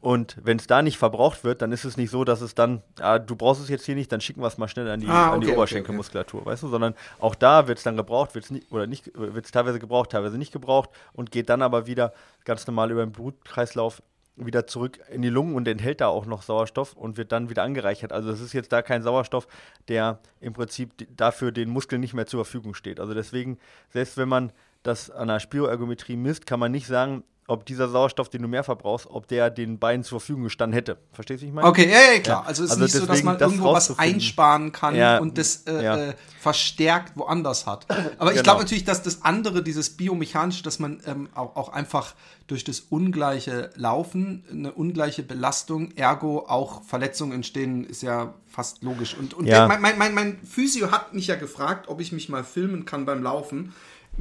Und 0.00 0.36
wenn 0.42 0.58
es 0.58 0.68
da 0.68 0.80
nicht 0.80 0.96
verbraucht 0.96 1.42
wird, 1.42 1.60
dann 1.60 1.72
ist 1.72 1.84
es 1.84 1.96
nicht 1.96 2.10
so, 2.10 2.22
dass 2.22 2.40
es 2.40 2.54
dann, 2.54 2.82
ah, 3.00 3.18
du 3.18 3.34
brauchst 3.34 3.60
es 3.60 3.68
jetzt 3.68 3.84
hier 3.84 3.96
nicht, 3.96 4.12
dann 4.12 4.20
schicken 4.20 4.40
wir 4.40 4.46
es 4.46 4.56
mal 4.56 4.68
schnell 4.68 4.88
an 4.88 5.00
die, 5.00 5.08
Ah, 5.08 5.32
an 5.32 5.40
die 5.40 5.48
okay, 5.48 5.56
Oberschenkelmuskulatur, 5.56 6.46
weißt 6.46 6.62
du? 6.62 6.68
Sondern 6.68 6.94
auch 7.18 7.34
da 7.34 7.66
wird 7.66 7.78
es 7.78 7.84
dann 7.84 7.96
gebraucht, 7.96 8.34
wird 8.34 8.44
es 8.44 8.50
nicht, 8.52 8.70
oder 8.70 8.86
nicht, 8.86 9.10
wird 9.14 9.44
es 9.44 9.50
teilweise 9.50 9.80
gebraucht, 9.80 10.10
teilweise 10.10 10.38
nicht 10.38 10.52
gebraucht 10.52 10.90
und 11.14 11.32
geht 11.32 11.48
dann 11.48 11.62
aber 11.62 11.88
wieder 11.88 12.12
ganz 12.44 12.64
normal 12.66 12.92
über 12.92 13.04
den 13.04 13.10
Blutkreislauf 13.10 14.00
wieder 14.36 14.68
zurück 14.68 15.00
in 15.10 15.22
die 15.22 15.30
Lungen 15.30 15.56
und 15.56 15.66
enthält 15.66 16.00
da 16.00 16.06
auch 16.06 16.26
noch 16.26 16.42
Sauerstoff 16.42 16.92
und 16.94 17.16
wird 17.16 17.32
dann 17.32 17.50
wieder 17.50 17.64
angereichert. 17.64 18.12
Also 18.12 18.30
es 18.30 18.40
ist 18.40 18.52
jetzt 18.52 18.72
da 18.72 18.82
kein 18.82 19.02
Sauerstoff, 19.02 19.48
der 19.88 20.20
im 20.40 20.52
Prinzip 20.52 20.92
dafür 21.16 21.50
den 21.50 21.70
Muskeln 21.70 22.00
nicht 22.00 22.14
mehr 22.14 22.26
zur 22.26 22.44
Verfügung 22.44 22.74
steht. 22.74 23.00
Also 23.00 23.14
deswegen, 23.14 23.58
selbst 23.90 24.16
wenn 24.16 24.28
man 24.28 24.52
das 24.84 25.10
an 25.10 25.26
der 25.26 25.40
Spiroergometrie 25.40 26.16
misst, 26.16 26.46
kann 26.46 26.60
man 26.60 26.70
nicht 26.70 26.86
sagen, 26.86 27.24
ob 27.48 27.64
dieser 27.64 27.88
Sauerstoff, 27.88 28.28
den 28.28 28.42
du 28.42 28.48
mehr 28.48 28.62
verbrauchst, 28.62 29.06
ob 29.10 29.26
der 29.26 29.50
den 29.50 29.78
Beinen 29.78 30.04
zur 30.04 30.20
Verfügung 30.20 30.44
gestanden 30.44 30.74
hätte. 30.74 30.98
Verstehst 31.12 31.40
du, 31.40 31.46
wie 31.46 31.48
ich 31.48 31.54
meine? 31.54 31.66
Okay, 31.66 31.90
ja, 31.90 32.12
ja, 32.14 32.20
klar. 32.20 32.42
Ja, 32.42 32.46
Also 32.46 32.62
es 32.62 32.70
ist 32.70 32.72
also 32.72 32.84
nicht 32.84 32.92
so, 32.94 33.06
dass 33.06 33.22
man 33.22 33.38
das 33.38 33.50
irgendwo 33.50 33.72
was 33.72 33.98
einsparen 33.98 34.70
kann 34.70 34.94
Ja, 34.94 35.18
und 35.18 35.38
das 35.38 35.64
äh, 35.66 36.10
äh, 36.10 36.14
verstärkt 36.38 37.16
woanders 37.16 37.66
hat. 37.66 37.86
Aber 38.18 38.30
ich 38.30 38.36
Genau. 38.36 38.42
glaube 38.44 38.62
natürlich, 38.62 38.84
dass 38.84 39.02
das 39.02 39.22
andere, 39.24 39.62
dieses 39.62 39.90
biomechanische, 39.90 40.62
dass 40.62 40.78
man 40.78 41.00
ähm, 41.06 41.28
auch, 41.34 41.56
auch 41.56 41.68
einfach 41.70 42.14
durch 42.46 42.64
das 42.64 42.80
ungleiche 42.80 43.70
Laufen, 43.76 44.44
eine 44.50 44.72
ungleiche 44.72 45.22
Belastung, 45.22 45.92
ergo 45.96 46.40
auch 46.48 46.82
Verletzungen 46.82 47.32
entstehen, 47.32 47.84
ist 47.84 48.02
ja 48.02 48.34
fast 48.46 48.82
logisch. 48.82 49.16
Und, 49.18 49.32
und 49.34 49.46
der, 49.46 49.66
mein, 49.68 49.80
mein, 49.80 49.96
mein, 49.98 50.14
mein 50.14 50.38
Physio 50.44 50.90
hat 50.90 51.14
mich 51.14 51.26
ja 51.28 51.36
gefragt, 51.36 51.88
ob 51.88 52.00
ich 52.00 52.12
mich 52.12 52.28
mal 52.28 52.44
filmen 52.44 52.84
kann 52.84 53.06
beim 53.06 53.22
Laufen. 53.22 53.72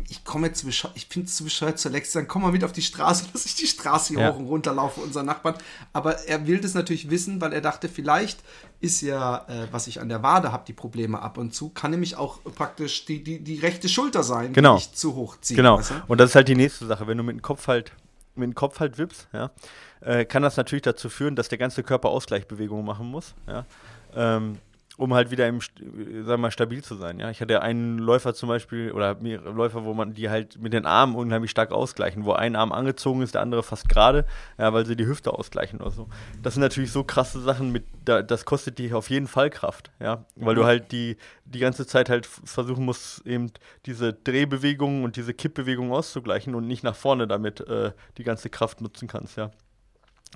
Ich 0.09 0.23
komme 0.23 0.47
jetzt 0.47 0.59
zu 0.59 0.65
bescheuert, 0.67 0.95
ich 0.95 1.07
finde 1.07 1.27
es 1.27 1.35
zu 1.35 1.43
bescheuert 1.43 1.79
zu 1.79 1.89
Lex 1.89 2.11
sagen, 2.11 2.27
komm 2.27 2.43
mal 2.43 2.51
mit 2.51 2.63
auf 2.63 2.71
die 2.71 2.81
Straße, 2.81 3.25
dass 3.33 3.45
ich 3.45 3.55
die 3.55 3.67
Straße 3.67 4.13
hier 4.13 4.21
Ja. 4.23 4.31
hoch 4.33 4.37
und 4.39 4.45
runter 4.47 4.73
laufe, 4.73 5.01
unser 5.01 5.23
Nachbarn. 5.23 5.55
Aber 5.93 6.17
er 6.27 6.45
will 6.47 6.59
das 6.59 6.73
natürlich 6.73 7.09
wissen, 7.09 7.41
weil 7.41 7.53
er 7.53 7.61
dachte, 7.61 7.89
vielleicht 7.89 8.39
ist 8.79 9.01
ja, 9.01 9.45
äh, 9.47 9.67
was 9.71 9.87
ich 9.87 9.99
an 10.01 10.09
der 10.09 10.21
Wade 10.23 10.51
habe, 10.51 10.63
die 10.67 10.73
Probleme 10.73 11.21
ab 11.21 11.37
und 11.37 11.53
zu, 11.53 11.69
kann 11.69 11.91
nämlich 11.91 12.15
auch 12.15 12.39
praktisch 12.55 13.05
die, 13.05 13.23
die, 13.23 13.39
die 13.43 13.59
rechte 13.59 13.89
Schulter 13.89 14.23
sein, 14.23 14.53
Genau. 14.53 14.75
die 14.77 14.83
ich 14.83 14.93
zu 14.93 15.15
hoch 15.15 15.37
ziehe. 15.41 15.55
Genau. 15.57 15.77
weißt 15.79 15.91
du? 15.91 15.93
Und 16.07 16.19
das 16.19 16.31
ist 16.31 16.35
halt 16.35 16.47
die 16.47 16.55
nächste 16.55 16.85
Sache. 16.85 17.07
Wenn 17.07 17.17
du 17.17 17.23
mit 17.23 17.35
dem 17.35 17.41
Kopf 17.41 17.67
halt, 17.67 17.91
mit 18.35 18.45
dem 18.47 18.55
Kopf 18.55 18.79
halt 18.79 18.97
wippst, 18.97 19.27
ja, 19.33 19.51
äh, 20.01 20.25
kann 20.25 20.43
das 20.43 20.57
natürlich 20.57 20.83
dazu 20.83 21.09
führen, 21.09 21.35
dass 21.35 21.49
der 21.49 21.57
ganze 21.57 21.81
Körper 21.83 22.09
Ausgleichbewegungen 22.09 22.85
machen 22.85 23.07
muss, 23.07 23.33
ja, 23.47 23.65
ähm, 24.15 24.59
um 24.97 25.13
halt 25.13 25.31
wieder 25.31 25.47
im, 25.47 25.57
äh, 25.57 26.27
wir 26.27 26.37
mal, 26.37 26.51
stabil 26.51 26.83
zu 26.83 26.95
sein. 26.95 27.19
Ja. 27.19 27.29
Ich 27.29 27.39
hatte 27.39 27.61
einen 27.61 27.99
Läufer 27.99 28.33
zum 28.33 28.49
Beispiel, 28.49 28.91
oder 28.91 29.15
mehrere 29.15 29.51
Läufer, 29.51 29.85
wo 29.85 29.93
man 29.93 30.13
die 30.13 30.29
halt 30.29 30.59
mit 30.59 30.73
den 30.73 30.85
Armen 30.85 31.15
unheimlich 31.15 31.51
stark 31.51 31.71
ausgleichen, 31.71 32.25
wo 32.25 32.33
ein 32.33 32.55
Arm 32.55 32.71
angezogen 32.71 33.21
ist, 33.21 33.35
der 33.35 33.41
andere 33.41 33.63
fast 33.63 33.87
gerade, 33.87 34.25
ja, 34.57 34.73
weil 34.73 34.85
sie 34.85 34.95
die 34.95 35.05
Hüfte 35.05 35.33
ausgleichen 35.33 35.79
oder 35.79 35.91
so. 35.91 36.07
Das 36.41 36.55
sind 36.55 36.61
natürlich 36.61 36.91
so 36.91 37.03
krasse 37.03 37.39
Sachen, 37.39 37.71
mit, 37.71 37.85
da, 38.05 38.23
das 38.23 38.45
kostet 38.45 38.79
dich 38.79 38.93
auf 38.93 39.09
jeden 39.09 39.27
Fall 39.27 39.49
Kraft, 39.49 39.91
ja, 39.99 40.25
weil 40.35 40.55
du 40.55 40.65
halt 40.65 40.91
die, 40.91 41.17
die 41.45 41.59
ganze 41.59 41.85
Zeit 41.85 42.09
halt 42.09 42.25
versuchen 42.25 42.83
musst, 42.83 43.25
eben 43.25 43.51
diese 43.85 44.13
Drehbewegungen 44.13 45.03
und 45.03 45.15
diese 45.15 45.33
Kippbewegungen 45.33 45.91
auszugleichen 45.91 46.55
und 46.55 46.67
nicht 46.67 46.83
nach 46.83 46.95
vorne 46.95 47.27
damit 47.27 47.61
äh, 47.61 47.91
die 48.17 48.23
ganze 48.23 48.49
Kraft 48.49 48.81
nutzen 48.81 49.07
kannst, 49.07 49.37
ja. 49.37 49.51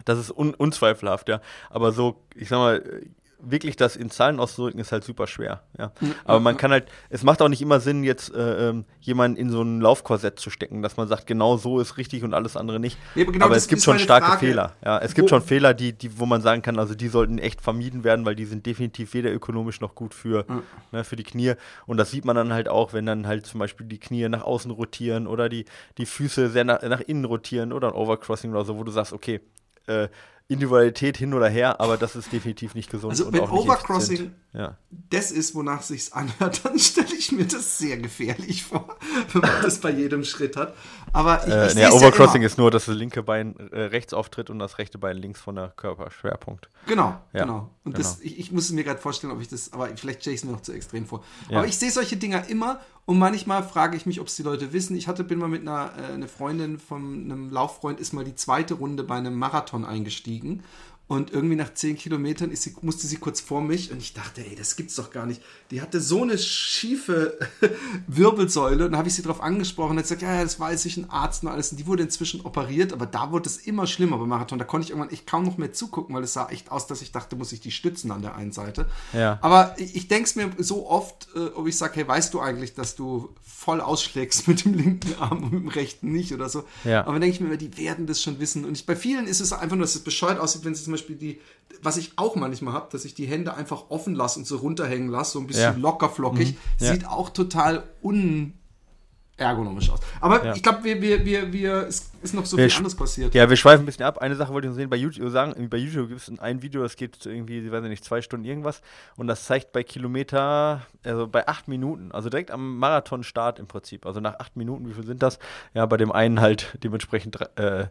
Das 0.05 0.17
ist 0.17 0.31
un 0.31 0.53
unzweifelhaft, 0.53 1.27
ja. 1.27 1.41
Aber 1.69 1.91
so, 1.91 2.23
ich 2.35 2.47
sag 2.47 2.57
mal, 2.57 3.01
wirklich 3.43 3.75
das 3.75 3.95
in 3.95 4.09
Zahlen 4.09 4.39
auszudrücken, 4.39 4.79
ist 4.79 4.91
halt 4.91 5.03
super 5.03 5.27
schwer, 5.27 5.61
ja. 5.77 5.91
Aber 6.25 6.39
man 6.39 6.57
kann 6.57 6.71
halt, 6.71 6.85
es 7.09 7.23
macht 7.23 7.41
auch 7.41 7.49
nicht 7.49 7.61
immer 7.61 7.79
Sinn, 7.79 8.03
jetzt 8.03 8.33
äh, 8.33 8.69
ähm, 8.69 8.85
jemanden 8.99 9.37
in 9.37 9.49
so 9.49 9.61
ein 9.61 9.81
Laufkorsett 9.81 10.39
zu 10.39 10.49
stecken, 10.49 10.81
dass 10.81 10.97
man 10.97 11.07
sagt, 11.07 11.27
genau 11.27 11.57
so 11.57 11.79
ist 11.79 11.97
richtig 11.97 12.23
und 12.23 12.33
alles 12.33 12.55
andere 12.55 12.79
nicht. 12.79 12.97
Nee, 13.15 13.23
aber 13.23 13.31
genau 13.31 13.45
aber 13.47 13.55
es 13.55 13.67
gibt 13.67 13.81
schon 13.81 13.99
starke 13.99 14.27
Frage. 14.27 14.39
Fehler. 14.39 14.73
Ja, 14.85 14.99
es 14.99 15.13
gibt 15.13 15.25
Wo- 15.25 15.29
schon 15.29 15.41
Fehler, 15.41 15.73
die, 15.73 15.93
die, 15.93 16.19
wo 16.19 16.25
man 16.25 16.41
sagen 16.41 16.61
kann, 16.61 16.77
also 16.79 16.95
die 16.95 17.07
sollten 17.07 17.37
echt 17.39 17.61
vermieden 17.61 18.03
werden, 18.03 18.25
weil 18.25 18.35
die 18.35 18.45
sind 18.45 18.65
definitiv 18.65 19.13
weder 19.13 19.31
ökonomisch 19.33 19.81
noch 19.81 19.95
gut 19.95 20.13
für, 20.13 20.45
ne, 20.91 21.03
für 21.03 21.15
die 21.15 21.23
Knie. 21.23 21.53
Und 21.87 21.97
das 21.97 22.11
sieht 22.11 22.25
man 22.25 22.35
dann 22.35 22.53
halt 22.53 22.69
auch, 22.69 22.93
wenn 22.93 23.05
dann 23.05 23.27
halt 23.27 23.45
zum 23.45 23.59
Beispiel 23.59 23.85
die 23.87 23.99
Knie 23.99 24.29
nach 24.29 24.43
außen 24.43 24.71
rotieren 24.71 25.27
oder 25.27 25.49
die, 25.49 25.65
die 25.97 26.05
Füße 26.05 26.49
sehr 26.49 26.63
nach, 26.63 26.81
nach 26.83 27.01
innen 27.01 27.25
rotieren 27.25 27.73
oder 27.73 27.87
ein 27.89 27.93
Overcrossing 27.93 28.51
oder 28.51 28.65
so, 28.65 28.77
wo 28.77 28.83
du 28.83 28.91
sagst, 28.91 29.13
okay, 29.13 29.41
äh, 29.87 30.07
Individualität 30.51 31.17
hin 31.17 31.33
oder 31.33 31.49
her, 31.49 31.79
aber 31.79 31.97
das 31.97 32.15
ist 32.15 32.31
definitiv 32.31 32.75
nicht 32.75 32.89
gesund. 32.89 33.11
Also 33.11 33.25
und 33.25 33.33
wenn 33.33 33.41
auch 33.41 33.51
nicht 33.51 33.63
Overcrossing 33.63 34.31
ja. 34.53 34.77
das 35.09 35.31
ist, 35.31 35.55
wonach 35.55 35.81
sich's 35.81 36.11
anhört, 36.11 36.61
dann 36.65 36.77
stelle 36.77 37.13
ich 37.17 37.31
mir 37.31 37.45
das 37.45 37.77
sehr 37.77 37.97
gefährlich 37.97 38.63
vor, 38.63 38.97
wenn 39.33 39.41
man 39.41 39.61
das 39.61 39.79
bei 39.79 39.91
jedem 39.91 40.23
Schritt 40.23 40.57
hat. 40.57 40.75
Aber 41.13 41.47
ich, 41.47 41.53
Äh, 41.53 41.67
ich 41.67 41.73
seh's 41.73 41.91
Overcrossing 41.91 42.41
ja 42.41 42.47
ist 42.47 42.57
nur, 42.57 42.69
dass 42.69 42.85
das 42.85 42.95
linke 42.95 43.23
Bein 43.23 43.55
äh, 43.71 43.81
rechts 43.83 44.13
auftritt 44.13 44.49
und 44.49 44.59
das 44.59 44.77
rechte 44.77 44.97
Bein 44.97 45.17
links 45.17 45.39
von 45.39 45.55
der 45.55 45.69
Körperschwerpunkt. 45.69 46.69
Genau, 46.87 47.19
Ja, 47.33 47.43
genau. 47.43 47.69
Und 47.83 47.95
genau. 47.95 47.97
das, 47.97 48.19
ich, 48.21 48.39
ich 48.39 48.51
muss 48.51 48.71
mir 48.71 48.83
gerade 48.83 48.99
vorstellen, 48.99 49.33
ob 49.33 49.41
ich 49.41 49.47
das, 49.47 49.71
aber 49.73 49.87
vielleicht 49.95 50.21
stelle 50.21 50.33
ich 50.35 50.41
es 50.41 50.45
mir 50.45 50.51
noch 50.51 50.61
zu 50.61 50.73
extrem 50.73 51.05
vor. 51.05 51.23
Ja. 51.49 51.59
Aber 51.59 51.67
ich 51.67 51.77
sehe 51.77 51.91
solche 51.91 52.17
Dinger 52.17 52.47
immer 52.49 52.79
und 53.05 53.17
manchmal 53.19 53.63
frage 53.63 53.97
ich 53.97 54.05
mich, 54.05 54.21
ob 54.21 54.27
es 54.27 54.35
die 54.35 54.43
Leute 54.43 54.73
wissen. 54.73 54.95
Ich 54.95 55.07
hatte, 55.07 55.23
bin 55.23 55.39
mal 55.39 55.47
mit 55.47 55.61
einer 55.61 55.91
äh, 55.97 56.13
eine 56.13 56.27
Freundin 56.27 56.79
von 56.79 57.25
einem 57.25 57.49
Lauffreund, 57.49 57.99
ist 57.99 58.13
mal 58.13 58.23
die 58.23 58.35
zweite 58.35 58.75
Runde 58.75 59.03
bei 59.03 59.15
einem 59.15 59.37
Marathon 59.37 59.85
eingestiegen. 59.85 60.63
Und 61.11 61.33
irgendwie 61.33 61.57
nach 61.57 61.73
zehn 61.73 61.97
Kilometern 61.97 62.51
ist 62.51 62.63
sie, 62.63 62.73
musste 62.83 63.05
sie 63.05 63.17
kurz 63.17 63.41
vor 63.41 63.61
mich 63.61 63.91
und 63.91 63.97
ich 63.97 64.13
dachte, 64.13 64.45
ey, 64.45 64.55
das 64.55 64.77
gibt's 64.77 64.95
doch 64.95 65.11
gar 65.11 65.25
nicht. 65.25 65.41
Die 65.69 65.81
hatte 65.81 65.99
so 65.99 66.21
eine 66.21 66.37
schiefe 66.37 67.37
Wirbelsäule 68.07 68.85
und 68.85 68.93
da 68.93 68.97
habe 68.97 69.09
ich 69.09 69.15
sie 69.15 69.21
darauf 69.21 69.41
angesprochen 69.41 69.91
und 69.91 69.97
hat 69.97 70.05
gesagt, 70.05 70.21
ja, 70.21 70.35
ja, 70.35 70.41
das 70.41 70.57
weiß 70.57 70.85
ich, 70.85 70.95
ein 70.95 71.09
Arzt 71.09 71.43
und 71.43 71.49
alles. 71.49 71.73
Und 71.73 71.79
die 71.79 71.85
wurde 71.85 72.03
inzwischen 72.03 72.39
operiert, 72.45 72.93
aber 72.93 73.07
da 73.07 73.33
wurde 73.33 73.49
es 73.49 73.57
immer 73.57 73.87
schlimmer 73.87 74.19
beim 74.19 74.29
Marathon. 74.29 74.57
Da 74.57 74.63
konnte 74.63 74.85
ich 74.85 74.91
irgendwann 74.91 75.11
echt 75.11 75.27
kaum 75.27 75.43
noch 75.43 75.57
mehr 75.57 75.73
zugucken, 75.73 76.15
weil 76.15 76.23
es 76.23 76.31
sah 76.31 76.47
echt 76.47 76.71
aus, 76.71 76.87
dass 76.87 77.01
ich 77.01 77.11
dachte, 77.11 77.35
muss 77.35 77.51
ich 77.51 77.59
die 77.59 77.71
stützen 77.71 78.09
an 78.11 78.21
der 78.21 78.35
einen 78.35 78.53
Seite. 78.53 78.85
Ja. 79.11 79.37
Aber 79.41 79.75
ich, 79.79 80.07
denke 80.07 80.29
es 80.29 80.35
mir 80.35 80.49
so 80.59 80.87
oft, 80.87 81.27
äh, 81.35 81.39
ob 81.55 81.67
ich 81.67 81.77
sage, 81.77 81.95
hey, 81.95 82.07
weißt 82.07 82.33
du 82.33 82.39
eigentlich, 82.39 82.73
dass 82.73 82.95
du 82.95 83.35
voll 83.43 83.81
ausschlägst 83.81 84.47
mit 84.47 84.63
dem 84.63 84.75
linken 84.75 85.13
Arm 85.19 85.43
und 85.43 85.51
mit 85.51 85.61
dem 85.61 85.67
rechten 85.67 86.13
nicht 86.13 86.31
oder 86.33 86.47
so. 86.47 86.63
Ja. 86.85 87.01
Aber 87.01 87.11
dann 87.11 87.21
denke 87.21 87.35
ich 87.35 87.41
mir 87.41 87.47
immer, 87.47 87.57
die 87.57 87.77
werden 87.77 88.07
das 88.07 88.23
schon 88.23 88.39
wissen. 88.39 88.63
Und 88.63 88.77
ich, 88.77 88.85
bei 88.85 88.95
vielen 88.95 89.27
ist 89.27 89.41
es 89.41 89.51
einfach 89.51 89.75
nur, 89.75 89.85
dass 89.85 89.95
es 89.95 90.05
bescheuert 90.05 90.39
aussieht, 90.39 90.63
wenn 90.63 90.73
sie 90.73 90.85
zum 90.85 90.93
Beispiel 90.93 91.00
die, 91.07 91.39
was 91.81 91.97
ich 91.97 92.13
auch 92.17 92.35
manchmal 92.35 92.73
habe, 92.73 92.87
dass 92.91 93.05
ich 93.05 93.13
die 93.13 93.25
Hände 93.25 93.53
einfach 93.53 93.85
offen 93.89 94.13
lasse 94.15 94.39
und 94.39 94.45
so 94.45 94.57
runterhängen 94.57 95.09
lasse, 95.09 95.33
so 95.33 95.39
ein 95.39 95.47
bisschen 95.47 95.73
Ja. 95.73 95.79
locker 95.79 96.09
flockig. 96.09 96.55
Ja. 96.79 96.93
Sieht 96.93 97.07
auch 97.07 97.29
total 97.29 97.83
unergonomisch 98.01 99.89
aus. 99.89 99.99
Aber 100.19 100.45
Ja. 100.45 100.53
ich 100.55 100.61
glaube, 100.61 100.83
wir, 100.83 101.01
wir, 101.01 101.25
wir, 101.25 101.51
wir, 101.53 101.87
es 101.87 102.11
ist 102.21 102.33
noch 102.35 102.45
so 102.45 102.57
Wir 102.57 102.69
viel 102.69 102.77
anderes 102.77 102.95
passiert. 102.95 103.33
Ja, 103.33 103.49
wir 103.49 103.57
schweifen 103.57 103.83
ein 103.83 103.85
bisschen 103.85 104.05
ab. 104.05 104.19
Eine 104.19 104.35
Sache 104.35 104.53
wollte 104.53 104.67
ich 104.67 104.69
noch 104.71 104.75
sehen, 104.77 104.89
bei 104.89 104.95
YouTube 104.97 105.29
sagen, 105.31 105.69
bei 105.69 105.77
YouTube 105.77 106.09
gibt 106.09 106.21
es 106.21 106.39
ein 106.39 106.61
Video, 106.61 106.83
das 106.83 106.95
geht 106.95 107.25
irgendwie, 107.25 107.59
ich 107.59 107.71
weiß 107.71 107.81
nicht, 107.83 108.03
zwei 108.05 108.21
Stunden 108.21 108.45
irgendwas 108.45 108.81
und 109.15 109.27
das 109.27 109.45
zeigt 109.45 109.71
bei 109.71 109.83
Kilometer, 109.83 110.85
also 111.03 111.27
bei 111.27 111.47
acht 111.47 111.67
Minuten, 111.67 112.11
also 112.11 112.29
direkt 112.29 112.51
am 112.51 112.77
Marathonstart 112.77 113.57
im 113.59 113.67
Prinzip, 113.67 114.05
also 114.05 114.19
nach 114.19 114.35
acht 114.39 114.55
Minuten, 114.55 114.87
wie 114.87 114.93
viel 114.93 115.05
sind 115.07 115.23
das? 115.23 115.39
Ja, 115.73 115.85
bei 115.87 115.97
dem 115.97 116.11
einen 116.11 116.41
halt 116.41 116.77
dementsprechend, 116.83 117.39
äh, 117.57 117.87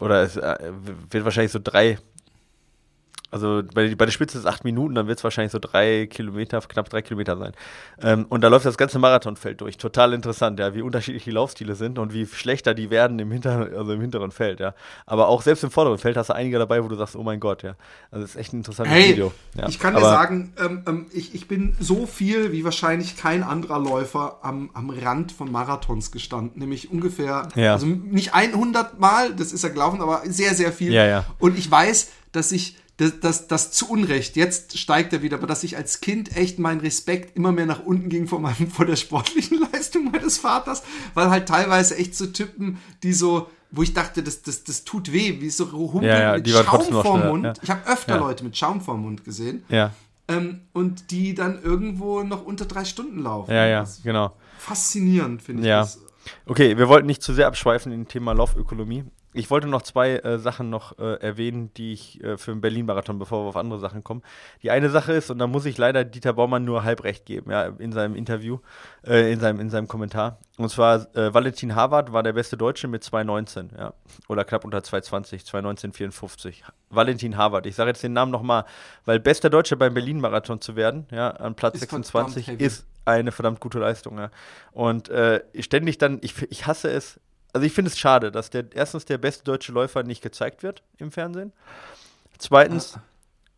oder 0.00 0.22
es 0.22 0.36
äh, 0.36 0.56
wird 1.10 1.24
wahrscheinlich 1.24 1.50
so 1.52 1.58
drei, 1.62 1.98
also 3.30 3.62
bei, 3.74 3.94
bei 3.94 4.04
der 4.06 4.12
Spitze 4.12 4.38
ist 4.38 4.46
acht 4.46 4.64
Minuten, 4.64 4.94
dann 4.94 5.06
wird 5.06 5.18
es 5.18 5.24
wahrscheinlich 5.24 5.52
so 5.52 5.58
drei 5.58 6.06
Kilometer, 6.06 6.60
knapp 6.62 6.88
drei 6.88 7.02
Kilometer 7.02 7.36
sein. 7.36 7.52
Ähm, 8.02 8.26
und 8.28 8.42
da 8.42 8.48
läuft 8.48 8.64
das 8.64 8.78
ganze 8.78 8.98
Marathonfeld 8.98 9.60
durch. 9.60 9.76
Total 9.76 10.12
interessant, 10.14 10.58
ja, 10.58 10.74
wie 10.74 10.80
unterschiedlich 10.82 11.24
die 11.24 11.30
Laufstile 11.30 11.74
sind 11.74 11.98
und 11.98 12.14
wie 12.14 12.24
schlechter 12.26 12.72
die 12.74 12.90
werden 12.90 13.18
im, 13.18 13.30
Hinter, 13.30 13.68
also 13.76 13.92
im 13.92 14.00
hinteren 14.00 14.30
Feld, 14.30 14.60
ja. 14.60 14.74
Aber 15.04 15.28
auch 15.28 15.42
selbst 15.42 15.62
im 15.62 15.70
vorderen 15.70 15.98
Feld 15.98 16.16
hast 16.16 16.30
du 16.30 16.34
einige 16.34 16.58
dabei, 16.58 16.82
wo 16.82 16.88
du 16.88 16.96
sagst, 16.96 17.16
oh 17.16 17.22
mein 17.22 17.38
Gott, 17.38 17.62
ja. 17.62 17.74
Also 18.10 18.22
das 18.22 18.30
ist 18.30 18.36
echt 18.36 18.52
ein 18.54 18.58
interessantes 18.58 18.94
Hey, 18.94 19.10
Video. 19.12 19.32
Ja. 19.54 19.68
ich 19.68 19.78
kann 19.78 19.94
dir 19.94 20.00
sagen, 20.00 20.52
ähm, 20.58 20.82
ähm, 20.86 21.06
ich, 21.12 21.34
ich 21.34 21.48
bin 21.48 21.76
so 21.78 22.06
viel 22.06 22.52
wie 22.52 22.64
wahrscheinlich 22.64 23.16
kein 23.16 23.42
anderer 23.42 23.78
Läufer 23.78 24.38
am, 24.42 24.70
am 24.72 24.88
Rand 24.90 25.32
von 25.32 25.52
Marathons 25.52 26.10
gestanden. 26.12 26.58
Nämlich 26.60 26.90
ungefähr, 26.90 27.48
Ja. 27.56 27.74
also 27.74 27.86
nicht 27.86 28.32
100 28.34 28.98
Mal, 28.98 29.34
das 29.34 29.52
ist 29.52 29.64
er 29.64 29.70
gelaufen, 29.70 30.00
aber 30.00 30.22
sehr, 30.24 30.54
sehr 30.54 30.72
viel. 30.72 30.92
Ja, 30.92 31.04
ja. 31.06 31.24
Und 31.38 31.58
ich 31.58 31.70
weiß, 31.70 32.10
dass 32.32 32.52
ich 32.52 32.76
das, 32.98 33.20
das, 33.20 33.46
das 33.48 33.72
zu 33.72 33.88
Unrecht, 33.90 34.36
jetzt 34.36 34.76
steigt 34.76 35.12
er 35.12 35.22
wieder, 35.22 35.38
aber 35.38 35.46
dass 35.46 35.64
ich 35.64 35.76
als 35.76 36.00
Kind 36.00 36.36
echt 36.36 36.58
mein 36.58 36.80
Respekt 36.80 37.36
immer 37.36 37.52
mehr 37.52 37.64
nach 37.66 37.84
unten 37.84 38.08
ging 38.10 38.26
vor, 38.28 38.40
meinem, 38.40 38.70
vor 38.70 38.84
der 38.86 38.96
sportlichen 38.96 39.58
Leistung 39.72 40.10
meines 40.10 40.38
Vaters, 40.38 40.82
weil 41.14 41.30
halt 41.30 41.48
teilweise 41.48 41.96
echt 41.96 42.14
so 42.14 42.26
Typen, 42.26 42.78
die 43.02 43.12
so, 43.12 43.48
wo 43.70 43.82
ich 43.82 43.94
dachte, 43.94 44.22
das, 44.22 44.42
das, 44.42 44.64
das 44.64 44.84
tut 44.84 45.12
weh, 45.12 45.40
wie 45.40 45.48
so 45.50 45.70
Humpel 45.72 46.08
Ja, 46.08 46.20
ja, 46.20 46.36
mit 46.36 46.48
Schaum 46.48 46.82
vorm 47.02 47.26
Mund. 47.26 47.44
ja. 47.44 47.52
Ich 47.62 47.70
habe 47.70 47.86
öfter. 47.88 48.18
Leute 48.18 48.44
mit 48.44 48.56
Schaum 48.56 48.80
vorm 48.80 49.02
Mund 49.02 49.24
gesehen. 49.24 49.62
Ja. 49.68 49.92
ähm, 50.26 50.60
und 50.72 51.10
die 51.10 51.34
dann 51.34 51.62
irgendwo 51.62 52.22
noch 52.22 52.44
unter 52.44 52.64
drei 52.66 52.84
Stunden 52.84 53.20
laufen. 53.22 53.50
Ja, 53.52 53.66
ja, 53.66 53.86
genau. 54.02 54.32
Faszinierend, 54.58 55.40
finde 55.42 55.62
ich 55.62 55.68
Ja. 55.68 55.80
das. 55.80 56.00
Okay, 56.46 56.76
wir 56.76 56.88
wollten 56.88 57.06
nicht 57.06 57.22
zu 57.22 57.32
sehr 57.32 57.46
abschweifen 57.46 57.90
in 57.92 58.00
dem 58.04 58.08
Thema 58.08 58.32
Laufökonomie. 58.32 59.04
Ich 59.34 59.50
wollte 59.50 59.66
noch 59.66 59.82
zwei 59.82 60.16
äh, 60.16 60.38
Sachen 60.38 60.70
noch 60.70 60.98
äh, 60.98 61.20
erwähnen, 61.20 61.70
die 61.74 61.92
ich 61.92 62.22
äh, 62.24 62.38
für 62.38 62.50
den 62.52 62.62
Berlin-Marathon, 62.62 63.18
bevor 63.18 63.44
wir 63.44 63.48
auf 63.50 63.56
andere 63.56 63.78
Sachen 63.78 64.02
kommen. 64.02 64.22
Die 64.62 64.70
eine 64.70 64.88
Sache 64.88 65.12
ist, 65.12 65.30
und 65.30 65.38
da 65.38 65.46
muss 65.46 65.66
ich 65.66 65.76
leider 65.76 66.04
Dieter 66.04 66.32
Baumann 66.32 66.64
nur 66.64 66.82
halb 66.82 67.04
recht 67.04 67.26
geben, 67.26 67.50
ja, 67.50 67.66
in 67.66 67.92
seinem 67.92 68.14
Interview, 68.14 68.58
äh, 69.06 69.30
in, 69.30 69.38
seinem, 69.38 69.60
in 69.60 69.68
seinem 69.68 69.86
Kommentar. 69.86 70.38
Und 70.56 70.70
zwar, 70.70 71.14
äh, 71.14 71.32
Valentin 71.34 71.74
Harvard 71.74 72.12
war 72.12 72.22
der 72.22 72.32
beste 72.32 72.56
Deutsche 72.56 72.88
mit 72.88 73.04
2,19, 73.04 73.76
ja. 73.78 73.92
Oder 74.28 74.44
knapp 74.44 74.64
unter 74.64 74.78
2,20, 74.78 75.44
2,19,54. 75.46 76.62
Valentin 76.88 77.36
Harvard. 77.36 77.66
Ich 77.66 77.74
sage 77.74 77.90
jetzt 77.90 78.02
den 78.02 78.14
Namen 78.14 78.32
nochmal, 78.32 78.64
weil 79.04 79.20
bester 79.20 79.50
Deutscher 79.50 79.76
beim 79.76 79.92
Berlin-Marathon 79.92 80.62
zu 80.62 80.74
werden, 80.74 81.06
ja, 81.10 81.30
an 81.30 81.54
Platz 81.54 81.74
Ist 81.74 81.80
26 81.82 82.46
verdammt 82.46 82.60
heavy. 82.60 82.66
ist 82.66 82.86
eine 83.04 83.32
verdammt 83.32 83.60
gute 83.60 83.78
Leistung, 83.78 84.18
ja. 84.18 84.30
Und 84.72 85.10
äh, 85.10 85.42
ständig 85.60 85.98
dann, 85.98 86.18
ich, 86.22 86.40
ich 86.50 86.66
hasse 86.66 86.90
es, 86.90 87.20
also 87.52 87.66
ich 87.66 87.72
finde 87.72 87.90
es 87.90 87.98
schade, 87.98 88.30
dass 88.30 88.50
der 88.50 88.66
erstens 88.74 89.04
der 89.04 89.18
beste 89.18 89.44
deutsche 89.44 89.72
Läufer 89.72 90.02
nicht 90.02 90.22
gezeigt 90.22 90.62
wird 90.62 90.82
im 90.98 91.10
Fernsehen. 91.10 91.52
Zweitens, 92.38 92.98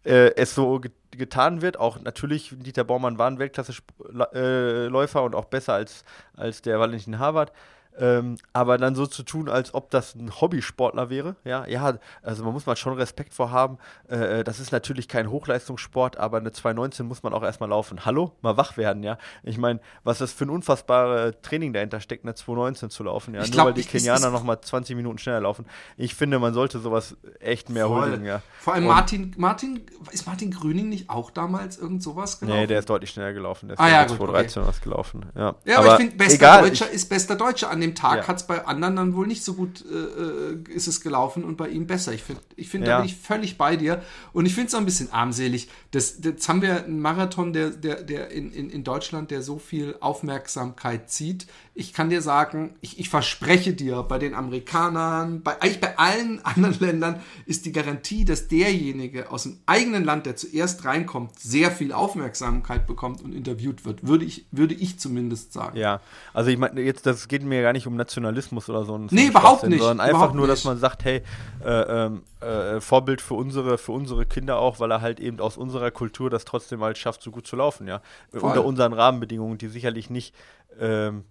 äh, 0.04 0.34
es 0.36 0.54
so 0.54 0.80
ge 0.80 0.90
getan 1.12 1.60
wird, 1.60 1.76
auch 1.76 2.00
natürlich, 2.00 2.54
Dieter 2.56 2.84
Baumann 2.84 3.18
war 3.18 3.28
ein 3.28 3.40
Weltklasse-Läufer 3.40 5.22
und 5.24 5.34
auch 5.34 5.46
besser 5.46 5.74
als, 5.74 6.04
als 6.36 6.62
der 6.62 6.78
Valentin 6.78 7.18
Harvard. 7.18 7.52
Ähm, 7.98 8.36
aber 8.52 8.78
dann 8.78 8.94
so 8.94 9.06
zu 9.06 9.22
tun, 9.22 9.48
als 9.48 9.74
ob 9.74 9.90
das 9.90 10.14
ein 10.14 10.30
Hobbysportler 10.40 11.10
wäre, 11.10 11.36
ja, 11.44 11.66
ja, 11.66 11.98
also 12.22 12.44
man 12.44 12.52
muss 12.52 12.64
mal 12.64 12.76
schon 12.76 12.94
Respekt 12.94 13.34
vor 13.34 13.50
haben. 13.50 13.78
Äh, 14.08 14.42
das 14.44 14.58
ist 14.60 14.72
natürlich 14.72 15.08
kein 15.08 15.30
Hochleistungssport, 15.30 16.16
aber 16.16 16.38
eine 16.38 16.52
219 16.52 17.06
muss 17.06 17.22
man 17.22 17.34
auch 17.34 17.42
erstmal 17.42 17.68
laufen. 17.68 18.04
Hallo, 18.06 18.32
mal 18.42 18.56
wach 18.56 18.76
werden, 18.76 19.02
ja. 19.02 19.18
Ich 19.42 19.58
meine, 19.58 19.80
was 20.04 20.18
das 20.18 20.32
für 20.32 20.44
ein 20.44 20.50
unfassbares 20.50 21.34
Training 21.42 21.72
dahinter 21.72 22.00
steckt, 22.00 22.24
eine 22.24 22.34
219 22.34 22.90
zu 22.90 23.02
laufen, 23.04 23.34
ja. 23.34 23.40
Ich 23.42 23.48
Nur 23.48 23.54
glaub, 23.54 23.66
weil 23.66 23.74
die 23.74 23.80
ich- 23.80 23.88
Kenianer 23.88 24.30
nochmal 24.30 24.60
20 24.60 24.96
Minuten 24.96 25.18
schneller 25.18 25.40
laufen. 25.40 25.66
Ich 25.96 26.14
finde, 26.14 26.38
man 26.38 26.54
sollte 26.54 26.78
sowas 26.78 27.16
echt 27.40 27.68
mehr 27.70 27.86
Voll. 27.86 28.02
huldigen, 28.02 28.24
ja. 28.24 28.40
Vor 28.60 28.74
allem 28.74 28.84
Und- 28.86 28.94
Martin, 28.94 29.34
Martin, 29.36 29.84
ist 30.12 30.26
Martin 30.26 30.50
Grüning 30.50 30.88
nicht 30.88 31.10
auch 31.10 31.30
damals 31.30 31.76
irgend 31.76 32.02
sowas 32.02 32.40
gelaufen? 32.40 32.60
Nee, 32.60 32.66
der 32.66 32.78
ist 32.78 32.88
deutlich 32.88 33.10
schneller 33.10 33.32
gelaufen. 33.32 33.68
Der 33.68 33.74
ist 33.74 33.80
Ah, 33.80 33.88
ja, 33.88 33.94
ja, 33.94 34.00
mit 34.02 34.08
gut, 34.10 34.18
213 34.18 34.66
was 34.66 34.80
gelaufen. 34.80 35.26
Ja, 35.36 35.54
Ja, 35.64 35.78
aber, 35.80 35.88
ich 35.92 35.94
finde, 35.96 36.16
bester 36.16 36.34
egal, 36.34 36.62
Deutscher 36.62 36.88
ist 36.90 37.08
bester 37.08 37.36
Deutscher. 37.36 37.70
An 37.70 37.79
dem 37.80 37.94
Tag 37.94 38.16
Ja. 38.18 38.28
hat 38.28 38.36
es 38.38 38.46
bei 38.46 38.64
anderen 38.66 38.96
dann 38.96 39.14
wohl 39.14 39.26
nicht 39.26 39.44
so 39.44 39.54
gut 39.54 39.84
äh, 39.90 39.94
äh, 39.94 40.58
ist 40.74 40.86
es 40.86 41.00
gelaufen 41.00 41.44
und 41.44 41.56
bei 41.56 41.68
ihm 41.68 41.86
besser. 41.86 42.12
Ich 42.12 42.22
finde, 42.22 42.42
ich 42.56 42.68
find, 42.68 42.86
da 42.86 42.90
Ja. 42.90 42.96
bin 42.98 43.06
ich 43.06 43.16
völlig 43.16 43.58
bei 43.58 43.76
dir. 43.76 44.02
Und 44.32 44.46
ich 44.46 44.54
finde 44.54 44.68
es 44.68 44.74
auch 44.74 44.78
ein 44.78 44.84
bisschen 44.84 45.12
armselig. 45.12 45.68
Das, 45.90 46.18
jetzt 46.22 46.48
haben 46.48 46.62
wir 46.62 46.84
einen 46.84 47.00
Marathon, 47.00 47.52
der, 47.52 47.70
der, 47.70 48.02
der 48.02 48.30
in, 48.30 48.52
in, 48.52 48.70
in 48.70 48.84
Deutschland, 48.84 49.30
der 49.30 49.42
so 49.42 49.58
viel 49.58 49.96
Aufmerksamkeit 50.00 51.10
zieht. 51.10 51.46
Ich 51.80 51.94
kann 51.94 52.10
dir 52.10 52.20
sagen, 52.20 52.74
ich, 52.82 53.00
ich 53.00 53.08
verspreche 53.08 53.72
dir, 53.72 54.02
bei 54.02 54.18
den 54.18 54.34
Amerikanern, 54.34 55.42
bei, 55.42 55.62
eigentlich 55.62 55.80
bei 55.80 55.96
allen 55.96 56.38
anderen 56.44 56.78
Ländern 56.78 57.20
ist 57.46 57.64
die 57.64 57.72
Garantie, 57.72 58.26
dass 58.26 58.48
derjenige 58.48 59.30
aus 59.30 59.44
dem 59.44 59.60
eigenen 59.64 60.04
Land, 60.04 60.26
der 60.26 60.36
zuerst 60.36 60.84
reinkommt, 60.84 61.38
sehr 61.38 61.70
viel 61.70 61.92
Aufmerksamkeit 61.92 62.86
bekommt 62.86 63.22
und 63.22 63.34
interviewt 63.34 63.86
wird. 63.86 64.06
Würde 64.06 64.26
ich, 64.26 64.44
würde 64.50 64.74
ich 64.74 64.98
zumindest 64.98 65.54
sagen. 65.54 65.78
Ja, 65.78 66.02
also 66.34 66.50
ich 66.50 66.58
meine, 66.58 66.82
jetzt, 66.82 67.06
das 67.06 67.28
geht 67.28 67.42
mir 67.42 67.62
gar 67.62 67.72
nicht 67.72 67.86
um 67.86 67.96
Nationalismus 67.96 68.68
oder 68.68 68.84
so. 68.84 68.98
Nee, 68.98 69.28
überhaupt 69.28 69.66
nicht, 69.66 69.78
Sondern 69.78 70.00
einfach 70.00 70.18
überhaupt 70.18 70.34
nur, 70.34 70.46
dass 70.46 70.64
man 70.64 70.78
sagt, 70.78 71.06
hey, 71.06 71.22
äh, 71.64 71.70
ähm, 71.70 72.22
äh, 72.40 72.80
Vorbild 72.82 73.22
für 73.22 73.34
unsere, 73.34 73.78
für 73.78 73.92
unsere 73.92 74.26
Kinder 74.26 74.58
auch, 74.58 74.80
weil 74.80 74.90
er 74.90 75.00
halt 75.00 75.18
eben 75.18 75.40
aus 75.40 75.56
unserer 75.56 75.90
Kultur 75.90 76.28
das 76.28 76.44
trotzdem 76.44 76.82
halt 76.82 76.98
schafft, 76.98 77.22
so 77.22 77.30
gut 77.30 77.46
zu 77.46 77.56
laufen, 77.56 77.88
ja. 77.88 78.02
Voll. 78.32 78.42
Unter 78.42 78.66
unseren 78.66 78.92
Rahmenbedingungen, 78.92 79.56
die 79.56 79.68
sicherlich 79.68 80.10
nicht 80.10 80.34
ähm, 80.78 81.24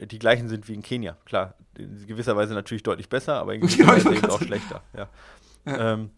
die 0.00 0.18
gleichen 0.18 0.48
sind 0.48 0.68
wie 0.68 0.74
in 0.74 0.82
Kenia. 0.82 1.16
Klar, 1.24 1.54
in 1.78 2.06
gewisser 2.06 2.36
Weise 2.36 2.54
natürlich 2.54 2.82
deutlich 2.82 3.08
besser, 3.08 3.36
aber 3.36 3.54
in 3.54 3.60
gewisser 3.62 3.84
Ja, 3.84 3.88
Weise 3.88 4.14
eben 4.14 4.30
auch 4.30 4.42
schlechter. 4.42 4.82
Ja. 4.96 5.08
Ähm, 5.66 6.10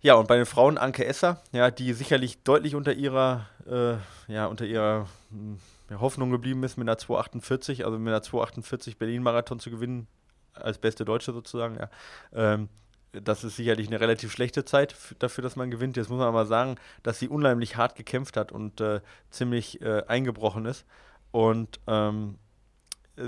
ja, 0.00 0.14
und 0.14 0.28
bei 0.28 0.36
den 0.36 0.46
Frauen 0.46 0.78
Anke 0.78 1.04
Esser, 1.04 1.42
ja, 1.52 1.70
die 1.70 1.92
sicherlich 1.92 2.42
deutlich 2.42 2.74
unter 2.74 2.92
ihrer, 2.92 3.46
äh, 3.66 4.32
ja, 4.32 4.46
unter 4.46 4.64
ihrer 4.64 5.06
hm, 5.30 5.58
ja, 5.90 6.00
Hoffnung 6.00 6.30
geblieben 6.30 6.62
ist, 6.62 6.76
mit 6.76 6.88
einer 6.88 6.98
248, 6.98 7.84
also 7.84 7.98
mit 7.98 8.08
einer 8.08 8.22
248 8.22 8.98
Berlin-Marathon 8.98 9.58
zu 9.58 9.70
gewinnen, 9.70 10.06
als 10.54 10.78
beste 10.78 11.04
Deutsche 11.04 11.32
sozusagen, 11.32 11.76
ja. 11.76 11.90
Ähm, 12.32 12.68
das 13.12 13.42
ist 13.42 13.56
sicherlich 13.56 13.88
eine 13.88 14.00
relativ 14.00 14.30
schlechte 14.30 14.64
Zeit 14.64 14.94
dafür, 15.18 15.42
dass 15.42 15.56
man 15.56 15.70
gewinnt. 15.70 15.96
Jetzt 15.96 16.10
muss 16.10 16.18
man 16.18 16.28
aber 16.28 16.44
sagen, 16.44 16.76
dass 17.02 17.18
sie 17.18 17.28
unheimlich 17.28 17.76
hart 17.76 17.96
gekämpft 17.96 18.36
hat 18.36 18.52
und 18.52 18.80
äh, 18.80 19.00
ziemlich 19.30 19.80
äh, 19.80 20.02
eingebrochen 20.06 20.66
ist. 20.66 20.84
Und 21.30 21.80
ähm, 21.86 22.38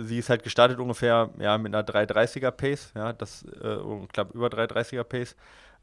sie 0.03 0.19
ist 0.19 0.31
halt 0.31 0.43
gestartet 0.43 0.79
ungefähr 0.79 1.31
ja, 1.39 1.59
mit 1.59 1.75
einer 1.75 1.87
330er 1.87 2.51
Pace, 2.51 2.93
ja, 2.95 3.13
das 3.13 3.45
äh, 3.45 3.77
knapp 4.13 4.35
über 4.35 4.49
330er 4.49 5.05
Pace. 5.05 5.37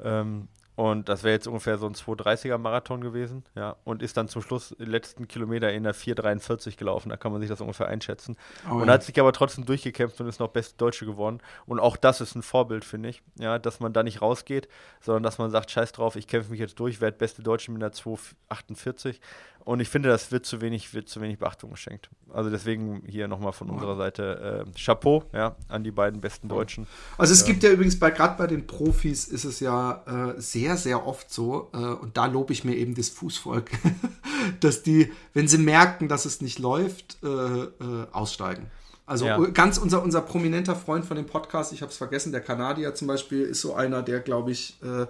Ähm, 0.04 0.48
und 0.78 1.10
das 1.10 1.24
wäre 1.24 1.34
jetzt 1.34 1.48
ungefähr 1.48 1.80
so 1.80 1.88
ein 1.88 1.96
230er 1.96 2.60
Marathon 2.60 3.02
gewesen, 3.02 3.44
ja, 3.56 3.78
und 3.84 4.04
ist 4.04 4.16
dann 4.16 4.28
zum 4.28 4.44
Schluss 4.44 4.76
die 4.78 4.86
letzten 4.86 5.28
Kilometer 5.28 5.74
in 5.74 5.82
der 5.82 5.96
443 5.96 6.78
gelaufen, 6.78 7.10
da 7.10 7.18
kann 7.18 7.32
man 7.32 7.42
sich 7.42 7.50
das 7.50 7.62
ungefähr 7.62 7.88
einschätzen. 7.88 8.38
Oh 8.70 8.76
und 8.76 8.86
ja. 8.86 8.94
hat 8.94 9.02
sich 9.02 9.20
aber 9.20 9.34
trotzdem 9.34 9.66
durchgekämpft 9.66 10.22
und 10.22 10.28
ist 10.28 10.40
noch 10.40 10.50
beste 10.50 10.78
Deutsche 10.78 11.08
geworden. 11.08 11.40
Und 11.66 11.80
auch 11.80 11.98
das 11.98 12.22
ist 12.22 12.36
ein 12.36 12.44
Vorbild, 12.44 12.86
finde 12.86 13.10
ich, 13.10 13.24
ja, 13.40 13.58
dass 13.58 13.80
man 13.80 13.92
da 13.92 14.04
nicht 14.04 14.22
rausgeht, 14.22 14.68
sondern 15.02 15.24
dass 15.24 15.40
man 15.40 15.50
sagt, 15.50 15.72
scheiß 15.72 15.94
drauf, 15.94 16.16
ich 16.16 16.28
kämpfe 16.28 16.52
mich 16.52 16.60
jetzt 16.60 16.80
durch, 16.80 17.02
werde 17.02 17.18
beste 17.18 17.42
Deutsche 17.42 17.72
mit 17.72 17.82
einer 17.82 17.92
248. 17.92 19.20
Und 19.68 19.82
ich 19.82 19.90
finde, 19.90 20.08
das 20.08 20.32
wird 20.32 20.46
zu 20.46 20.62
wenig, 20.62 20.94
wird 20.94 21.10
zu 21.10 21.20
wenig 21.20 21.40
Beachtung 21.40 21.72
geschenkt. 21.72 22.10
Also 22.32 22.50
deswegen 22.50 23.04
hier 23.06 23.28
nochmal 23.28 23.52
von 23.52 23.70
unserer 23.70 23.98
Seite 23.98 24.66
äh, 24.66 24.80
Chapeau, 24.80 25.26
ja, 25.34 25.58
an 25.68 25.84
die 25.84 25.92
beiden 25.92 26.22
besten 26.22 26.48
Deutschen. 26.48 26.88
Also 27.18 27.34
es 27.34 27.44
gibt 27.44 27.64
ja 27.64 27.72
übrigens 27.72 28.00
bei 28.00 28.12
gerade 28.12 28.38
bei 28.38 28.48
den 28.48 28.66
Profis 28.66 29.28
ist 29.28 29.44
es 29.44 29.60
ja 29.60 30.04
äh, 30.38 30.40
sehr, 30.40 30.67
sehr 30.76 31.08
oft 31.08 31.32
so, 31.32 31.70
äh, 31.74 31.78
und 31.78 32.18
da 32.18 32.26
lobe 32.26 32.52
ich 32.52 32.64
mir 32.66 32.76
eben 32.76 32.96
das 32.96 33.08
Fußvolk, 33.10 33.70
dass 34.60 34.84
die, 34.84 35.12
wenn 35.34 35.48
sie 35.48 35.58
merken, 35.60 36.08
dass 36.10 36.26
es 36.26 36.42
nicht 36.42 36.60
läuft, 36.60 37.18
äh, 37.24 37.28
äh, 37.28 37.70
aussteigen. 38.12 38.70
Also 39.06 39.26
Ja. 39.26 39.38
ganz 39.38 39.78
unser, 39.78 40.04
unser 40.04 40.20
prominenter 40.22 40.76
Freund 40.76 41.06
von 41.06 41.16
dem 41.16 41.28
Podcast, 41.28 41.72
ich 41.72 41.82
habe 41.82 41.92
es 41.92 41.98
vergessen, 41.98 42.34
der 42.34 42.42
Kanadier 42.42 42.94
zum 42.94 43.08
Beispiel, 43.08 43.44
ist 43.44 43.62
so 43.62 43.74
einer, 43.74 44.02
der, 44.04 44.20
glaube 44.20 44.52
ich, 44.52 44.78
äh, 44.84 45.06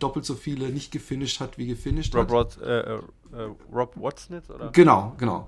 doppelt 0.00 0.24
so 0.24 0.34
viele 0.34 0.70
nicht 0.70 0.90
gefinisht 0.90 1.38
hat, 1.40 1.56
wie 1.56 1.66
gefinisht 1.68 2.14
Rob, 2.16 2.24
hat. 2.24 2.32
Rod, 2.32 2.62
äh, 2.62 2.80
äh, 2.94 3.00
Rob 3.72 3.92
Watsnitz, 3.96 4.50
oder? 4.50 4.70
Genau, 4.72 5.14
genau. 5.18 5.46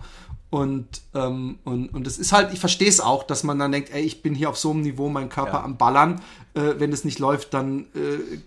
Und, 0.50 1.02
ähm, 1.14 1.58
und, 1.64 1.88
und 1.94 2.06
es 2.08 2.18
ist 2.18 2.32
halt, 2.32 2.52
ich 2.52 2.58
verstehe 2.58 2.88
es 2.88 3.00
auch, 3.00 3.22
dass 3.22 3.44
man 3.44 3.58
dann 3.58 3.70
denkt, 3.70 3.90
ey, 3.92 4.02
ich 4.02 4.20
bin 4.22 4.34
hier 4.34 4.50
auf 4.50 4.58
so 4.58 4.70
einem 4.72 4.80
Niveau, 4.80 5.08
mein 5.08 5.28
Körper 5.28 5.58
Ja. 5.58 5.64
am 5.64 5.76
Ballern. 5.76 6.20
Äh, 6.54 6.74
wenn 6.78 6.92
es 6.92 7.04
nicht 7.04 7.18
läuft, 7.20 7.54
dann 7.54 7.86
äh, 7.94 8.38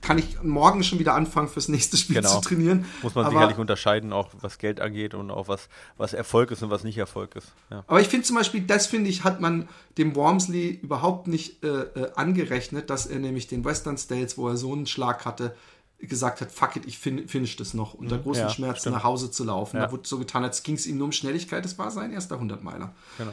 kann 0.00 0.18
ich 0.18 0.42
morgen 0.42 0.82
schon 0.84 0.98
wieder 0.98 1.14
anfangen, 1.14 1.48
fürs 1.48 1.68
nächste 1.68 1.96
Spiel 1.96 2.16
Genau. 2.16 2.34
zu 2.40 2.40
trainieren. 2.48 2.84
Muss 3.02 3.14
man 3.14 3.24
aber, 3.26 3.34
sicherlich 3.34 3.58
unterscheiden, 3.58 4.12
auch 4.12 4.28
was 4.40 4.58
Geld 4.58 4.80
angeht 4.80 5.14
und 5.14 5.30
auch 5.30 5.48
was, 5.48 5.68
was 5.96 6.12
Erfolg 6.12 6.50
ist 6.50 6.62
und 6.62 6.70
was 6.70 6.84
nicht 6.84 6.98
Erfolg 6.98 7.34
ist. 7.36 7.52
Ja. 7.70 7.84
Aber 7.86 8.00
ich 8.00 8.08
finde 8.08 8.26
zum 8.26 8.36
Beispiel, 8.36 8.60
das 8.62 8.86
finde 8.86 9.10
ich, 9.10 9.24
hat 9.24 9.40
man 9.40 9.68
dem 9.96 10.14
Wormsley 10.14 10.70
überhaupt 10.82 11.26
nicht 11.26 11.64
äh, 11.64 11.68
äh, 11.68 12.12
angerechnet, 12.14 12.90
dass 12.90 13.06
er 13.06 13.18
nämlich 13.18 13.46
den 13.48 13.64
Western 13.64 13.98
States, 13.98 14.38
wo 14.38 14.48
er 14.48 14.56
so 14.56 14.72
einen 14.72 14.86
Schlag 14.86 15.24
hatte, 15.24 15.54
gesagt 16.00 16.40
hat, 16.40 16.52
fuck 16.52 16.76
it, 16.76 16.86
ich 16.86 16.96
fin 16.98 17.26
finish 17.26 17.56
das 17.56 17.74
noch, 17.74 17.94
unter 17.94 18.18
großen 18.18 18.42
Mhm. 18.44 18.48
ja, 18.48 18.54
Schmerzen 18.54 18.80
stimmt. 18.82 18.96
nach 18.96 19.02
Hause 19.04 19.32
zu 19.32 19.42
laufen. 19.42 19.78
Ja. 19.78 19.86
Da 19.86 19.92
wurde 19.92 20.06
so 20.06 20.18
getan, 20.18 20.44
als 20.44 20.62
ging 20.62 20.76
es 20.76 20.86
ihm 20.86 20.96
nur 20.98 21.06
um 21.06 21.12
Schnelligkeit, 21.12 21.64
das 21.64 21.76
war 21.76 21.90
sein 21.90 22.12
erster 22.12 22.36
100-Meiler. 22.40 22.94
Genau. 23.18 23.32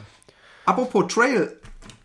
Apropos 0.64 1.06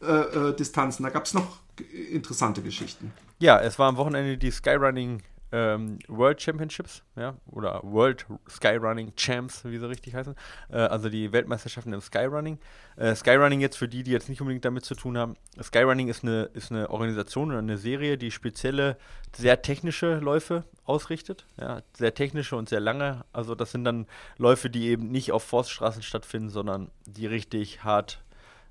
Trail-Distanzen, 0.02 1.04
da 1.04 1.10
gab 1.10 1.26
es 1.26 1.34
noch 1.34 1.58
interessante 1.82 2.62
Geschichten. 2.62 3.12
Ja, 3.40 3.60
es 3.60 3.80
war 3.80 3.90
am 3.90 3.98
Wochenende 3.98 4.38
die 4.38 4.52
Skyrunning 4.52 5.24
ähm, 5.52 6.00
World 6.08 6.42
Championships, 6.42 7.04
ja, 7.16 7.36
oder 7.46 7.82
World 7.84 8.26
Skyrunning 8.50 9.14
Champs, 9.16 9.66
wie 9.66 9.78
sie 9.78 9.88
richtig 9.88 10.16
heißen. 10.16 10.36
Äh, 10.70 10.78
also 10.78 11.10
die 11.10 11.32
Weltmeisterschaften 11.32 11.94
im 11.94 12.02
Skyrunning. 12.02 12.58
Äh, 12.96 13.16
Skyrunning 13.16 13.60
jetzt 13.60 13.78
für 13.78 13.88
die, 13.88 14.04
die 14.04 14.12
jetzt 14.12 14.30
nicht 14.30 14.42
unbedingt 14.42 14.64
damit 14.64 14.86
zu 14.86 14.96
tun 14.96 15.18
haben. 15.18 15.36
Skyrunning 15.62 16.08
ist 16.08 16.24
eine, 16.24 16.44
ist 16.54 16.72
eine 16.72 16.90
Organisation 16.90 17.50
oder 17.50 17.60
eine 17.60 17.78
Serie, 17.78 18.18
die 18.18 18.32
spezielle, 18.32 18.98
sehr 19.36 19.62
technische 19.62 20.16
Läufe 20.16 20.64
ausrichtet. 20.86 21.46
Ja, 21.58 21.82
sehr 21.94 22.14
technische 22.14 22.56
und 22.56 22.70
sehr 22.70 22.80
lange. 22.80 23.26
Also 23.34 23.56
das 23.56 23.72
sind 23.72 23.84
dann 23.84 24.08
Läufe, 24.38 24.70
die 24.70 24.88
eben 24.88 25.12
nicht 25.12 25.32
auf 25.32 25.44
Forststraßen 25.44 26.02
stattfinden, 26.02 26.50
sondern 26.50 26.92
die 27.06 27.28
richtig 27.28 27.84
hart 27.84 28.24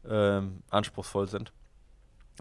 ähm, 0.09 0.62
anspruchsvoll 0.70 1.28
sind. 1.28 1.53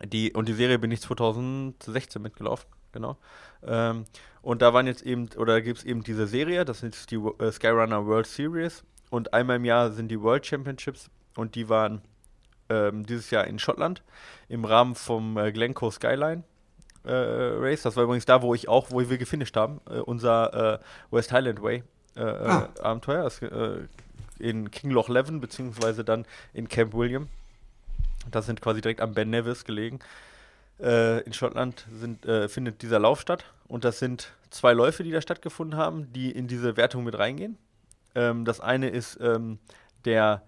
Die, 0.06 0.32
und 0.34 0.48
die 0.48 0.54
Serie 0.54 0.80
bin 0.80 0.92
ich 0.92 1.02
2016 1.02 2.22
mitgelaufen, 2.22 2.70
genau. 2.92 3.18
Ähm, 3.64 4.06
und 4.42 4.62
da 4.62 4.74
waren 4.74 4.88
jetzt 4.88 5.02
eben, 5.02 5.30
oder 5.38 5.62
gibt 5.62 5.80
es 5.80 5.84
eben 5.84 6.04
diese 6.04 6.28
Serie, 6.28 6.66
das 6.66 6.84
ist 6.84 7.12
die 7.12 7.18
äh, 7.18 7.52
Skyrunner 7.52 8.06
World 8.06 8.28
Series. 8.28 8.84
Und 9.10 9.34
einmal 9.34 9.58
im 9.58 9.66
Jahr 9.66 9.92
sind 9.92 10.10
die 10.10 10.22
World 10.22 10.46
Championships 10.46 11.10
und 11.36 11.56
die 11.56 11.68
waren 11.68 12.02
ähm, 12.70 13.06
dieses 13.06 13.32
Jahr 13.32 13.46
in 13.46 13.60
Schottland 13.60 14.04
im 14.48 14.66
Rahmen 14.66 14.96
vom 14.96 15.38
äh, 15.38 15.52
Glencoe 15.52 15.92
Skyline 15.92 16.44
äh, 17.04 17.12
Race. 17.12 17.82
Das 17.82 17.96
war 17.96 18.04
übrigens 18.04 18.26
da, 18.26 18.42
wo 18.42 18.54
ich 18.54 18.70
auch, 18.70 18.92
wo 18.92 19.10
wir 19.10 19.18
gefinisht 19.18 19.58
haben, 19.58 19.82
äh, 19.90 20.00
unser 20.00 20.76
äh, 20.76 20.80
West 21.12 21.32
Highland 21.32 21.62
Way. 21.62 21.84
äh, 22.16 22.22
ah. 22.22 22.70
Abenteuer. 22.82 23.24
Das, 23.24 23.42
in 24.40 24.72
King 24.72 24.92
Loch 24.92 25.10
Leven, 25.10 25.42
beziehungsweise 25.42 26.04
dann 26.04 26.26
in 26.54 26.68
Camp 26.70 26.94
William. 26.94 27.28
Das 28.32 28.46
sind 28.46 28.62
quasi 28.62 28.82
direkt 28.82 29.02
am 29.02 29.14
Ben 29.14 29.30
Nevis 29.30 29.66
gelegen. 29.66 30.00
Äh, 30.80 31.22
in 31.22 31.34
Schottland 31.34 31.86
sind, 31.92 32.26
äh, 32.26 32.48
findet 32.48 32.82
dieser 32.82 33.00
Lauf 33.00 33.22
statt. 33.22 33.46
Und 33.68 33.84
das 33.84 34.00
sind 34.00 34.32
zwei 34.50 34.74
Läufe, 34.74 35.04
die 35.04 35.12
da 35.12 35.22
stattgefunden 35.22 35.78
haben, 35.78 36.12
die 36.14 36.32
in 36.32 36.48
diese 36.48 36.78
Wertung 36.78 37.04
mit 37.04 37.18
reingehen. 37.18 37.58
Ähm, 38.16 38.46
das 38.46 38.60
eine 38.60 38.90
ist 38.90 39.20
ähm, 39.22 39.60
der 40.06 40.44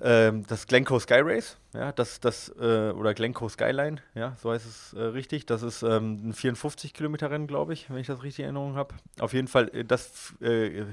ähm, 0.00 0.44
das 0.46 0.66
Glencoe 0.66 1.00
Sky 1.00 1.20
Race, 1.20 1.56
ja, 1.74 1.90
das, 1.90 2.20
das, 2.20 2.50
äh, 2.60 2.90
oder 2.90 3.14
Glencoe 3.14 3.48
Skyline, 3.48 4.00
ja, 4.14 4.36
so 4.40 4.52
heißt 4.52 4.64
es 4.64 4.92
äh, 4.92 5.02
richtig. 5.02 5.46
Das 5.46 5.62
ist 5.62 5.82
ähm, 5.82 6.28
ein 6.28 6.32
54 6.32 6.94
Kilometer 6.94 7.30
Rennen, 7.30 7.48
glaube 7.48 7.72
ich, 7.72 7.90
wenn 7.90 7.98
ich 7.98 8.06
das 8.06 8.22
richtig 8.22 8.40
in 8.40 8.44
Erinnerung 8.46 8.76
habe. 8.76 8.94
Auf 9.18 9.32
jeden 9.32 9.48
Fall, 9.48 9.68
äh, 9.74 9.84
das 9.84 10.34
äh, 10.40 10.84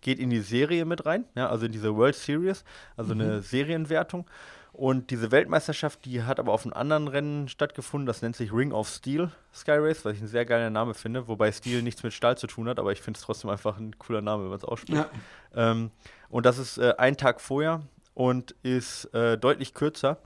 geht 0.00 0.20
in 0.20 0.30
die 0.30 0.40
Serie 0.40 0.84
mit 0.84 1.06
rein, 1.06 1.24
ja, 1.34 1.48
also 1.48 1.66
in 1.66 1.72
diese 1.72 1.96
World 1.96 2.14
Series, 2.14 2.64
also 2.96 3.14
mhm. 3.14 3.20
eine 3.20 3.42
Serienwertung. 3.42 4.26
Und 4.72 5.10
diese 5.10 5.30
Weltmeisterschaft, 5.30 6.06
die 6.06 6.22
hat 6.22 6.40
aber 6.40 6.52
auf 6.52 6.64
einem 6.64 6.72
anderen 6.72 7.06
Rennen 7.06 7.48
stattgefunden, 7.48 8.06
das 8.06 8.22
nennt 8.22 8.36
sich 8.36 8.52
Ring 8.52 8.72
of 8.72 8.88
Steel 8.88 9.30
Sky 9.54 9.72
Race, 9.72 10.04
was 10.04 10.16
ich 10.16 10.22
ein 10.22 10.28
sehr 10.28 10.46
geiler 10.46 10.70
Name 10.70 10.94
finde, 10.94 11.28
wobei 11.28 11.52
Steel 11.52 11.82
nichts 11.82 12.02
mit 12.02 12.14
Stahl 12.14 12.38
zu 12.38 12.46
tun 12.46 12.68
hat, 12.68 12.78
aber 12.78 12.90
ich 12.90 13.02
finde 13.02 13.18
es 13.18 13.24
trotzdem 13.24 13.50
einfach 13.50 13.78
ein 13.78 13.98
cooler 13.98 14.22
Name, 14.22 14.44
wenn 14.44 14.48
man 14.48 14.58
es 14.58 14.64
ausspricht. 14.64 15.06
Ja. 15.54 15.70
Ähm, 15.72 15.90
und 16.30 16.46
das 16.46 16.56
ist 16.56 16.78
äh, 16.78 16.94
ein 16.96 17.18
Tag 17.18 17.42
vorher 17.42 17.82
und 18.14 18.54
ist 18.62 19.12
äh, 19.14 19.36
deutlich 19.36 19.74
kürzer. 19.74 20.18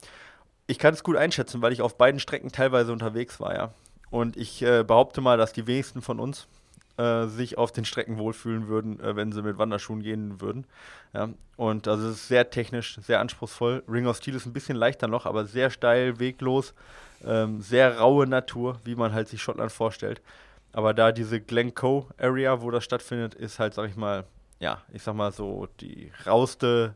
Ich 0.68 0.78
kann 0.78 0.94
es 0.94 1.02
gut 1.02 1.16
einschätzen, 1.16 1.60
weil 1.60 1.72
ich 1.72 1.82
auf 1.82 1.98
beiden 1.98 2.20
Strecken 2.20 2.52
teilweise 2.52 2.92
unterwegs 2.92 3.40
war, 3.40 3.54
ja. 3.54 3.74
Und 4.10 4.36
ich 4.36 4.62
äh, 4.62 4.84
behaupte 4.84 5.20
mal, 5.20 5.36
dass 5.38 5.52
die 5.52 5.66
wenigsten 5.66 6.02
von 6.02 6.20
uns 6.20 6.46
äh, 6.96 7.26
sich 7.26 7.58
auf 7.58 7.72
den 7.72 7.84
Strecken 7.84 8.18
wohlfühlen 8.18 8.68
würden, 8.68 9.00
äh, 9.00 9.16
wenn 9.16 9.32
sie 9.32 9.42
mit 9.42 9.58
Wanderschuhen 9.58 10.02
gehen 10.02 10.40
würden. 10.40 10.66
Ja. 11.12 11.30
Und 11.56 11.88
also 11.88 12.08
es 12.08 12.16
ist 12.16 12.28
sehr 12.28 12.50
technisch, 12.50 12.98
sehr 13.02 13.20
anspruchsvoll. 13.20 13.82
Ring 13.88 14.06
of 14.06 14.16
Steel 14.16 14.34
ist 14.34 14.46
ein 14.46 14.52
bisschen 14.52 14.76
leichter 14.76 15.08
noch, 15.08 15.26
aber 15.26 15.44
sehr 15.44 15.70
steil, 15.70 16.18
weglos, 16.18 16.74
ähm, 17.24 17.60
sehr 17.60 17.98
raue 17.98 18.26
Natur, 18.26 18.80
wie 18.84 18.94
man 18.94 19.12
halt 19.12 19.28
sich 19.28 19.42
Schottland 19.42 19.72
vorstellt. 19.72 20.20
Aber 20.72 20.92
da 20.94 21.12
diese 21.12 21.40
Glencoe 21.40 22.06
Area, 22.18 22.60
wo 22.60 22.70
das 22.70 22.84
stattfindet, 22.84 23.34
ist 23.34 23.58
halt, 23.58 23.74
sag 23.74 23.88
ich 23.88 23.96
mal, 23.96 24.24
ja, 24.60 24.82
ich 24.92 25.02
sag 25.02 25.14
mal 25.14 25.32
so 25.32 25.68
die 25.80 26.12
rauste 26.26 26.94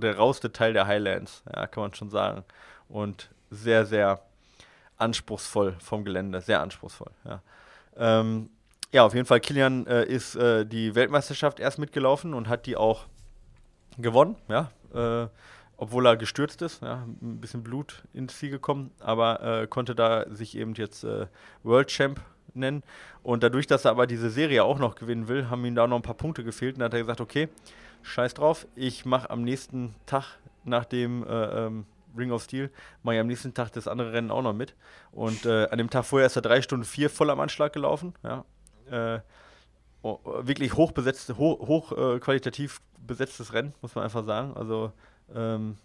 der 0.00 0.16
rauste 0.16 0.52
Teil 0.52 0.72
der 0.72 0.86
Highlands, 0.86 1.42
ja, 1.54 1.66
kann 1.66 1.82
man 1.82 1.94
schon 1.94 2.10
sagen. 2.10 2.44
Und 2.88 3.30
sehr, 3.50 3.86
sehr 3.86 4.20
anspruchsvoll 4.96 5.76
vom 5.80 6.04
Gelände, 6.04 6.40
sehr 6.40 6.60
anspruchsvoll. 6.60 7.10
Ja, 7.24 7.42
ähm, 7.96 8.50
ja 8.96 9.04
auf 9.04 9.14
jeden 9.14 9.26
Fall, 9.26 9.40
Kilian 9.40 9.86
äh, 9.86 10.04
ist 10.04 10.36
äh, 10.36 10.64
die 10.64 10.94
Weltmeisterschaft 10.94 11.60
erst 11.60 11.78
mitgelaufen 11.78 12.32
und 12.32 12.48
hat 12.48 12.64
die 12.64 12.76
auch 12.76 13.04
gewonnen, 13.98 14.36
ja, 14.48 14.70
äh, 14.94 15.28
obwohl 15.76 16.06
er 16.06 16.16
gestürzt 16.16 16.62
ist, 16.62 16.82
ja, 16.82 17.06
ein 17.20 17.38
bisschen 17.38 17.62
Blut 17.62 18.04
ins 18.14 18.38
Ziel 18.38 18.50
gekommen, 18.50 18.90
aber 18.98 19.42
äh, 19.42 19.66
konnte 19.66 19.94
da 19.94 20.24
sich 20.34 20.56
eben 20.56 20.72
jetzt 20.74 21.04
äh, 21.04 21.26
World 21.62 21.88
Champ 21.88 22.22
nennen. 22.54 22.82
Und 23.22 23.42
dadurch, 23.42 23.66
dass 23.66 23.84
er 23.84 23.90
aber 23.90 24.06
diese 24.06 24.30
Serie 24.30 24.64
auch 24.64 24.78
noch 24.78 24.94
gewinnen 24.94 25.28
will, 25.28 25.50
haben 25.50 25.62
ihm 25.66 25.74
da 25.74 25.86
noch 25.86 25.96
ein 25.96 26.02
paar 26.02 26.14
Punkte 26.14 26.42
gefehlt 26.42 26.76
und 26.76 26.80
dann 26.80 26.86
hat 26.86 26.94
er 26.94 27.00
gesagt, 27.00 27.20
okay, 27.20 27.50
scheiß 28.00 28.32
drauf, 28.32 28.66
ich 28.76 29.04
mache 29.04 29.28
am 29.28 29.42
nächsten 29.42 29.94
Tag 30.06 30.38
nach 30.64 30.86
dem 30.86 31.22
äh, 31.22 31.66
ähm, 31.66 31.84
Ring 32.16 32.30
of 32.30 32.42
Steel, 32.44 32.70
mache 33.02 33.16
ich 33.16 33.20
am 33.20 33.26
nächsten 33.26 33.52
Tag 33.52 33.72
das 33.72 33.88
andere 33.88 34.14
Rennen 34.14 34.30
auch 34.30 34.40
noch 34.40 34.54
mit. 34.54 34.74
Und 35.12 35.44
äh, 35.44 35.68
an 35.68 35.76
dem 35.76 35.90
Tag 35.90 36.06
vorher 36.06 36.28
ist 36.28 36.36
er 36.36 36.42
drei 36.42 36.62
Stunden 36.62 36.86
vier 36.86 37.10
voll 37.10 37.28
am 37.28 37.40
Anschlag 37.40 37.74
gelaufen. 37.74 38.14
Ja. 38.22 38.46
Äh, 38.90 39.20
oh, 40.02 40.18
wirklich 40.40 40.74
hochbesetzt, 40.76 41.34
hoch, 41.36 41.66
hoch 41.66 41.92
äh, 41.92 42.18
qualitativ 42.18 42.80
besetztes 43.06 43.52
Rennen, 43.52 43.74
muss 43.82 43.94
man 43.94 44.04
einfach 44.04 44.24
sagen. 44.24 44.54
Also 44.56 44.92
ähm, 45.34 45.76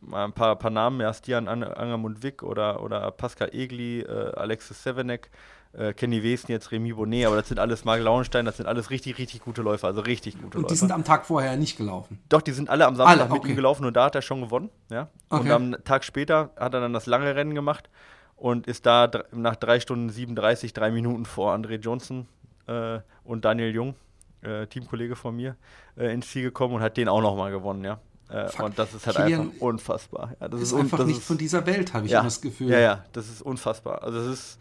mal 0.00 0.24
ein 0.24 0.32
paar, 0.32 0.56
paar 0.56 0.70
Namen, 0.70 1.00
ja, 1.00 1.12
Stian 1.12 1.48
Angermund-Wick 1.48 2.42
oder, 2.42 2.82
oder 2.82 3.10
Pascal 3.10 3.54
Egli, 3.54 4.00
äh, 4.00 4.32
Alexis 4.34 4.82
Sevenek, 4.82 5.30
äh, 5.72 5.92
Kenny 5.92 6.22
Wesen, 6.22 6.50
jetzt 6.50 6.72
Remy 6.72 6.92
Bonnet, 6.92 7.26
aber 7.26 7.36
das 7.36 7.48
sind 7.48 7.58
alles 7.58 7.84
Mark 7.84 8.00
Lauenstein, 8.00 8.44
das 8.44 8.56
sind 8.56 8.66
alles 8.66 8.90
richtig, 8.90 9.18
richtig 9.18 9.40
gute 9.40 9.62
Läufer, 9.62 9.88
also 9.88 10.00
richtig 10.00 10.34
gute 10.34 10.58
Läufer. 10.58 10.58
Und 10.58 10.70
die 10.70 10.76
sind 10.76 10.92
am 10.92 11.04
Tag 11.04 11.26
vorher 11.26 11.56
nicht 11.56 11.76
gelaufen? 11.76 12.18
Doch, 12.28 12.42
die 12.42 12.52
sind 12.52 12.70
alle 12.70 12.86
am 12.86 12.96
Samstag 12.96 13.20
alle, 13.20 13.30
okay. 13.30 13.40
mit 13.40 13.50
ihm 13.50 13.56
gelaufen 13.56 13.84
und 13.84 13.96
da 13.96 14.06
hat 14.06 14.14
er 14.14 14.22
schon 14.22 14.40
gewonnen, 14.40 14.70
ja. 14.90 15.08
Okay. 15.28 15.42
Und 15.42 15.50
am 15.50 15.84
Tag 15.84 16.04
später 16.04 16.50
hat 16.56 16.74
er 16.74 16.80
dann 16.80 16.92
das 16.92 17.06
lange 17.06 17.34
Rennen 17.34 17.54
gemacht 17.54 17.88
und 18.36 18.66
ist 18.66 18.86
da 18.86 19.10
nach 19.32 19.56
3 19.56 19.80
Stunden 19.80 20.10
37, 20.10 20.72
drei 20.72 20.90
Minuten 20.90 21.24
vor 21.24 21.54
André 21.54 21.76
Johnson 21.76 22.26
äh, 22.66 23.00
und 23.24 23.44
Daniel 23.44 23.74
Jung, 23.74 23.94
äh, 24.42 24.66
Teamkollege 24.66 25.16
von 25.16 25.36
mir, 25.36 25.56
äh, 25.96 26.12
ins 26.12 26.30
Ziel 26.30 26.42
gekommen 26.42 26.74
und 26.74 26.82
hat 26.82 26.96
den 26.96 27.08
auch 27.08 27.20
nochmal 27.20 27.50
gewonnen, 27.50 27.84
ja. 27.84 28.00
Äh, 28.28 28.50
und 28.62 28.78
das 28.78 28.92
ist 28.92 29.06
halt 29.06 29.16
Kilian 29.16 29.40
einfach 29.40 29.60
unfassbar. 29.60 30.34
Ja, 30.40 30.48
das 30.48 30.60
ist, 30.60 30.72
ist 30.72 30.78
einfach 30.78 31.04
nicht 31.04 31.18
ist, 31.18 31.26
von 31.26 31.38
dieser 31.38 31.64
Welt, 31.66 31.94
habe 31.94 32.06
ich 32.06 32.12
ja, 32.12 32.22
das 32.22 32.40
Gefühl. 32.40 32.70
Ja, 32.70 32.80
ja, 32.80 33.04
das 33.12 33.28
ist 33.28 33.42
unfassbar. 33.42 34.02
Also 34.02 34.18
es 34.18 34.26
ist, 34.26 34.58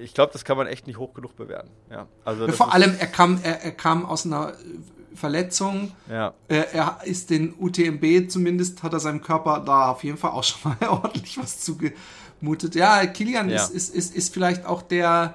ich 0.00 0.14
glaube, 0.14 0.32
das 0.32 0.44
kann 0.44 0.56
man 0.56 0.66
echt 0.66 0.86
nicht 0.86 0.98
hoch 0.98 1.14
genug 1.14 1.36
bewerten. 1.36 1.70
Ja, 1.90 2.06
also 2.24 2.46
ja, 2.46 2.52
vor 2.52 2.72
allem, 2.72 2.94
er 2.98 3.08
kam, 3.08 3.40
er, 3.42 3.64
er 3.64 3.72
kam 3.72 4.06
aus 4.06 4.26
einer 4.26 4.52
Verletzung. 5.14 5.92
Ja. 6.08 6.34
Er, 6.46 6.72
er, 6.72 7.00
ist 7.04 7.30
den 7.30 7.54
UTMB 7.58 8.30
zumindest, 8.30 8.82
hat 8.82 8.92
er 8.92 9.00
seinem 9.00 9.22
Körper 9.22 9.62
da 9.64 9.90
auf 9.90 10.04
jeden 10.04 10.16
Fall 10.16 10.30
auch 10.30 10.44
schon 10.44 10.76
mal 10.80 10.88
ordentlich 10.88 11.36
was 11.38 11.60
zugemutet. 11.60 12.74
Ja, 12.74 13.04
Kilian 13.06 13.50
ja. 13.50 13.56
Ist, 13.56 13.70
ist, 13.70 13.94
ist, 13.94 14.14
ist 14.14 14.32
vielleicht 14.32 14.64
auch 14.66 14.82
der 14.82 15.34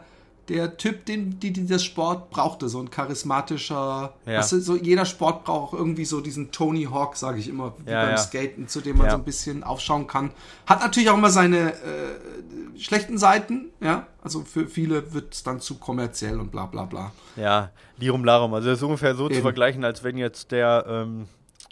der 0.50 0.78
Typ, 0.78 1.06
den 1.06 1.40
die, 1.40 1.52
die 1.52 1.66
das 1.66 1.84
Sport 1.84 2.30
brauchte, 2.30 2.68
so 2.68 2.80
ein 2.80 2.90
charismatischer. 2.90 4.14
Ja. 4.26 4.40
Weißt 4.40 4.52
du, 4.54 4.60
so 4.60 4.76
jeder 4.76 5.06
Sport 5.06 5.46
braucht 5.46 5.74
irgendwie 5.74 6.06
so 6.06 6.22
diesen 6.22 6.52
Tony 6.52 6.84
Hawk, 6.86 7.16
sage 7.16 7.40
ich 7.40 7.48
immer, 7.48 7.74
wie 7.86 7.92
ja, 7.92 8.02
beim 8.02 8.12
ja. 8.12 8.18
Skaten, 8.18 8.68
zu 8.68 8.82
dem 8.82 8.98
man 8.98 9.10
so 9.10 9.16
ein 9.16 9.24
bisschen 9.24 9.64
aufschauen 9.64 10.08
kann. 10.08 10.32
Hat 10.66 10.82
natürlich 10.82 11.10
auch 11.10 11.18
immer 11.18 11.30
seine 11.30 11.74
äh, 11.74 12.78
schlechten 12.78 13.18
Seiten, 13.18 13.70
ja. 13.80 14.08
Also 14.22 14.42
für 14.42 14.68
viele 14.68 15.14
wird 15.14 15.34
es 15.34 15.44
dann 15.44 15.60
zu 15.60 15.76
kommerziell 15.76 16.40
und 16.40 16.52
bla 16.52 16.66
bla 16.66 16.86
bla. 16.86 17.12
Ja, 17.36 17.72
Lirum 17.98 18.26
Larum. 18.26 18.54
Also 18.54 18.70
das 18.70 18.80
ist 18.80 18.84
ungefähr 18.84 19.16
so 19.16 19.26
Eben. 19.26 19.36
zu 19.36 19.42
vergleichen, 19.42 19.84
als 19.84 20.04
wenn 20.04 20.18
jetzt 20.18 20.52
der 20.52 20.86
ähm, 20.88 21.28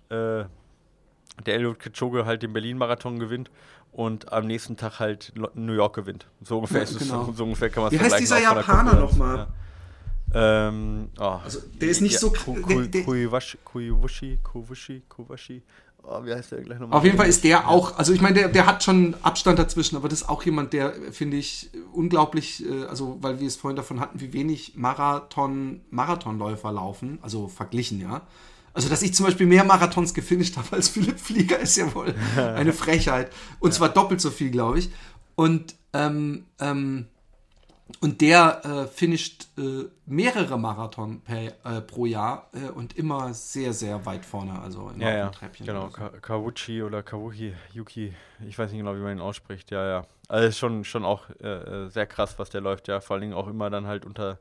äh, 0.09 0.45
der 1.45 1.55
Eliud 1.55 1.80
Kipchoge 1.80 2.26
halt 2.26 2.43
den 2.43 2.53
Berlin-Marathon 2.53 3.19
gewinnt 3.19 3.49
und 3.92 4.32
am 4.32 4.48
nächsten 4.48 4.78
Tag 4.78 5.00
halt 5.00 5.34
New 5.56 5.74
York 5.74 5.96
gewinnt. 5.96 6.26
So 6.42 6.58
ungefähr, 6.58 6.84
ja, 6.84 6.98
genau. 6.98 7.30
es, 7.30 7.38
so 7.38 7.44
ungefähr 7.44 7.70
kann 7.70 7.84
man 7.84 7.94
es 7.94 8.00
Wie 8.00 8.04
heißt 8.04 8.20
dieser 8.20 8.42
Japaner 8.42 8.96
nochmal? 8.96 9.38
Ja. 9.38 9.48
Ähm, 10.34 11.10
oh, 11.20 11.39
also, 11.44 11.60
der 11.80 11.89
ist 11.89 12.02
nicht 12.02 12.14
ja, 12.14 12.20
so. 12.20 12.32
Kuiwashi, 12.32 13.58
Kuiwashi, 13.66 14.39
Kuiwashi, 14.44 15.02
Kuiwashi. 15.10 15.62
Oh, 16.04 16.26
wie 16.26 16.34
heißt 16.34 16.52
der 16.52 16.62
gleich 16.62 16.80
nochmal? 16.80 16.98
Auf 16.98 17.04
jeden 17.04 17.18
Fall 17.18 17.28
ist 17.28 17.44
der 17.44 17.68
auch, 17.68 17.98
also 17.98 18.12
ich 18.14 18.22
meine, 18.22 18.36
der, 18.36 18.48
der 18.48 18.66
hat 18.66 18.84
schon 18.84 19.16
Abstand 19.22 19.60
dazwischen, 19.60 19.98
aber 19.98 20.10
das 20.10 20.22
ist 20.22 20.30
auch 20.30 20.42
jemand, 20.44 20.74
der, 20.74 20.94
finde 21.12 21.38
ich, 21.38 21.70
unglaublich, 21.94 22.66
äh, 22.66 22.86
also 22.86 23.18
weil 23.22 23.39
wir 23.39 23.48
es 23.48 23.56
vorhin 23.56 23.76
davon 23.76 24.00
hatten, 24.00 24.20
wie 24.20 24.34
wenig 24.34 24.74
Marathon, 24.76 25.82
Marathonläufer 25.92 26.72
laufen, 26.72 27.20
also 27.22 27.48
verglichen, 27.48 28.02
ja. 28.02 28.22
Also, 28.74 28.89
dass 28.89 29.01
ich 29.01 29.13
zum 29.13 29.26
Beispiel 29.26 29.47
mehr 29.47 29.63
Marathons 29.63 30.13
gefinisht 30.13 30.57
habe 30.57 30.74
als 30.74 30.89
Philipp 30.89 31.19
Flieger, 31.19 31.59
ist 31.59 31.76
ja 31.78 31.93
wohl 31.93 32.15
eine 32.38 32.74
Frechheit. 32.74 33.32
Und 33.59 33.74
zwar 33.74 33.89
doppelt 33.89 34.22
so 34.22 34.30
viel, 34.30 34.49
glaube 34.49 34.80
ich. 34.80 34.89
Und, 35.36 35.76
ähm, 35.93 36.45
ähm, 36.59 37.07
und 37.99 38.22
der 38.22 38.65
äh, 38.65 38.88
finisht 38.88 39.47
äh, 39.57 39.89
mehrere 40.05 40.57
Marathon 40.57 41.19
per, 41.22 41.47
äh, 41.65 41.82
pro 41.82 42.05
Jahr 42.05 42.49
äh, 42.53 42.69
und 42.69 42.97
immer 42.97 43.34
sehr, 43.34 43.74
sehr 43.74 44.05
weit 44.05 44.24
vorne, 44.24 44.61
also 44.61 44.89
immer 44.89 45.03
ja, 45.03 45.17
ja. 45.17 45.30
Treppchen. 45.30 45.65
Genau, 45.65 45.89
so. 45.89 46.09
Kawuchi 46.22 46.84
oder 46.84 47.03
Kawuchi, 47.03 47.53
Yuki, 47.74 48.13
ich 48.47 48.57
weiß 48.57 48.72
nicht 48.72 48.80
genau, 48.80 48.95
wie 48.95 49.01
man 49.01 49.17
ihn 49.17 49.22
ausspricht, 49.22 49.72
ja, 49.72 49.86
ja. 49.86 50.07
Also 50.30 50.47
ist 50.47 50.57
schon, 50.57 50.86
schon 50.86 51.03
auch 51.03 51.30
äh, 51.41 51.47
äh, 51.47 51.89
sehr 51.89 52.05
krass, 52.05 52.39
was 52.39 52.49
der 52.49 52.61
läuft, 52.61 52.88
ja. 52.88 53.01
Vor 53.01 53.15
allen 53.15 53.22
Dingen 53.22 53.34
auch 53.34 53.47
immer 53.47 53.69
dann 53.69 53.88
halt 53.88 54.05
unter, 54.05 54.39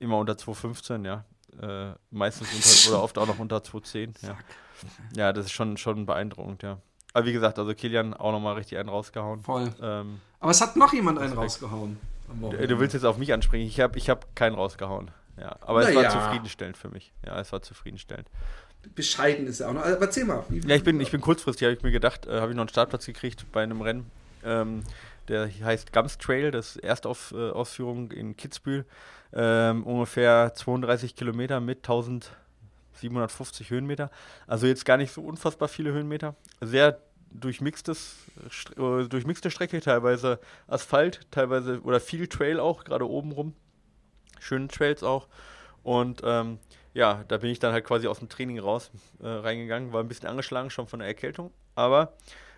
immer 0.00 0.18
unter 0.18 0.32
2,15, 0.32 1.06
ja 1.06 1.24
äh, 1.60 1.92
meistens 2.10 2.48
unter, 2.52 2.94
oder 2.94 3.04
oft 3.04 3.18
auch 3.18 3.26
noch 3.26 3.38
unter 3.38 3.58
2,10. 3.58 4.14
Ja. 4.22 4.36
ja, 5.14 5.32
das 5.32 5.46
ist 5.46 5.52
schon, 5.52 5.76
schon 5.76 6.06
beeindruckend, 6.06 6.64
ja. 6.64 6.78
Aber 7.12 7.26
wie 7.26 7.32
gesagt, 7.32 7.58
also 7.58 7.72
Kilian 7.72 8.14
auch 8.14 8.32
nochmal 8.32 8.54
richtig 8.54 8.78
einen 8.78 8.88
rausgehauen. 8.88 9.42
Voll. 9.42 9.72
Ähm, 9.80 10.20
Aber 10.40 10.50
es 10.50 10.60
hat 10.60 10.76
noch 10.76 10.92
jemand 10.92 11.20
einen 11.20 11.34
rausgehauen. 11.34 11.98
Du, 12.40 12.50
du, 12.50 12.80
willst 12.80 12.94
jetzt 12.94 13.04
auf 13.04 13.18
mich 13.18 13.32
ansprechen. 13.32 13.66
Ich 13.66 13.78
habe 13.80 13.98
ich 13.98 14.08
hab 14.08 14.34
keinen 14.34 14.54
rausgehauen. 14.54 15.10
Ja, 15.38 15.56
aber 15.60 15.82
Na 15.82 15.88
es 15.88 15.94
war 15.94 16.02
ja. 16.02 16.10
zufriedenstellend 16.10 16.76
für 16.76 16.88
mich. 16.88 17.12
Ja, 17.24 17.38
es 17.38 17.52
war 17.52 17.62
zufriedenstellend. 17.62 18.28
Bescheiden 18.94 19.46
ist 19.46 19.60
er 19.60 19.68
auch 19.68 19.74
noch. 19.74 19.82
Aber 19.82 20.00
erzähl 20.00 20.24
mal. 20.24 20.44
Ja, 20.66 20.74
ich 20.74 20.82
bin, 20.82 21.00
ich 21.00 21.10
bin 21.10 21.20
kurzfristig, 21.20 21.66
habe 21.66 21.76
ich 21.76 21.82
mir 21.82 21.92
gedacht, 21.92 22.26
äh, 22.26 22.40
habe 22.40 22.50
ich 22.50 22.56
noch 22.56 22.62
einen 22.62 22.68
Startplatz 22.68 23.06
gekriegt 23.06 23.46
bei 23.52 23.62
einem 23.62 23.80
Rennen. 23.80 24.10
Ähm, 24.44 24.82
der 25.28 25.48
heißt 25.48 25.92
Gums 25.92 26.18
Trail, 26.18 26.50
das 26.50 26.76
ist 26.76 26.84
Erstausführung 26.84 28.10
äh, 28.10 28.14
in 28.16 28.36
Kitzbühel. 28.36 28.84
Ähm, 29.34 29.84
ungefähr 29.84 30.52
32 30.54 31.16
Kilometer 31.16 31.60
mit 31.60 31.78
1750 31.78 33.70
Höhenmeter. 33.70 34.10
Also 34.46 34.66
jetzt 34.66 34.84
gar 34.84 34.96
nicht 34.96 35.12
so 35.12 35.22
unfassbar 35.22 35.68
viele 35.68 35.92
Höhenmeter. 35.92 36.34
Sehr 36.60 36.98
durchmixtes, 37.30 38.16
äh, 38.76 39.04
durchmixte 39.08 39.50
Strecke, 39.50 39.80
teilweise 39.80 40.38
Asphalt, 40.66 41.20
teilweise 41.30 41.80
oder 41.82 42.00
viel 42.00 42.26
Trail 42.28 42.60
auch, 42.60 42.84
gerade 42.84 43.08
oben 43.08 43.32
rum. 43.32 43.54
Schöne 44.38 44.68
Trails 44.68 45.02
auch. 45.02 45.28
Und 45.82 46.20
ähm, 46.24 46.58
ja, 46.94 47.24
da 47.28 47.38
bin 47.38 47.50
ich 47.50 47.58
dann 47.58 47.72
halt 47.72 47.84
quasi 47.84 48.06
aus 48.06 48.18
dem 48.18 48.28
Training 48.28 48.58
raus 48.58 48.90
äh, 49.22 49.28
reingegangen, 49.28 49.92
war 49.92 50.00
ein 50.02 50.08
bisschen 50.08 50.28
angeschlagen 50.28 50.70
schon 50.70 50.86
von 50.86 51.00
der 51.00 51.08
Erkältung, 51.08 51.52
aber 51.74 52.12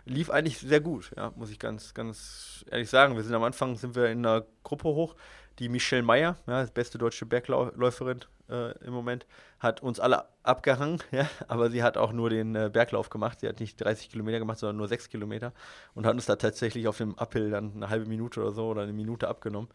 lief 0.07 0.30
eigentlich 0.30 0.59
sehr 0.59 0.80
gut, 0.80 1.12
ja, 1.16 1.32
muss 1.36 1.50
ich 1.50 1.59
ganz, 1.59 1.94
ganz 1.94 2.64
ehrlich 2.70 2.90
sagen. 2.90 3.16
Wir 3.16 3.22
sind 3.22 3.34
am 3.34 3.42
Anfang, 3.42 3.76
sind 3.76 3.94
wir 3.94 4.07
in 4.07 4.24
einer 4.24 4.44
Gruppe 4.62 4.88
hoch, 4.88 5.14
die 5.59 5.68
Michelle 5.68 6.02
Meyer, 6.02 6.36
ja, 6.46 6.64
beste 6.64 6.98
deutsche 6.98 7.26
Bergläuferin 7.26 8.20
äh, 8.48 8.76
im 8.84 8.92
Moment, 8.92 9.26
hat 9.59 9.82
uns 9.82 10.00
alle 10.00 10.24
abgehangen, 10.42 11.00
ja, 11.11 11.28
aber 11.48 11.70
sie 11.70 11.82
hat 11.82 11.96
auch 11.96 12.12
nur 12.12 12.30
den 12.30 12.55
äh, 12.55 12.70
Berglauf 12.72 13.09
gemacht. 13.09 13.40
Sie 13.40 13.48
hat 13.48 13.61
nicht 13.61 13.80
30 13.80 14.11
Kilometer 14.11 14.38
gemacht, 14.38 14.59
sondern 14.59 14.76
nur 14.76 14.88
6 14.88 15.09
Kilometer 15.09 15.52
und 15.94 16.07
hat 16.07 16.14
uns 16.14 16.26
da 16.26 16.36
tatsächlich 16.36 16.86
auf 16.88 16.98
dem 16.98 17.16
Uphill 17.18 17.50
dann 17.50 17.72
eine 17.74 17.88
halbe 17.88 18.07
Minute 18.07 18.40
oder 18.40 18.52
so 18.52 18.68
oder 18.68 18.82
eine 18.82 18.92
Minute 18.92 19.28
abgenommen. 19.28 19.68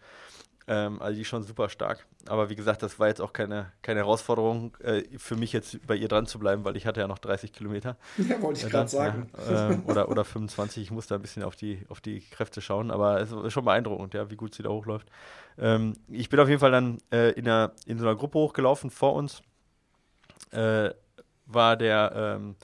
Ähm, 0.72 1.02
also 1.02 1.16
die 1.16 1.22
ist 1.22 1.28
schon 1.28 1.42
super 1.42 1.68
stark. 1.68 2.06
Aber 2.28 2.52
wie 2.52 2.56
gesagt, 2.56 2.84
das 2.84 3.00
war 3.00 3.08
jetzt 3.08 3.22
auch 3.22 3.34
keine, 3.34 3.72
keine 3.82 4.02
Herausforderung 4.02 4.78
äh, 4.82 5.02
für 5.18 5.36
mich 5.36 5.52
jetzt 5.52 5.86
bei 5.88 5.96
ihr 5.96 6.08
dran 6.08 6.28
zu 6.28 6.38
bleiben, 6.38 6.64
weil 6.64 6.78
ich 6.78 6.86
hatte 6.86 7.00
ja 7.00 7.08
noch 7.08 7.18
30 7.18 7.52
Kilometer. 7.52 7.98
Ja, 8.30 8.40
wollte 8.44 8.60
ich 8.60 8.66
äh, 8.68 8.70
gerade 8.70 8.88
sagen. 8.88 9.32
Ja, 9.50 9.72
äh, 9.72 9.78
oder, 9.86 10.10
oder 10.10 10.24
25. 10.24 10.84
Ich 10.84 10.92
musste 10.92 11.16
ein 11.16 11.22
bisschen 11.22 11.42
auf 11.42 11.56
die, 11.56 11.84
auf 11.90 12.02
die 12.02 12.20
Kräfte 12.20 12.62
schauen. 12.62 12.92
Aber 12.92 13.20
es 13.20 13.32
ist 13.32 13.52
schon 13.52 13.66
beeindruckend, 13.66 14.14
ja, 14.14 14.30
wie 14.30 14.36
gut 14.36 14.54
sie 14.54 14.62
da 14.62 14.70
hochläuft. 14.70 15.08
Ähm, 15.58 15.96
ich 16.08 16.30
bin 16.30 16.40
auf 16.40 16.48
jeden 16.48 16.60
Fall 16.60 16.72
dann 16.72 17.00
äh, 17.12 17.32
in, 17.32 17.48
einer, 17.48 17.72
in 17.88 17.98
so 17.98 18.06
einer 18.06 18.16
Gruppe 18.16 18.38
hochgelaufen 18.38 18.92
vor 18.92 19.16
uns. 19.16 19.42
Äh, 20.52 20.92
war 21.48 21.78
der 21.78 22.12
ähm, 22.16 22.56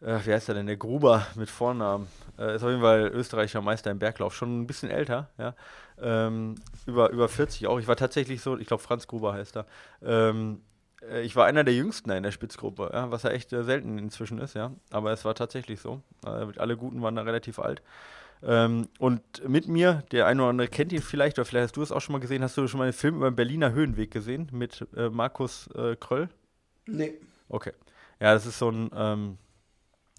äh, 0.00 0.18
wie 0.24 0.32
heißt 0.32 0.48
er 0.48 0.54
denn, 0.54 0.66
der 0.66 0.76
Gruber 0.76 1.26
mit 1.34 1.50
Vornamen, 1.50 2.08
äh, 2.38 2.56
ist 2.56 2.62
auf 2.62 2.70
jeden 2.70 2.82
Fall 2.82 3.10
österreichischer 3.14 3.60
Meister 3.62 3.90
im 3.90 3.98
Berglauf, 3.98 4.34
schon 4.34 4.60
ein 4.60 4.66
bisschen 4.66 4.90
älter, 4.90 5.30
ja, 5.38 5.54
ähm, 6.00 6.56
über, 6.86 7.10
über 7.10 7.28
40 7.28 7.66
auch. 7.66 7.78
Ich 7.78 7.88
war 7.88 7.96
tatsächlich 7.96 8.40
so, 8.40 8.58
ich 8.58 8.66
glaube 8.66 8.82
Franz 8.82 9.06
Gruber 9.06 9.32
heißt 9.32 9.56
er, 9.56 9.66
ähm, 10.02 10.60
äh, 11.10 11.22
ich 11.22 11.36
war 11.36 11.46
einer 11.46 11.64
der 11.64 11.74
Jüngsten 11.74 12.10
in 12.10 12.22
der 12.22 12.32
Spitzgruppe, 12.32 12.90
ja, 12.92 13.10
was 13.10 13.22
ja 13.22 13.30
echt 13.30 13.52
äh, 13.52 13.62
selten 13.62 13.98
inzwischen 13.98 14.38
ist, 14.38 14.54
ja, 14.54 14.72
aber 14.90 15.12
es 15.12 15.24
war 15.24 15.34
tatsächlich 15.34 15.80
so. 15.80 16.00
Äh, 16.24 16.46
alle 16.56 16.76
Guten 16.76 17.02
waren 17.02 17.16
da 17.16 17.22
relativ 17.22 17.58
alt. 17.58 17.82
Ähm, 18.42 18.88
und 18.98 19.22
mit 19.48 19.68
mir, 19.68 20.02
der 20.12 20.26
eine 20.26 20.42
oder 20.42 20.50
andere 20.50 20.68
kennt 20.68 20.92
ihn 20.92 21.00
vielleicht, 21.02 21.38
oder 21.38 21.46
vielleicht 21.46 21.64
hast 21.64 21.76
du 21.76 21.82
es 21.82 21.92
auch 21.92 22.00
schon 22.00 22.12
mal 22.12 22.20
gesehen, 22.20 22.42
hast 22.42 22.56
du 22.56 22.66
schon 22.66 22.78
mal 22.78 22.84
einen 22.84 22.92
Film 22.92 23.16
über 23.16 23.30
den 23.30 23.36
Berliner 23.36 23.72
Höhenweg 23.72 24.10
gesehen 24.10 24.48
mit 24.52 24.86
äh, 24.96 25.08
Markus 25.08 25.68
Kröll? 26.00 26.28
Nee. 26.86 27.14
Okay. 27.48 27.72
Ja, 28.20 28.34
das 28.34 28.46
ist 28.46 28.58
so 28.58 28.70
ein, 28.70 28.90
ähm, 28.94 29.38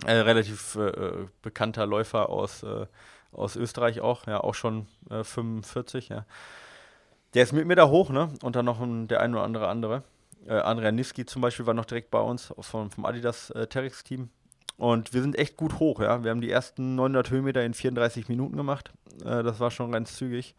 äh, 0.04 0.14
relativ 0.14 0.76
äh, 0.76 1.28
bekannter 1.42 1.86
Läufer 1.86 2.30
aus, 2.30 2.64
äh, 2.64 2.86
aus 3.32 3.56
Österreich 3.56 4.02
auch, 4.02 4.28
ja, 4.28 4.42
auch 4.42 4.56
schon 4.56 4.88
45, 5.10 6.12
äh, 6.12 6.14
ja. 6.16 6.26
Der 7.34 7.44
ist 7.44 7.54
mit 7.54 7.68
mir 7.68 7.76
da 7.76 7.90
hoch, 7.90 8.10
ne? 8.10 8.30
Und 8.44 8.56
dann 8.56 8.66
noch 8.66 8.80
ein, 8.80 9.08
der 9.08 9.22
ein 9.22 9.34
oder 9.34 9.44
andere 9.44 9.68
andere. 9.68 10.04
Äh, 10.48 10.60
Andrea 10.60 10.92
Niski 10.92 11.26
zum 11.26 11.42
Beispiel 11.42 11.66
war 11.66 11.74
noch 11.74 11.86
direkt 11.86 12.12
bei 12.12 12.20
uns 12.20 12.54
vom, 12.60 12.92
vom 12.92 13.06
Adidas 13.06 13.50
äh, 13.52 13.68
Terex-Team. 13.68 14.30
Und 14.78 15.14
wir 15.14 15.22
sind 15.22 15.38
echt 15.38 15.56
gut 15.56 15.80
hoch, 15.80 16.02
ja. 16.02 16.24
Wir 16.24 16.32
haben 16.32 16.42
die 16.42 16.52
ersten 16.52 16.96
900 16.96 17.30
Höhenmeter 17.30 17.64
in 17.64 17.74
34 17.74 18.28
Minuten 18.28 18.58
gemacht. 18.58 18.92
Das 19.24 19.62
war 19.62 19.72
schon 19.72 19.94
ganz 19.94 20.18
zügig. 20.18 20.54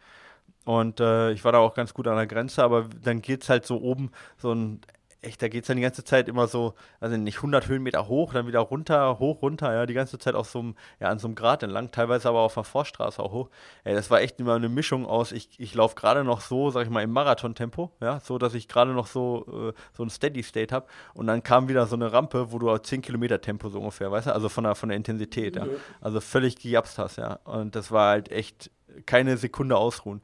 Und 0.65 0.99
äh, 1.01 1.31
ich 1.31 1.45
war 1.45 1.53
da 1.53 1.59
auch 1.59 1.75
ganz 1.75 1.95
gut 1.95 2.09
an 2.09 2.17
der 2.17 2.27
Grenze, 2.27 2.65
aber 2.65 2.89
dann 3.03 3.23
geht 3.23 3.43
es 3.45 3.49
halt 3.49 3.65
so 3.67 3.81
oben 3.81 4.11
so 4.37 4.53
ein 4.53 4.81
echt, 5.27 5.43
da 5.43 5.49
geht 5.49 5.65
es 5.65 5.69
dann 5.69 5.77
die 5.77 5.83
ganze 5.83 6.05
Zeit 6.05 6.29
immer 6.29 6.47
so, 6.47 6.75
also 7.01 7.17
nicht 7.17 7.37
100 7.37 7.69
Höhenmeter 7.69 8.09
hoch, 8.09 8.33
dann 8.33 8.47
wieder 8.47 8.61
runter, 8.61 9.19
hoch, 9.19 9.43
runter, 9.43 9.75
ja, 9.75 9.87
die 9.87 9.95
ganze 9.95 10.19
Zeit 10.19 10.35
auf 10.35 10.49
so 10.49 10.61
einem, 10.61 10.75
ja, 11.01 11.09
an 11.09 11.19
so 11.19 11.27
einem 11.27 11.35
Grat 11.35 11.63
entlang, 11.63 11.91
teilweise 11.91 12.29
aber 12.29 12.41
auf 12.41 12.57
einer 12.57 12.65
Vorstraße 12.65 13.23
auch 13.23 13.33
hoch. 13.33 13.51
Ey, 13.85 13.95
das 13.95 14.11
war 14.11 14.21
echt 14.21 14.41
immer 14.41 14.55
eine 14.55 14.69
Mischung 14.69 15.05
aus, 15.05 15.33
ich, 15.33 15.51
ich 15.59 15.75
laufe 15.75 15.95
gerade 15.95 16.25
noch 16.25 16.41
so, 16.41 16.71
sag 16.71 16.85
ich 16.85 16.91
mal, 16.91 17.03
im 17.03 17.11
Marathontempo, 17.11 17.93
ja, 18.01 18.21
so, 18.21 18.39
dass 18.39 18.55
ich 18.55 18.69
gerade 18.69 18.93
noch 18.93 19.07
so, 19.07 19.71
äh, 19.71 19.81
so 19.93 20.03
ein 20.03 20.11
Steady 20.11 20.43
State 20.43 20.75
habe 20.75 20.87
und 21.15 21.27
dann 21.27 21.43
kam 21.43 21.69
wieder 21.69 21.87
so 21.87 21.97
eine 21.97 22.13
Rampe, 22.13 22.53
wo 22.53 22.59
du 22.59 22.77
10 22.77 23.03
Kilometer 23.03 23.41
Tempo 23.41 23.69
so 23.69 23.79
ungefähr, 23.79 24.11
weißt 24.11 24.29
du, 24.29 24.35
also 24.35 24.49
von 24.49 24.65
der, 24.65 24.75
von 24.75 24.89
der 24.89 24.97
Intensität, 24.97 25.57
ja, 25.57 25.67
also 26.01 26.21
völlig 26.21 26.57
gejapst 26.57 26.99
hast, 26.99 27.17
ja, 27.17 27.41
und 27.45 27.75
das 27.75 27.91
war 27.91 28.11
halt 28.11 28.31
echt 28.31 28.71
keine 29.05 29.37
Sekunde 29.37 29.77
ausruhen. 29.77 30.23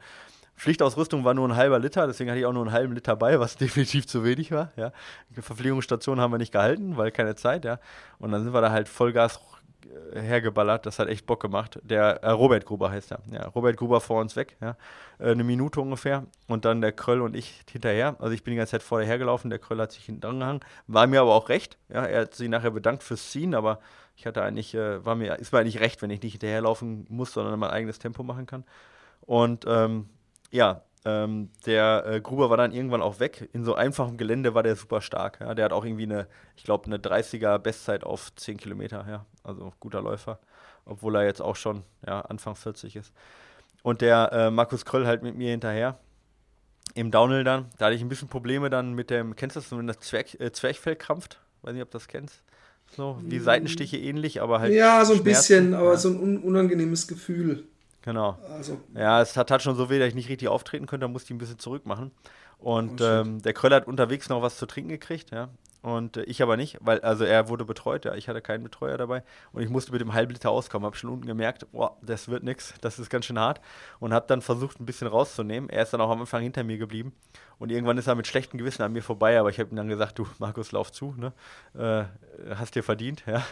Pflichtausrüstung 0.62 1.24
war 1.24 1.34
nur 1.34 1.48
ein 1.48 1.56
halber 1.56 1.80
Liter, 1.80 2.06
deswegen 2.06 2.30
hatte 2.30 2.38
ich 2.38 2.46
auch 2.46 2.52
nur 2.52 2.62
einen 2.62 2.70
halben 2.70 2.94
Liter 2.94 3.16
bei, 3.16 3.40
was 3.40 3.56
definitiv 3.58 4.06
zu 4.06 4.22
wenig 4.22 4.52
war. 4.52 4.70
Ja. 4.76 4.92
Verpflegungsstation 5.32 6.20
haben 6.20 6.30
wir 6.30 6.38
nicht 6.38 6.52
gehalten, 6.52 6.96
weil 6.96 7.10
keine 7.10 7.34
Zeit, 7.34 7.64
ja. 7.64 7.80
Und 8.20 8.30
dann 8.30 8.44
sind 8.44 8.54
wir 8.54 8.60
da 8.60 8.70
halt 8.70 8.88
Vollgas 8.88 9.40
äh, 10.14 10.20
hergeballert. 10.20 10.86
Das 10.86 11.00
hat 11.00 11.08
echt 11.08 11.26
Bock 11.26 11.42
gemacht. 11.42 11.80
Der 11.82 12.22
äh, 12.22 12.30
Robert 12.30 12.64
Gruber 12.64 12.92
heißt 12.92 13.10
er. 13.10 13.18
Ja, 13.32 13.48
Robert 13.48 13.76
Gruber 13.76 14.00
vor 14.00 14.20
uns 14.20 14.36
weg, 14.36 14.56
ja. 14.60 14.76
Äh, 15.18 15.32
eine 15.32 15.42
Minute 15.42 15.80
ungefähr. 15.80 16.26
Und 16.46 16.64
dann 16.64 16.80
der 16.80 16.92
Kröll 16.92 17.22
und 17.22 17.34
ich 17.34 17.64
hinterher. 17.68 18.14
Also 18.20 18.32
ich 18.32 18.44
bin 18.44 18.52
die 18.52 18.58
ganze 18.58 18.70
Zeit 18.70 18.84
vorher 18.84 19.08
hergelaufen, 19.08 19.50
der 19.50 19.58
Kröll 19.58 19.80
hat 19.80 19.90
sich 19.90 20.04
hinten 20.04 20.20
dran 20.20 20.38
gehangen. 20.38 20.60
War 20.86 21.08
mir 21.08 21.22
aber 21.22 21.34
auch 21.34 21.48
recht. 21.48 21.76
Ja. 21.88 22.04
Er 22.04 22.20
hat 22.20 22.36
sich 22.36 22.48
nachher 22.48 22.70
bedankt 22.70 23.02
fürs 23.02 23.32
Ziehen, 23.32 23.56
aber 23.56 23.80
ich 24.16 24.28
hatte 24.28 24.42
eigentlich, 24.42 24.76
äh, 24.76 25.04
war 25.04 25.16
mir, 25.16 25.40
ist 25.40 25.52
mir 25.52 25.58
eigentlich 25.58 25.80
recht, 25.80 26.02
wenn 26.02 26.10
ich 26.10 26.22
nicht 26.22 26.34
hinterherlaufen 26.34 27.04
muss, 27.08 27.32
sondern 27.32 27.58
mein 27.58 27.70
eigenes 27.70 27.98
Tempo 27.98 28.22
machen 28.22 28.46
kann. 28.46 28.62
Und 29.22 29.64
ähm, 29.66 30.08
ja, 30.52 30.82
ähm, 31.04 31.50
der 31.66 32.04
äh, 32.06 32.20
Gruber 32.20 32.48
war 32.48 32.56
dann 32.56 32.72
irgendwann 32.72 33.02
auch 33.02 33.18
weg. 33.18 33.48
In 33.52 33.64
so 33.64 33.74
einfachem 33.74 34.16
Gelände 34.16 34.54
war 34.54 34.62
der 34.62 34.76
super 34.76 35.00
stark. 35.00 35.40
Ja. 35.40 35.54
Der 35.54 35.64
hat 35.64 35.72
auch 35.72 35.84
irgendwie 35.84 36.04
eine, 36.04 36.28
ich 36.56 36.62
glaube, 36.62 36.86
eine 36.86 36.98
30er 36.98 37.58
Bestzeit 37.58 38.04
auf 38.04 38.32
10 38.36 38.58
Kilometer. 38.58 39.04
Ja. 39.08 39.26
Also 39.42 39.72
guter 39.80 40.00
Läufer, 40.00 40.38
obwohl 40.84 41.16
er 41.16 41.24
jetzt 41.24 41.42
auch 41.42 41.56
schon 41.56 41.82
ja, 42.06 42.20
Anfang 42.20 42.54
40 42.54 42.94
ist. 42.96 43.12
Und 43.82 44.00
der 44.00 44.30
äh, 44.32 44.50
Markus 44.50 44.84
Kröll 44.84 45.06
halt 45.06 45.22
mit 45.24 45.36
mir 45.36 45.50
hinterher. 45.50 45.98
Im 46.94 47.10
Downhill 47.10 47.42
dann, 47.42 47.66
da 47.78 47.86
hatte 47.86 47.94
ich 47.94 48.02
ein 48.02 48.08
bisschen 48.08 48.28
Probleme 48.28 48.68
dann 48.68 48.92
mit 48.92 49.08
dem, 49.10 49.34
kennst 49.34 49.56
du 49.56 49.60
das, 49.60 49.72
wenn 49.72 49.86
das 49.86 49.98
Zwerg, 50.00 50.38
äh, 50.38 50.52
Zwerchfell 50.52 50.94
krampft? 50.94 51.40
Weiß 51.62 51.72
nicht, 51.72 51.82
ob 51.82 51.90
du 51.90 51.96
das 51.96 52.06
kennst. 52.06 52.42
So, 52.94 53.18
wie. 53.22 53.38
Seitenstiche 53.38 53.96
ähnlich, 53.96 54.42
aber 54.42 54.60
halt. 54.60 54.72
Ja, 54.72 55.04
so 55.04 55.14
ein 55.14 55.24
bisschen, 55.24 55.72
aber 55.74 55.92
ja. 55.92 55.96
so 55.96 56.10
ein 56.10 56.38
unangenehmes 56.38 57.08
Gefühl. 57.08 57.64
Genau. 58.02 58.38
Also, 58.48 58.80
ja, 58.94 59.20
es 59.22 59.36
hat, 59.36 59.50
hat 59.50 59.62
schon 59.62 59.76
so 59.76 59.88
weh, 59.88 59.98
dass 59.98 60.08
ich 60.08 60.14
nicht 60.14 60.28
richtig 60.28 60.48
auftreten 60.48 60.86
könnte, 60.86 61.04
da 61.06 61.08
musste 61.08 61.26
ich 61.26 61.36
ein 61.36 61.38
bisschen 61.38 61.58
zurück 61.58 61.86
machen. 61.86 62.10
Und 62.58 63.00
oh, 63.00 63.04
ähm, 63.04 63.42
der 63.42 63.54
Kröll 63.54 63.72
hat 63.72 63.86
unterwegs 63.86 64.28
noch 64.28 64.42
was 64.42 64.56
zu 64.56 64.66
trinken 64.66 64.90
gekriegt, 64.90 65.30
ja. 65.30 65.48
Und 65.82 66.16
äh, 66.16 66.22
ich 66.24 66.40
aber 66.42 66.56
nicht, 66.56 66.78
weil, 66.80 67.00
also 67.00 67.24
er 67.24 67.48
wurde 67.48 67.64
betreut, 67.64 68.04
ja, 68.04 68.14
ich 68.14 68.28
hatte 68.28 68.40
keinen 68.40 68.62
Betreuer 68.62 68.96
dabei 68.96 69.24
und 69.52 69.62
ich 69.62 69.68
musste 69.68 69.90
mit 69.90 70.00
dem 70.00 70.14
halben 70.14 70.32
Liter 70.32 70.50
auskommen. 70.50 70.86
Habe 70.86 70.96
schon 70.96 71.10
unten 71.10 71.26
gemerkt, 71.26 71.66
boah, 71.72 71.96
das 72.02 72.28
wird 72.28 72.44
nichts, 72.44 72.74
das 72.80 73.00
ist 73.00 73.10
ganz 73.10 73.26
schön 73.26 73.38
hart. 73.38 73.60
Und 73.98 74.14
habe 74.14 74.26
dann 74.28 74.42
versucht, 74.42 74.80
ein 74.80 74.86
bisschen 74.86 75.08
rauszunehmen. 75.08 75.68
Er 75.68 75.82
ist 75.82 75.92
dann 75.92 76.00
auch 76.00 76.10
am 76.10 76.20
Anfang 76.20 76.42
hinter 76.42 76.62
mir 76.62 76.78
geblieben. 76.78 77.12
Und 77.62 77.70
irgendwann 77.70 77.96
ist 77.96 78.08
er 78.08 78.16
mit 78.16 78.26
schlechtem 78.26 78.58
Gewissen 78.58 78.82
an 78.82 78.92
mir 78.92 79.04
vorbei, 79.04 79.38
aber 79.38 79.48
ich 79.48 79.60
habe 79.60 79.70
ihm 79.70 79.76
dann 79.76 79.86
gesagt, 79.86 80.18
du, 80.18 80.26
Markus, 80.40 80.72
lauf 80.72 80.90
zu, 80.90 81.14
ne? 81.16 81.32
Äh, 81.78 82.06
hast 82.56 82.74
dir 82.74 82.82
verdient, 82.82 83.22
ja. 83.26 83.44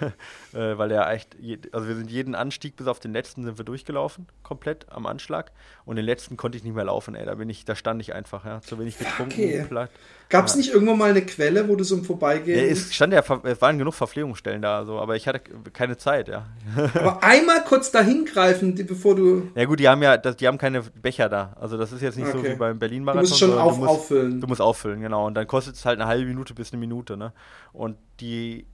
äh, 0.53 0.77
weil 0.77 0.91
er 0.91 1.09
echt, 1.13 1.37
also 1.71 1.87
wir 1.87 1.95
sind 1.95 2.11
jeden 2.11 2.35
Anstieg 2.35 2.75
bis 2.75 2.89
auf 2.89 2.99
den 2.99 3.13
letzten 3.13 3.45
sind 3.45 3.57
wir 3.57 3.65
durchgelaufen, 3.65 4.27
komplett 4.43 4.91
am 4.91 5.07
Anschlag. 5.07 5.53
Und 5.85 5.95
den 5.95 6.05
letzten 6.05 6.37
konnte 6.37 6.59
ich 6.59 6.65
nicht 6.65 6.75
mehr 6.75 6.87
laufen, 6.87 7.15
ey. 7.15 7.25
Da 7.25 7.37
bin 7.37 7.49
ich, 7.49 7.65
da 7.65 7.77
stand 7.77 8.01
ich 8.03 8.13
einfach, 8.13 8.45
ja. 8.45 8.61
Zu 8.63 8.81
wenig 8.81 8.99
getrunken. 8.99 9.41
Okay. 9.41 9.89
Gab 10.29 10.47
es 10.47 10.53
ja. 10.53 10.59
nicht 10.59 10.73
irgendwo 10.73 10.95
mal 10.95 11.11
eine 11.11 11.23
Quelle, 11.23 11.69
wo 11.69 11.75
du 11.75 11.83
so 11.83 11.97
im 11.97 12.05
Vorbeigehen. 12.05 12.59
Ja, 12.59 12.65
es 12.73 12.95
stand 12.95 13.13
ja, 13.13 13.23
es 13.45 13.61
waren 13.61 13.79
genug 13.79 13.95
Verpflegungsstellen 13.95 14.63
da, 14.63 14.85
so, 14.85 14.99
aber 15.01 15.17
ich 15.17 15.27
hatte 15.27 15.41
keine 15.73 15.97
Zeit, 15.97 16.29
ja. 16.29 16.47
aber 16.95 17.23
einmal 17.23 17.65
kurz 17.65 17.91
dahin 17.91 18.25
greifen, 18.25 18.75
bevor 18.87 19.17
du. 19.17 19.51
Ja 19.57 19.65
gut, 19.65 19.81
die 19.81 19.89
haben 19.89 20.03
ja, 20.03 20.17
die 20.17 20.47
haben 20.47 20.59
keine 20.59 20.83
Becher 20.83 21.29
da. 21.29 21.57
Also 21.61 21.77
das 21.77 21.91
ist 21.91 22.01
jetzt 22.03 22.17
nicht 22.17 22.29
okay. 22.29 22.39
so 22.39 22.45
wie 22.45 22.55
beim 22.55 22.79
Berlin-Marathon. 22.79 23.25
Du 23.25 23.29
musst 23.29 23.41
schon 23.41 23.59
auf, 23.59 23.75
du 23.75 23.85
musst, 23.85 24.00
auffüllen. 24.03 24.41
Du 24.41 24.47
musst 24.47 24.61
auffüllen, 24.61 25.01
genau. 25.01 25.27
Und 25.27 25.35
dann 25.35 25.47
kostet 25.47 25.75
es 25.75 25.85
halt 25.85 26.01
eine 26.01 26.09
halbe 26.09 26.27
Minute 26.27 26.55
bis 26.55 26.73
eine 26.73 26.81
Minute, 26.81 27.17
ne? 27.17 27.33
Und 27.73 27.97
die, 28.21 28.67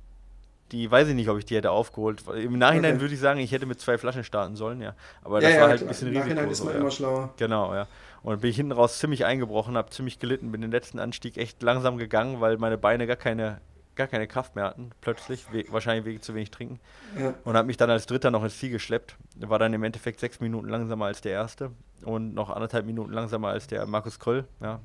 die 0.72 0.91
weiß 0.91 1.09
ich 1.09 1.14
nicht, 1.14 1.29
ob 1.29 1.39
ich 1.39 1.45
die 1.45 1.57
hätte 1.57 1.70
aufgeholt. 1.70 2.24
Im 2.29 2.59
Nachhinein 2.59 2.95
okay. 2.95 3.01
würde 3.03 3.14
ich 3.14 3.20
sagen, 3.20 3.41
ich 3.41 3.53
hätte 3.53 3.66
mit 3.66 3.81
zwei 3.81 3.99
Flaschen 3.99 4.24
starten 4.24 4.57
sollen, 4.57 4.81
ja. 4.81 4.95
Aber 5.22 5.41
das 5.41 5.53
ja, 5.53 5.61
war 5.61 5.68
halt 5.68 5.79
klar. 5.79 5.89
ein 5.89 5.89
bisschen 5.89 6.09
Im 6.09 6.14
Risiko. 6.14 6.35
Nachhinein 6.35 6.51
ist 6.51 6.64
man 6.64 6.72
so, 6.72 6.79
immer 6.81 6.91
schlauer. 6.91 7.35
Genau, 7.37 7.74
ja. 7.74 7.87
Und 8.22 8.33
dann 8.33 8.41
bin 8.41 8.51
ich 8.51 8.57
hinten 8.57 8.72
raus 8.72 8.99
ziemlich 8.99 9.24
eingebrochen, 9.24 9.77
habe 9.77 9.91
ziemlich 9.91 10.18
gelitten, 10.18 10.51
bin 10.51 10.61
den 10.61 10.72
letzten 10.72 10.99
Anstieg 10.99 11.37
echt 11.37 11.62
langsam 11.62 11.97
gegangen, 11.97 12.41
weil 12.41 12.59
meine 12.59 12.77
Beine 12.77 13.07
gar 13.07 13.14
keine, 13.14 13.61
gar 13.95 14.09
keine 14.09 14.27
Kraft 14.27 14.57
mehr 14.57 14.64
hatten, 14.64 14.91
plötzlich, 15.01 15.47
wahrscheinlich 15.70 16.05
wegen 16.07 16.20
zu 16.20 16.35
wenig 16.35 16.51
trinken. 16.51 16.81
Ja. 17.16 17.35
Und 17.45 17.57
habe 17.57 17.66
mich 17.66 17.77
dann 17.77 17.89
als 17.89 18.07
Dritter 18.07 18.33
noch 18.33 18.43
ins 18.43 18.59
Ziel 18.59 18.70
geschleppt. 18.70 19.16
War 19.37 19.61
dann 19.61 19.72
im 19.74 19.85
Endeffekt 19.85 20.18
sechs 20.18 20.41
Minuten 20.41 20.68
langsamer 20.68 21.07
als 21.07 21.20
der 21.20 21.33
Erste 21.33 21.70
und 22.03 22.35
noch 22.35 22.51
anderthalb 22.51 22.85
Minuten 22.85 23.12
langsamer 23.12 23.49
als 23.49 23.68
der 23.68 23.87
Markus 23.87 24.18
Kröll, 24.18 24.45
ja. 24.61 24.81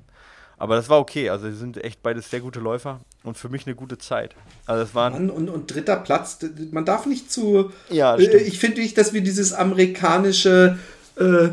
Aber 0.62 0.76
das 0.76 0.90
war 0.90 1.00
okay. 1.00 1.30
Also, 1.30 1.50
sie 1.50 1.58
sind 1.58 1.84
echt 1.84 2.04
beides 2.04 2.30
sehr 2.30 2.40
gute 2.40 2.60
Läufer 2.60 3.00
und 3.24 3.36
für 3.36 3.50
mich 3.50 3.66
eine 3.66 3.76
gute 3.76 3.98
Zeit. 3.98 4.36
Also, 4.68 4.84
es 4.84 4.94
waren. 4.94 5.14
Mann, 5.14 5.30
und, 5.32 5.50
und 5.50 5.74
dritter 5.74 5.96
Platz, 5.96 6.38
man 6.72 6.86
darf 6.86 7.08
nicht 7.08 7.32
zu. 7.32 7.72
Ja, 7.90 8.16
äh, 8.16 8.38
ich 8.38 8.60
finde 8.60 8.82
nicht, 8.82 8.96
dass 8.96 9.12
wir 9.12 9.22
dieses 9.22 9.54
amerikanische. 9.54 10.78
Äh, 11.18 11.50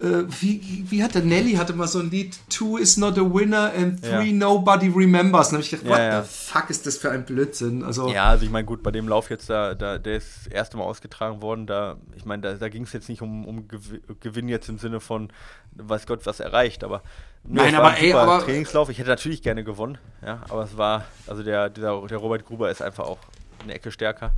äh, 0.00 0.24
wie, 0.40 0.84
wie 0.88 1.02
hat 1.02 1.14
der 1.16 1.22
Nelly 1.22 1.54
hatte 1.54 1.72
mal 1.72 1.88
so 1.88 1.98
ein 1.98 2.10
Lied, 2.10 2.38
Two 2.48 2.76
is 2.76 2.96
not 2.96 3.18
a 3.18 3.22
winner 3.22 3.72
and 3.76 4.00
three 4.00 4.30
Ja. 4.30 4.32
nobody 4.32 4.88
remembers. 4.88 5.48
Und 5.48 5.54
dann 5.54 5.62
habe 5.62 5.62
ich 5.64 5.70
gedacht, 5.70 5.86
Ja, 5.86 5.90
what 5.92 5.98
ja. 5.98 6.22
the 6.22 6.28
fuck 6.28 6.70
ist 6.70 6.86
das 6.86 6.98
für 6.98 7.10
ein 7.10 7.24
Blödsinn? 7.24 7.82
Also, 7.82 8.08
Ja, 8.08 8.26
also 8.26 8.44
ich 8.44 8.50
meine, 8.52 8.64
gut, 8.64 8.82
bei 8.84 8.90
dem 8.92 9.08
Lauf 9.08 9.28
jetzt, 9.30 9.50
da, 9.50 9.74
da, 9.74 9.98
der 9.98 10.16
ist 10.18 10.44
das 10.44 10.52
erste 10.52 10.76
Mal 10.76 10.84
ausgetragen 10.84 11.42
worden, 11.42 11.66
da, 11.66 11.96
ich 12.14 12.24
meine, 12.24 12.42
da, 12.42 12.54
da 12.54 12.68
ging 12.68 12.84
es 12.84 12.92
jetzt 12.92 13.08
nicht 13.08 13.22
um, 13.22 13.44
um 13.44 13.66
Gew- 13.66 14.00
Gewinn 14.20 14.48
jetzt 14.48 14.68
im 14.68 14.78
Sinne 14.78 15.00
von, 15.00 15.32
weiß 15.72 16.06
Gott, 16.06 16.26
was 16.26 16.38
erreicht, 16.38 16.84
aber 16.84 17.02
nö, 17.42 17.56
Nein, 17.62 17.68
es 17.68 17.72
war 17.74 17.80
aber 17.80 17.90
ein 17.96 18.04
ey, 18.04 18.12
aber- 18.12 18.44
Trainingslauf. 18.44 18.88
Ich 18.90 18.98
hätte 18.98 19.08
natürlich 19.10 19.42
gerne 19.42 19.64
gewonnen, 19.64 19.98
ja, 20.24 20.42
aber 20.48 20.62
es 20.62 20.76
war, 20.76 21.06
also 21.26 21.42
der, 21.42 21.70
dieser, 21.70 22.00
der 22.06 22.18
Robert 22.18 22.44
Gruber 22.46 22.70
ist 22.70 22.82
einfach 22.82 23.04
auch 23.04 23.18
eine 23.64 23.74
Ecke 23.74 23.90
stärker. 23.90 24.30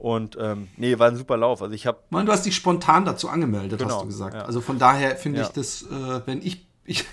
Und 0.00 0.38
ähm, 0.40 0.68
nee, 0.78 0.98
war 0.98 1.08
ein 1.08 1.16
super 1.16 1.36
Lauf. 1.36 1.60
Also 1.60 1.74
ich 1.74 1.86
habe 1.86 1.98
Mann, 2.08 2.24
du 2.24 2.32
hast 2.32 2.46
dich 2.46 2.56
spontan 2.56 3.04
dazu 3.04 3.28
angemeldet, 3.28 3.78
Genau, 3.80 3.96
hast 3.96 4.02
du 4.02 4.06
gesagt. 4.06 4.34
ja. 4.34 4.42
Also 4.46 4.62
von 4.62 4.78
daher 4.78 5.14
finde 5.16 5.40
Ja. 5.40 5.44
ich 5.46 5.50
das, 5.52 5.82
äh, 5.82 6.22
wenn 6.24 6.40
ich, 6.40 6.64
ich 6.86 7.04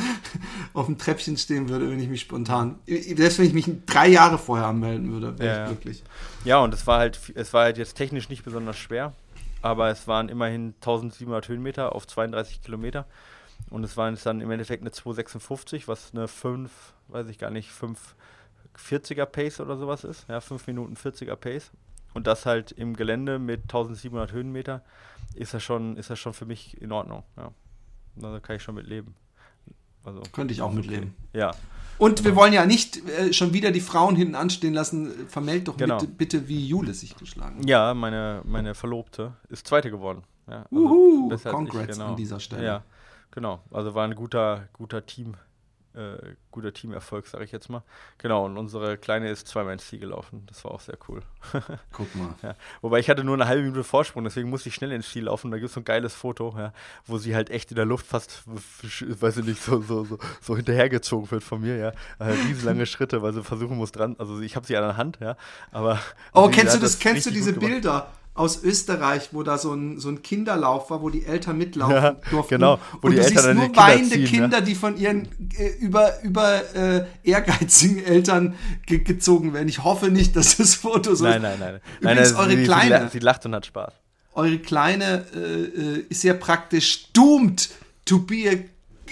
auf 0.72 0.86
dem 0.86 0.96
Treppchen 0.96 1.36
stehen 1.36 1.68
würde, 1.68 1.90
wenn 1.90 2.00
ich 2.00 2.08
mich 2.08 2.22
spontan, 2.22 2.78
selbst 2.86 3.38
wenn 3.38 3.44
ich 3.46 3.52
mich 3.52 3.70
drei 3.84 4.08
Jahre 4.08 4.38
vorher 4.38 4.66
anmelden 4.68 5.12
würde, 5.12 5.38
wäre 5.38 5.56
Ja, 5.56 5.62
ich 5.64 5.68
glücklich. 5.80 6.02
Ja, 6.46 6.60
und 6.60 6.72
es 6.72 6.86
war 6.86 7.00
halt, 7.00 7.20
es 7.34 7.52
war 7.52 7.64
halt 7.64 7.76
jetzt 7.76 7.96
technisch 7.96 8.30
nicht 8.30 8.44
besonders 8.44 8.78
schwer, 8.78 9.12
aber 9.60 9.90
es 9.90 10.08
waren 10.08 10.30
immerhin 10.30 10.72
1700 10.80 11.48
Höhenmeter 11.48 11.94
auf 11.94 12.06
32 12.06 12.62
Kilometer. 12.62 13.04
Und 13.68 13.84
es 13.84 13.98
waren 13.98 14.14
jetzt 14.14 14.24
dann 14.24 14.40
im 14.40 14.50
Endeffekt 14.50 14.82
eine 14.82 14.90
256, 14.90 15.86
was 15.86 16.12
eine 16.14 16.28
5, 16.28 16.70
weiß 17.08 17.26
ich 17.28 17.38
gar 17.38 17.50
nicht, 17.50 17.70
540er 17.70 19.26
Pace 19.26 19.60
oder 19.60 19.76
sowas 19.76 20.04
ist. 20.04 20.24
Ja, 20.28 20.40
5 20.40 20.66
Minuten 20.66 20.94
40er 20.94 21.36
Pace. 21.36 21.70
Und 22.14 22.26
das 22.26 22.46
halt 22.46 22.72
im 22.72 22.94
Gelände 22.96 23.38
mit 23.38 23.62
1700 23.62 24.32
Höhenmeter 24.32 24.82
ist 25.34 25.54
das 25.54 25.62
schon, 25.62 25.96
ist 25.96 26.10
das 26.10 26.18
schon 26.18 26.34
für 26.34 26.44
mich 26.46 26.80
in 26.80 26.92
Ordnung. 26.92 27.22
Ja. 27.36 27.52
Da 28.16 28.40
kann 28.40 28.56
ich 28.56 28.62
schon 28.62 28.74
mit 28.74 28.86
leben. 28.86 29.14
Also, 30.04 30.22
Könnte 30.32 30.52
ich 30.52 30.60
auch 30.62 30.72
mitleben. 30.72 31.14
Ja, 31.32 31.52
Und 31.98 32.24
wir 32.24 32.34
wollen 32.34 32.52
ja 32.52 32.66
nicht 32.66 32.96
äh, 33.08 33.32
schon 33.32 33.52
wieder 33.52 33.70
die 33.70 33.80
Frauen 33.80 34.16
hinten 34.16 34.34
anstehen 34.34 34.74
lassen. 34.74 35.28
Vermeld 35.28 35.68
doch 35.68 35.76
Genau. 35.76 35.98
bitte, 35.98 36.12
bitte, 36.12 36.48
wie 36.48 36.66
Jule 36.66 36.92
sich 36.92 37.16
geschlagen 37.16 37.60
hat. 37.60 37.68
Ja, 37.68 37.94
meine, 37.94 38.42
meine 38.44 38.74
Verlobte 38.74 39.34
ist 39.48 39.66
Zweite 39.66 39.90
geworden. 39.90 40.24
Ja, 40.48 40.66
also 40.70 40.76
Uhu, 40.76 41.30
als 41.30 41.44
ich, 41.44 41.50
congrats 41.52 42.00
an 42.00 42.16
dieser 42.16 42.40
Stelle. 42.40 42.64
Ja, 42.66 42.82
genau. 43.30 43.60
Also 43.70 43.94
war 43.94 44.04
ein 44.04 44.16
guter, 44.16 44.68
guter 44.72 45.06
Team, 45.06 45.34
äh, 45.94 46.34
guter 46.50 46.72
Teamerfolg, 46.72 47.26
sage 47.26 47.44
ich 47.44 47.52
jetzt 47.52 47.68
mal. 47.68 47.82
Genau, 48.18 48.44
und 48.44 48.56
unsere 48.56 48.96
Kleine 48.96 49.30
ist 49.30 49.46
zweimal 49.48 49.74
ins 49.74 49.86
Ziel 49.86 49.98
gelaufen. 49.98 50.44
Das 50.46 50.64
war 50.64 50.72
auch 50.72 50.80
sehr 50.80 50.96
cool. 51.08 51.22
Guck 51.92 52.14
mal. 52.14 52.34
ja. 52.42 52.54
Wobei 52.80 52.98
ich 52.98 53.10
hatte 53.10 53.24
nur 53.24 53.34
eine 53.34 53.46
halbe 53.46 53.62
Minute 53.62 53.84
Vorsprung, 53.84 54.24
deswegen 54.24 54.48
musste 54.50 54.68
ich 54.68 54.74
schnell 54.74 54.92
ins 54.92 55.10
Ziel 55.10 55.24
laufen. 55.24 55.50
Da 55.50 55.58
gibt 55.58 55.68
es 55.68 55.74
so 55.74 55.80
ein 55.80 55.84
geiles 55.84 56.14
Foto, 56.14 56.54
ja, 56.56 56.72
wo 57.06 57.18
sie 57.18 57.34
halt 57.34 57.50
echt 57.50 57.70
in 57.70 57.76
der 57.76 57.84
Luft 57.84 58.06
fast, 58.06 58.42
weiß 58.46 59.36
ich 59.38 59.44
nicht, 59.44 59.62
so, 59.62 59.80
so, 59.82 60.04
so, 60.04 60.18
so 60.40 60.56
hinterhergezogen 60.56 61.30
wird 61.30 61.42
von 61.44 61.60
mir, 61.60 61.76
ja. 61.76 61.88
Äh, 62.18 62.32
riesenlange 62.46 62.86
Schritte, 62.86 63.22
weil 63.22 63.32
sie 63.32 63.42
versuchen 63.42 63.76
muss 63.76 63.92
dran. 63.92 64.16
Also 64.18 64.40
ich 64.40 64.56
habe 64.56 64.66
sie 64.66 64.76
an 64.76 64.84
der 64.84 64.96
Hand, 64.96 65.18
ja. 65.20 65.36
Aber 65.70 66.00
Oh, 66.32 66.48
kennst 66.48 66.74
du 66.74 66.78
das, 66.80 66.98
kennst 66.98 67.26
du 67.26 67.30
diese 67.30 67.52
gut 67.52 67.62
gemacht. 67.62 68.06
Aus 68.34 68.62
Österreich, 68.64 69.28
wo 69.32 69.42
da 69.42 69.58
so 69.58 69.74
ein, 69.74 69.98
so 70.00 70.08
ein 70.08 70.22
Kinderlauf 70.22 70.88
war, 70.90 71.02
wo 71.02 71.10
die 71.10 71.26
Eltern 71.26 71.58
mitlaufen 71.58 71.94
Ja, 71.94 72.16
durften? 72.30 72.54
genau, 72.54 72.78
wo 73.02 73.08
und 73.08 73.12
die 73.12 73.18
du 73.18 73.24
Eltern 73.24 73.42
siehst 73.42 73.54
nur 73.54 73.64
Kinder 73.66 73.82
weinende 73.82 74.08
ziehen, 74.14 74.22
ne? 74.22 74.28
Kinder, 74.28 74.60
die 74.62 74.74
von 74.74 74.96
ihren 74.96 75.28
äh, 75.58 75.68
über, 75.80 76.22
über 76.22 76.74
äh, 76.74 77.04
ehrgeizigen 77.24 78.02
Eltern 78.02 78.54
ge 78.86 79.00
gezogen 79.00 79.52
werden. 79.52 79.68
Ich 79.68 79.84
hoffe 79.84 80.08
nicht, 80.10 80.34
dass 80.34 80.56
das 80.56 80.74
Foto 80.74 81.14
so 81.14 81.24
Nein, 81.24 81.42
nein, 81.42 81.58
nein. 81.60 81.80
Übrigens, 82.00 82.32
nein, 82.32 82.40
eure 82.40 82.56
sie, 82.56 82.64
Kleine- 82.64 83.08
sie 83.10 83.18
lacht 83.18 83.44
und 83.44 83.54
hat 83.54 83.66
Spaß. 83.66 83.92
eure 84.32 84.58
Kleine 84.60 85.26
äh, 85.34 85.38
äh, 85.38 86.04
ist 86.08 86.22
ja 86.24 86.32
praktisch 86.32 87.12
doomed 87.12 87.68
to 88.06 88.18
be 88.20 88.48
a 88.50 88.54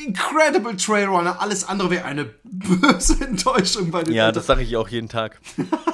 incredible 0.02 0.74
Trailrunner. 0.78 1.42
Alles 1.42 1.68
andere 1.68 1.90
wäre 1.90 2.06
eine 2.06 2.24
böse 2.44 3.22
Enttäuschung 3.22 3.90
bei 3.90 4.02
den 4.02 4.14
Ja, 4.14 4.28
Eltern. 4.28 4.34
das 4.36 4.46
sage 4.46 4.62
ich 4.62 4.78
auch 4.78 4.88
jeden 4.88 5.10
Tag. 5.10 5.38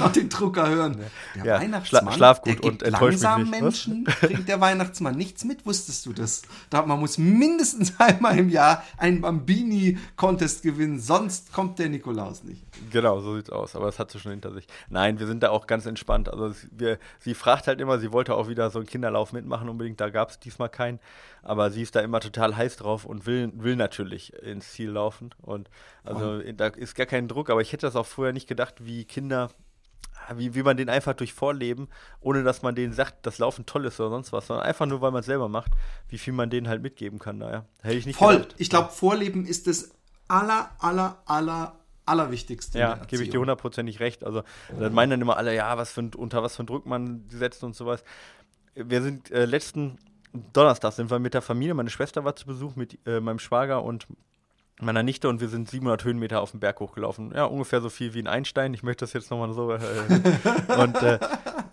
genau 0.12 0.12
den 0.12 0.28
Drucker 0.28 0.68
hören. 0.68 0.96
Der 1.36 1.44
Ja, 1.44 1.60
Weihnachtsmann, 1.60 2.08
schla- 2.08 2.12
schlaf 2.16 2.42
der 2.42 2.54
gut 2.56 2.80
gibt 2.80 2.90
langsam. 2.90 3.42
Was? 3.52 3.60
Menschen, 3.60 4.04
bringt 4.20 4.48
der 4.48 4.60
Weihnachtsmann 4.60 5.16
nichts 5.16 5.44
mit, 5.44 5.66
wusstest 5.66 6.06
du 6.06 6.12
das? 6.12 6.42
Da, 6.70 6.84
man 6.86 6.98
muss 7.00 7.18
mindestens 7.18 7.94
einmal 7.98 8.38
im 8.38 8.48
Jahr 8.48 8.82
einen 8.96 9.20
Bambini-Contest 9.20 10.62
gewinnen, 10.62 10.98
sonst 11.00 11.52
kommt 11.52 11.78
der 11.78 11.88
Nikolaus 11.88 12.44
nicht. 12.44 12.62
Genau, 12.90 13.20
so 13.20 13.36
sieht's 13.36 13.50
aus. 13.50 13.76
Aber 13.76 13.86
das 13.86 13.98
hat 13.98 14.10
sie 14.10 14.18
schon 14.18 14.32
hinter 14.32 14.52
sich. 14.52 14.66
Nein, 14.88 15.18
wir 15.18 15.26
sind 15.26 15.42
da 15.42 15.50
auch 15.50 15.66
ganz 15.66 15.86
entspannt. 15.86 16.28
Also 16.28 16.54
wir, 16.70 16.98
sie 17.18 17.34
fragt 17.34 17.66
halt 17.66 17.80
immer, 17.80 17.98
sie 17.98 18.12
wollte 18.12 18.34
auch 18.34 18.48
wieder 18.48 18.70
so 18.70 18.78
einen 18.78 18.86
Kinderlauf 18.88 19.32
mitmachen 19.32 19.68
unbedingt. 19.68 20.00
Da 20.00 20.08
gab 20.10 20.30
es 20.30 20.38
diesmal 20.38 20.68
keinen. 20.68 20.98
Aber 21.42 21.70
sie 21.70 21.82
ist 21.82 21.96
da 21.96 22.00
immer 22.00 22.20
total 22.20 22.56
heiß 22.56 22.76
drauf 22.76 23.04
und 23.04 23.26
will, 23.26 23.50
will 23.54 23.76
natürlich 23.76 24.32
ins 24.42 24.72
Ziel 24.72 24.90
laufen. 24.90 25.30
Und 25.40 25.70
also 26.04 26.40
da 26.52 26.66
ist 26.68 26.94
gar 26.94 27.06
kein 27.06 27.28
Druck. 27.28 27.50
Aber 27.50 27.60
ich 27.60 27.72
hätte 27.72 27.86
das 27.86 27.96
auch 27.96 28.06
vorher 28.06 28.32
nicht 28.32 28.48
gedacht, 28.48 28.74
wie 28.80 29.04
Kinder, 29.04 29.50
wie, 30.36 30.54
wie 30.54 30.62
man 30.62 30.76
den 30.76 30.88
einfach 30.88 31.14
durch 31.14 31.32
Vorleben, 31.32 31.88
ohne 32.20 32.42
dass 32.42 32.62
man 32.62 32.74
denen 32.74 32.92
sagt, 32.92 33.26
das 33.26 33.38
Laufen 33.38 33.66
toll 33.66 33.84
ist 33.86 34.00
oder 34.00 34.10
sonst 34.10 34.32
was, 34.32 34.46
sondern 34.46 34.66
einfach 34.66 34.86
nur, 34.86 35.00
weil 35.00 35.10
man 35.10 35.20
es 35.20 35.26
selber 35.26 35.48
macht, 35.48 35.72
wie 36.08 36.18
viel 36.18 36.32
man 36.32 36.50
denen 36.50 36.68
halt 36.68 36.82
mitgeben 36.82 37.18
kann. 37.18 37.38
Naja, 37.38 37.64
hätte 37.82 37.96
ich 37.96 38.06
nicht 38.06 38.18
Voll. 38.18 38.36
gedacht. 38.36 38.54
Ich 38.58 38.70
glaube, 38.70 38.90
Vorleben 38.90 39.44
ist 39.44 39.66
das 39.66 39.90
aller, 40.28 40.70
aller, 40.78 41.22
aller, 41.26 41.76
allerwichtigste. 42.06 42.78
Ja, 42.78 42.94
gebe 43.06 43.22
ich 43.22 43.30
dir 43.30 43.40
hundertprozentig 43.40 44.00
recht. 44.00 44.24
Also, 44.24 44.42
dann 44.78 44.92
meinen 44.92 45.10
dann 45.10 45.20
immer 45.20 45.36
alle, 45.36 45.54
ja, 45.54 45.76
was 45.76 45.92
für 45.92 46.02
ein, 46.02 46.14
unter 46.14 46.42
was 46.42 46.56
für 46.56 46.64
ein 46.64 46.66
Druck 46.66 46.86
man 46.86 47.24
setzt 47.28 47.62
und 47.64 47.74
sowas. 47.74 48.04
Wir 48.74 49.02
sind 49.02 49.30
äh, 49.30 49.44
letzten 49.44 49.98
Donnerstag 50.52 50.92
sind 50.92 51.10
wir 51.10 51.18
mit 51.18 51.34
der 51.34 51.42
Familie, 51.42 51.74
meine 51.74 51.90
Schwester 51.90 52.24
war 52.24 52.36
zu 52.36 52.46
Besuch 52.46 52.76
mit 52.76 52.98
äh, 53.06 53.20
meinem 53.20 53.38
Schwager 53.38 53.82
und 53.82 54.06
meiner 54.82 55.02
Nichte 55.02 55.28
und 55.28 55.40
wir 55.40 55.48
sind 55.48 55.68
700 55.68 56.04
Höhenmeter 56.04 56.40
auf 56.40 56.52
den 56.52 56.60
Berg 56.60 56.80
hochgelaufen. 56.80 57.32
Ja, 57.34 57.44
ungefähr 57.44 57.80
so 57.80 57.88
viel 57.88 58.14
wie 58.14 58.20
ein 58.20 58.26
Einstein. 58.26 58.74
Ich 58.74 58.82
möchte 58.82 59.04
das 59.04 59.12
jetzt 59.12 59.30
nochmal 59.30 59.52
so. 59.52 59.72
Äh, 59.72 59.80
und 60.78 61.02
äh, 61.02 61.18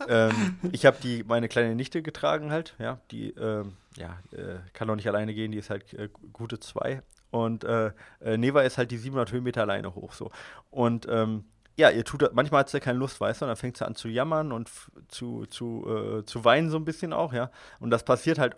ähm, 0.08 0.58
ich 0.72 0.86
habe 0.86 0.98
die 1.02 1.24
meine 1.24 1.48
kleine 1.48 1.76
Nichte 1.76 2.02
getragen 2.02 2.52
halt. 2.52 2.76
Ja, 2.80 3.00
die 3.12 3.30
ähm, 3.32 3.74
ja, 3.96 4.18
äh, 4.32 4.60
kann 4.74 4.90
auch 4.90 4.96
nicht 4.96 5.08
alleine 5.08 5.34
gehen. 5.34 5.52
Die 5.52 5.58
ist 5.58 5.70
halt 5.70 5.94
äh, 5.94 6.10
gute 6.34 6.60
zwei. 6.60 7.02
Und 7.30 7.64
äh, 7.64 7.92
äh, 8.22 8.38
Neva 8.38 8.62
ist 8.62 8.78
halt 8.78 8.92
die 8.92 8.98
700 8.98 9.32
Höhenmeter 9.32 9.62
alleine 9.62 9.94
hoch 9.96 10.14
so. 10.14 10.32
Und 10.70 11.08
ähm, 11.10 11.46
ja, 11.78 11.92
ihr 11.92 12.04
tut, 12.04 12.28
manchmal 12.34 12.62
hat 12.62 12.70
sie 12.70 12.80
keine 12.80 12.98
Lust, 12.98 13.22
weißt 13.22 13.42
du, 13.42 13.46
und 13.46 13.50
dann 13.50 13.58
fängt 13.58 13.78
sie 13.78 13.86
an 13.86 13.96
zu 13.96 14.08
jammern 14.08 14.52
und 14.52 14.72
zu, 15.10 15.46
zu, 15.46 15.86
äh, 15.88 16.26
zu 16.26 16.44
weinen 16.44 16.70
so 16.70 16.78
ein 16.78 16.86
bisschen 16.86 17.14
auch, 17.14 17.34
ja. 17.34 17.52
Und 17.80 17.92
das 17.92 18.04
passiert 18.04 18.40
halt 18.40 18.58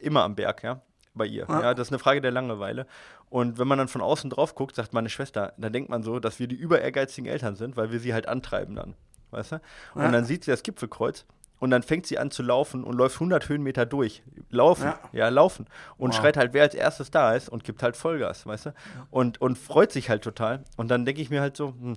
immer 0.00 0.24
am 0.24 0.34
Berg, 0.34 0.64
ja, 0.64 0.82
bei 1.14 1.26
ihr. 1.26 1.46
Ja. 1.48 1.62
Ja, 1.62 1.74
das 1.74 1.88
ist 1.88 1.92
eine 1.92 2.00
Frage 2.00 2.20
der 2.20 2.32
Langeweile. 2.32 2.86
Und 3.30 3.58
wenn 3.58 3.68
man 3.68 3.78
dann 3.78 3.88
von 3.88 4.00
außen 4.00 4.30
drauf 4.30 4.54
guckt, 4.54 4.74
sagt 4.76 4.92
meine 4.92 5.08
Schwester, 5.10 5.52
dann 5.58 5.72
denkt 5.72 5.90
man 5.90 6.02
so, 6.02 6.18
dass 6.18 6.38
wir 6.38 6.46
die 6.48 6.56
über 6.56 6.80
ehrgeizigen 6.80 7.28
Eltern 7.30 7.56
sind, 7.56 7.76
weil 7.76 7.92
wir 7.92 8.00
sie 8.00 8.14
halt 8.14 8.26
antreiben 8.28 8.74
dann, 8.74 8.94
weißt 9.32 9.52
du? 9.52 9.60
Und 9.94 10.02
Ja. 10.02 10.10
dann 10.12 10.24
sieht 10.24 10.44
sie 10.44 10.50
das 10.50 10.62
Gipfelkreuz 10.62 11.26
und 11.60 11.70
dann 11.70 11.82
fängt 11.82 12.06
sie 12.06 12.18
an 12.18 12.30
zu 12.30 12.42
laufen 12.42 12.84
und 12.84 12.96
läuft 12.96 13.16
100 13.20 13.48
Höhenmeter 13.48 13.84
durch. 13.84 14.22
Laufen, 14.50 14.84
Ja. 14.86 14.98
ja, 15.12 15.28
laufen. 15.28 15.66
Und 15.98 16.10
Wow. 16.12 16.16
schreit 16.20 16.36
halt, 16.36 16.54
wer 16.54 16.62
als 16.62 16.74
erstes 16.74 17.10
da 17.10 17.34
ist 17.34 17.48
und 17.48 17.64
gibt 17.64 17.82
halt 17.82 17.96
Vollgas, 17.96 18.46
weißt 18.46 18.66
du? 18.66 18.74
Und, 19.10 19.40
und 19.40 19.58
freut 19.58 19.92
sich 19.92 20.08
halt 20.08 20.22
total. 20.22 20.64
Und 20.76 20.88
dann 20.88 21.04
denke 21.04 21.20
ich 21.20 21.28
mir 21.30 21.40
halt 21.42 21.56
so, 21.56 21.68
hm, 21.78 21.96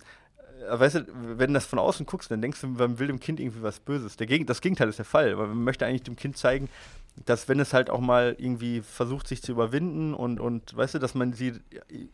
äh, 0.69 0.79
weißt 0.79 0.95
du, 0.95 1.05
wenn 1.37 1.47
du 1.49 1.53
das 1.53 1.65
von 1.65 1.79
außen 1.79 2.05
guckst, 2.05 2.29
dann 2.31 2.41
denkst 2.41 2.59
du, 2.61 2.67
man 2.67 2.99
will 2.99 3.07
dem 3.07 3.19
Kind 3.19 3.39
irgendwie 3.39 3.61
was 3.63 3.79
Böses. 3.79 4.17
Der 4.17 4.27
Geg 4.27 4.45
das 4.47 4.59
Gegenteil 4.61 4.89
ist 4.89 4.97
der 4.99 5.05
Fall, 5.05 5.37
weil 5.37 5.47
man 5.47 5.63
möchte 5.63 5.85
eigentlich 5.85 6.03
dem 6.03 6.15
Kind 6.15 6.37
zeigen, 6.37 6.67
dass 7.15 7.49
wenn 7.49 7.59
es 7.59 7.73
halt 7.73 7.89
auch 7.89 7.99
mal 7.99 8.35
irgendwie 8.37 8.81
versucht, 8.81 9.27
sich 9.27 9.41
zu 9.41 9.51
überwinden 9.51 10.13
und, 10.13 10.39
und 10.39 10.75
weißt 10.75 10.95
du, 10.95 10.99
dass 10.99 11.13
man 11.13 11.33
sie 11.33 11.53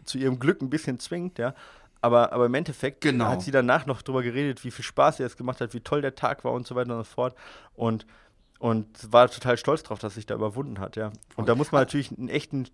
zu 0.04 0.18
ihrem 0.18 0.40
Glück 0.40 0.62
ein 0.62 0.70
bisschen 0.70 1.00
zwingt, 1.00 1.38
ja. 1.38 1.54
Aber, 2.02 2.32
aber 2.32 2.46
im 2.46 2.54
Endeffekt 2.54 3.02
Genau. 3.02 3.26
hat 3.26 3.42
sie 3.42 3.52
danach 3.52 3.86
noch 3.88 4.02
drüber 4.04 4.22
geredet, 4.22 4.64
wie 4.64 4.72
viel 4.72 4.86
Spaß 4.86 5.20
ihr 5.20 5.26
es 5.26 5.36
gemacht 5.36 5.62
hat, 5.62 5.74
wie 5.74 5.80
toll 5.80 6.02
der 6.02 6.14
Tag 6.16 6.44
war 6.44 6.52
und 6.52 6.68
so 6.68 6.76
weiter 6.76 6.92
und 6.96 7.06
so 7.06 7.12
fort. 7.12 7.36
Und, 7.76 8.06
und 8.60 8.88
war 9.12 9.30
total 9.30 9.58
stolz 9.58 9.84
drauf, 9.84 10.00
dass 10.00 10.16
sich 10.16 10.26
da 10.26 10.36
überwunden 10.36 10.80
hat, 10.80 10.96
ja. 10.96 11.12
Und 11.36 11.48
da 11.48 11.56
muss 11.56 11.72
man 11.72 11.82
natürlich 11.82 12.12
einen 12.18 12.30
echten, 12.30 12.68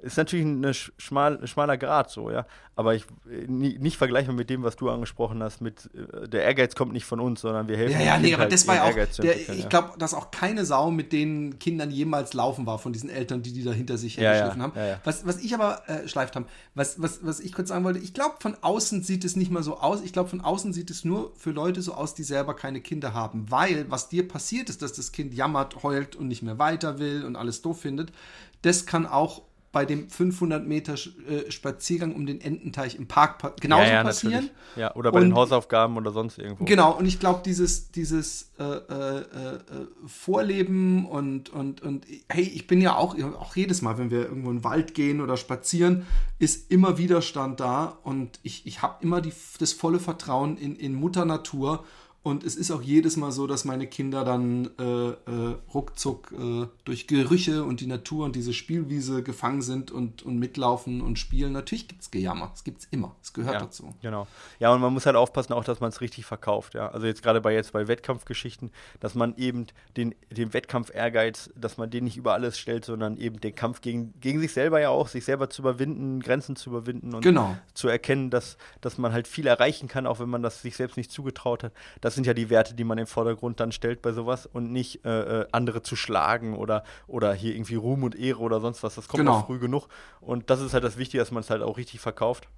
ist 0.00 0.16
natürlich 0.16 0.44
ein 0.46 0.64
sch- 0.66 0.92
schmal, 0.98 1.44
schmaler 1.46 1.76
Grad 1.76 2.10
so, 2.10 2.30
ja. 2.30 2.46
Aber 2.76 2.94
ich 2.94 3.06
nicht 3.46 3.96
vergleichbar 3.96 4.34
mit 4.34 4.50
dem, 4.50 4.62
was 4.62 4.76
du 4.76 4.90
angesprochen 4.90 5.42
hast, 5.42 5.62
mit 5.62 5.88
äh, 5.94 6.28
der 6.28 6.42
Ehrgeiz 6.44 6.74
kommt 6.74 6.92
nicht 6.92 7.06
von 7.06 7.20
uns, 7.20 7.40
sondern 7.40 7.68
wir 7.68 7.76
helfen. 7.76 7.98
Ja, 7.98 8.04
ja, 8.04 8.12
Kind 8.14 8.26
nee, 8.26 8.34
aber 8.34 8.42
halt, 8.42 8.52
das 8.52 8.68
war 8.68 8.74
ja 8.74 8.84
auch, 8.84 8.94
der, 8.94 9.40
ich 9.40 9.48
ja. 9.48 9.68
glaube, 9.68 9.98
dass 9.98 10.12
auch 10.12 10.30
keine 10.30 10.66
Sau 10.66 10.90
mit 10.90 11.10
den 11.12 11.58
Kindern 11.58 11.90
jemals 11.90 12.34
laufen 12.34 12.66
war, 12.66 12.78
von 12.78 12.92
diesen 12.92 13.08
Eltern, 13.08 13.42
die 13.42 13.52
die 13.52 13.64
da 13.64 13.72
hinter 13.72 13.96
sich 13.96 14.16
Ja, 14.16 14.30
hergeschliffen 14.30 14.60
ja, 14.60 14.64
haben. 14.64 15.00
Was, 15.04 15.26
was 15.26 15.38
ich 15.38 15.54
aber 15.54 15.88
äh, 15.88 16.06
schleift 16.06 16.36
haben, 16.36 16.44
was, 16.74 17.00
was, 17.00 17.24
was 17.24 17.40
ich 17.40 17.52
kurz 17.52 17.70
sagen 17.70 17.82
wollte, 17.84 17.98
ich 17.98 18.12
glaube, 18.12 18.36
von 18.40 18.56
außen 18.60 19.02
sieht 19.02 19.24
es 19.24 19.36
nicht 19.36 19.50
mal 19.50 19.62
so 19.62 19.78
aus. 19.78 20.02
Ich 20.02 20.12
glaube, 20.12 20.28
von 20.28 20.42
außen 20.42 20.74
sieht 20.74 20.90
es 20.90 21.04
nur 21.04 21.32
für 21.36 21.52
Leute 21.52 21.80
so 21.80 21.94
aus, 21.94 22.14
die 22.14 22.24
selber 22.24 22.54
keine 22.54 22.82
Kinder 22.82 23.14
haben. 23.14 23.50
Weil, 23.50 23.90
was 23.90 24.10
dir 24.10 24.28
passiert 24.28 24.68
ist, 24.68 24.82
dass 24.82 24.92
das 24.92 25.12
Kind 25.16 25.32
jammert, 25.32 25.82
heult 25.82 26.14
und 26.14 26.28
nicht 26.28 26.42
mehr 26.42 26.58
weiter 26.58 26.98
will 26.98 27.24
und 27.24 27.36
alles 27.36 27.62
doof 27.62 27.80
findet, 27.80 28.12
das 28.60 28.84
kann 28.84 29.06
auch 29.06 29.42
bei 29.72 29.84
dem 29.84 30.08
500 30.08 30.66
Meter 30.66 30.94
äh, 30.94 31.50
Spaziergang 31.50 32.14
um 32.14 32.24
den 32.24 32.40
Ententeich 32.40 32.94
im 32.94 33.08
Park 33.08 33.38
pa 33.38 33.52
genauso 33.60 33.82
ja, 33.82 33.92
ja, 33.94 34.02
passieren. 34.04 34.32
natürlich. 34.32 34.52
Ja, 34.76 34.94
oder 34.94 35.12
bei 35.12 35.18
Und- 35.18 35.26
den 35.26 35.34
Hausaufgaben 35.34 35.98
oder 35.98 36.12
sonst 36.12 36.38
irgendwo. 36.38 36.64
Genau, 36.64 36.96
und 36.96 37.04
ich 37.04 37.20
glaube, 37.20 37.42
dieses, 37.44 37.90
dieses 37.90 38.52
äh, 38.58 38.62
äh, 38.64 39.18
äh, 39.18 39.58
Vorleben 40.06 41.04
und, 41.04 41.50
und, 41.50 41.82
und 41.82 42.06
hey, 42.30 42.44
ich 42.44 42.66
bin 42.66 42.80
ja 42.80 42.96
auch, 42.96 43.18
auch 43.38 43.54
jedes 43.54 43.82
Mal, 43.82 43.98
wenn 43.98 44.10
wir 44.10 44.22
irgendwo 44.22 44.50
in 44.50 44.58
den 44.58 44.64
Wald 44.64 44.94
gehen 44.94 45.20
oder 45.20 45.36
spazieren, 45.36 46.06
ist 46.38 46.70
immer 46.70 46.96
Widerstand 46.96 47.60
da 47.60 47.98
und 48.02 48.40
ich, 48.42 48.66
ich 48.66 48.80
habe 48.80 49.02
immer 49.02 49.20
die, 49.20 49.32
das 49.58 49.74
volle 49.74 49.98
Vertrauen 49.98 50.56
in, 50.56 50.74
in 50.76 50.94
Mutter 50.94 51.26
Natur 51.26 51.84
und 52.26 52.42
es 52.42 52.56
ist 52.56 52.72
auch 52.72 52.82
jedes 52.82 53.16
Mal 53.16 53.30
so, 53.30 53.46
dass 53.46 53.64
meine 53.64 53.86
Kinder 53.86 54.24
dann 54.24 54.68
äh, 54.80 54.82
äh, 54.82 55.54
ruckzuck 55.72 56.32
äh, 56.32 56.66
durch 56.84 57.06
Gerüche 57.06 57.62
und 57.62 57.80
die 57.80 57.86
Natur 57.86 58.24
und 58.24 58.34
diese 58.34 58.52
Spielwiese 58.52 59.22
gefangen 59.22 59.62
sind 59.62 59.92
und, 59.92 60.24
und 60.24 60.36
mitlaufen 60.36 61.02
und 61.02 61.20
spielen. 61.20 61.52
Natürlich 61.52 61.86
gibt 61.86 62.02
es 62.02 62.10
Gejammer, 62.10 62.50
es 62.52 62.64
gibt 62.64 62.80
es 62.80 62.88
immer, 62.90 63.14
es 63.22 63.32
gehört 63.32 63.54
ja, 63.54 63.60
dazu. 63.60 63.94
Genau. 64.02 64.26
Ja, 64.58 64.72
und 64.72 64.80
man 64.80 64.92
muss 64.92 65.06
halt 65.06 65.14
aufpassen, 65.14 65.52
auch, 65.52 65.62
dass 65.62 65.78
man 65.78 65.90
es 65.90 66.00
richtig 66.00 66.26
verkauft. 66.26 66.74
Ja, 66.74 66.88
also 66.88 67.06
jetzt 67.06 67.22
gerade 67.22 67.40
bei 67.40 67.54
jetzt 67.54 67.72
bei 67.72 67.86
Wettkampfgeschichten, 67.86 68.72
dass 68.98 69.14
man 69.14 69.36
eben 69.36 69.68
den, 69.96 70.12
den 70.32 70.52
Wettkampf-Ehrgeiz, 70.52 71.50
dass 71.54 71.76
man 71.76 71.90
den 71.90 72.02
nicht 72.02 72.16
über 72.16 72.32
alles 72.32 72.58
stellt, 72.58 72.84
sondern 72.84 73.18
eben 73.18 73.40
den 73.40 73.54
Kampf 73.54 73.82
gegen, 73.82 74.14
gegen 74.18 74.40
sich 74.40 74.52
selber 74.52 74.80
ja 74.80 74.88
auch, 74.88 75.06
sich 75.06 75.24
selber 75.24 75.48
zu 75.48 75.62
überwinden, 75.62 76.18
Grenzen 76.18 76.56
zu 76.56 76.70
überwinden 76.70 77.14
und 77.14 77.20
Genau. 77.20 77.56
zu 77.74 77.86
erkennen, 77.86 78.30
dass, 78.30 78.58
dass 78.80 78.98
man 78.98 79.12
halt 79.12 79.28
viel 79.28 79.46
erreichen 79.46 79.86
kann, 79.86 80.08
auch 80.08 80.18
wenn 80.18 80.28
man 80.28 80.42
das 80.42 80.62
sich 80.62 80.74
selbst 80.74 80.96
nicht 80.96 81.12
zugetraut 81.12 81.62
hat. 81.62 81.72
Das 82.00 82.15
sind 82.16 82.26
ja 82.26 82.34
die 82.34 82.50
Werte, 82.50 82.74
die 82.74 82.82
man 82.82 82.98
im 82.98 83.06
Vordergrund 83.06 83.60
dann 83.60 83.70
stellt 83.70 84.02
bei 84.02 84.12
sowas 84.12 84.46
und 84.46 84.72
nicht 84.72 85.04
äh, 85.04 85.42
äh, 85.42 85.46
andere 85.52 85.82
zu 85.82 85.94
schlagen 85.94 86.56
oder, 86.56 86.82
oder 87.06 87.32
hier 87.32 87.54
irgendwie 87.54 87.76
Ruhm 87.76 88.02
und 88.02 88.16
Ehre 88.16 88.40
oder 88.40 88.60
sonst 88.60 88.82
was. 88.82 88.96
Das 88.96 89.06
kommt 89.06 89.20
Genau. 89.20 89.38
noch 89.38 89.46
früh 89.46 89.60
genug. 89.60 89.86
Und 90.20 90.50
das 90.50 90.60
ist 90.60 90.74
halt 90.74 90.82
das 90.82 90.96
Wichtige, 90.98 91.20
dass 91.22 91.30
man 91.30 91.42
es 91.42 91.50
halt 91.50 91.62
auch 91.62 91.76
richtig 91.76 92.00
verkauft. 92.00 92.48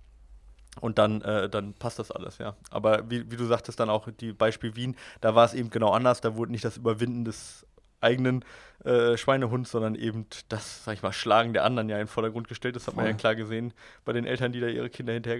Und 0.80 0.98
dann, 0.98 1.20
äh, 1.22 1.48
dann 1.50 1.74
passt 1.74 1.98
das 1.98 2.10
alles, 2.10 2.38
ja. 2.38 2.54
Aber 2.70 3.10
wie, 3.10 3.30
wie 3.30 3.36
du 3.36 3.44
sagtest, 3.46 3.80
dann 3.80 3.90
auch 3.90 4.08
die 4.10 4.32
Beispiel 4.32 4.76
Wien, 4.76 4.96
da 5.20 5.34
war 5.34 5.44
es 5.44 5.52
eben 5.54 5.70
genau 5.70 5.90
anders. 5.90 6.20
Da 6.20 6.36
wurde 6.36 6.52
nicht 6.52 6.64
das 6.64 6.76
Überwinden 6.76 7.24
des 7.24 7.66
eigenen 8.00 8.44
äh, 8.84 9.16
Schweinehunds, 9.16 9.72
sondern 9.72 9.96
eben 9.96 10.26
das, 10.48 10.84
sag 10.84 10.94
ich 10.94 11.02
mal, 11.02 11.12
Schlagen 11.12 11.52
der 11.52 11.64
anderen 11.64 11.88
ja 11.88 11.96
in 11.96 12.02
den 12.02 12.08
Vordergrund 12.08 12.46
gestellt. 12.46 12.76
Das 12.76 12.86
hat 12.86 12.94
man 12.94 13.06
ja 13.06 13.12
klar 13.12 13.34
gesehen 13.34 13.72
bei 14.04 14.12
den 14.12 14.24
Eltern, 14.24 14.52
die 14.52 14.60
da 14.60 14.68
ihre 14.68 14.88
Kinder 14.88 15.12
hinterher 15.12 15.38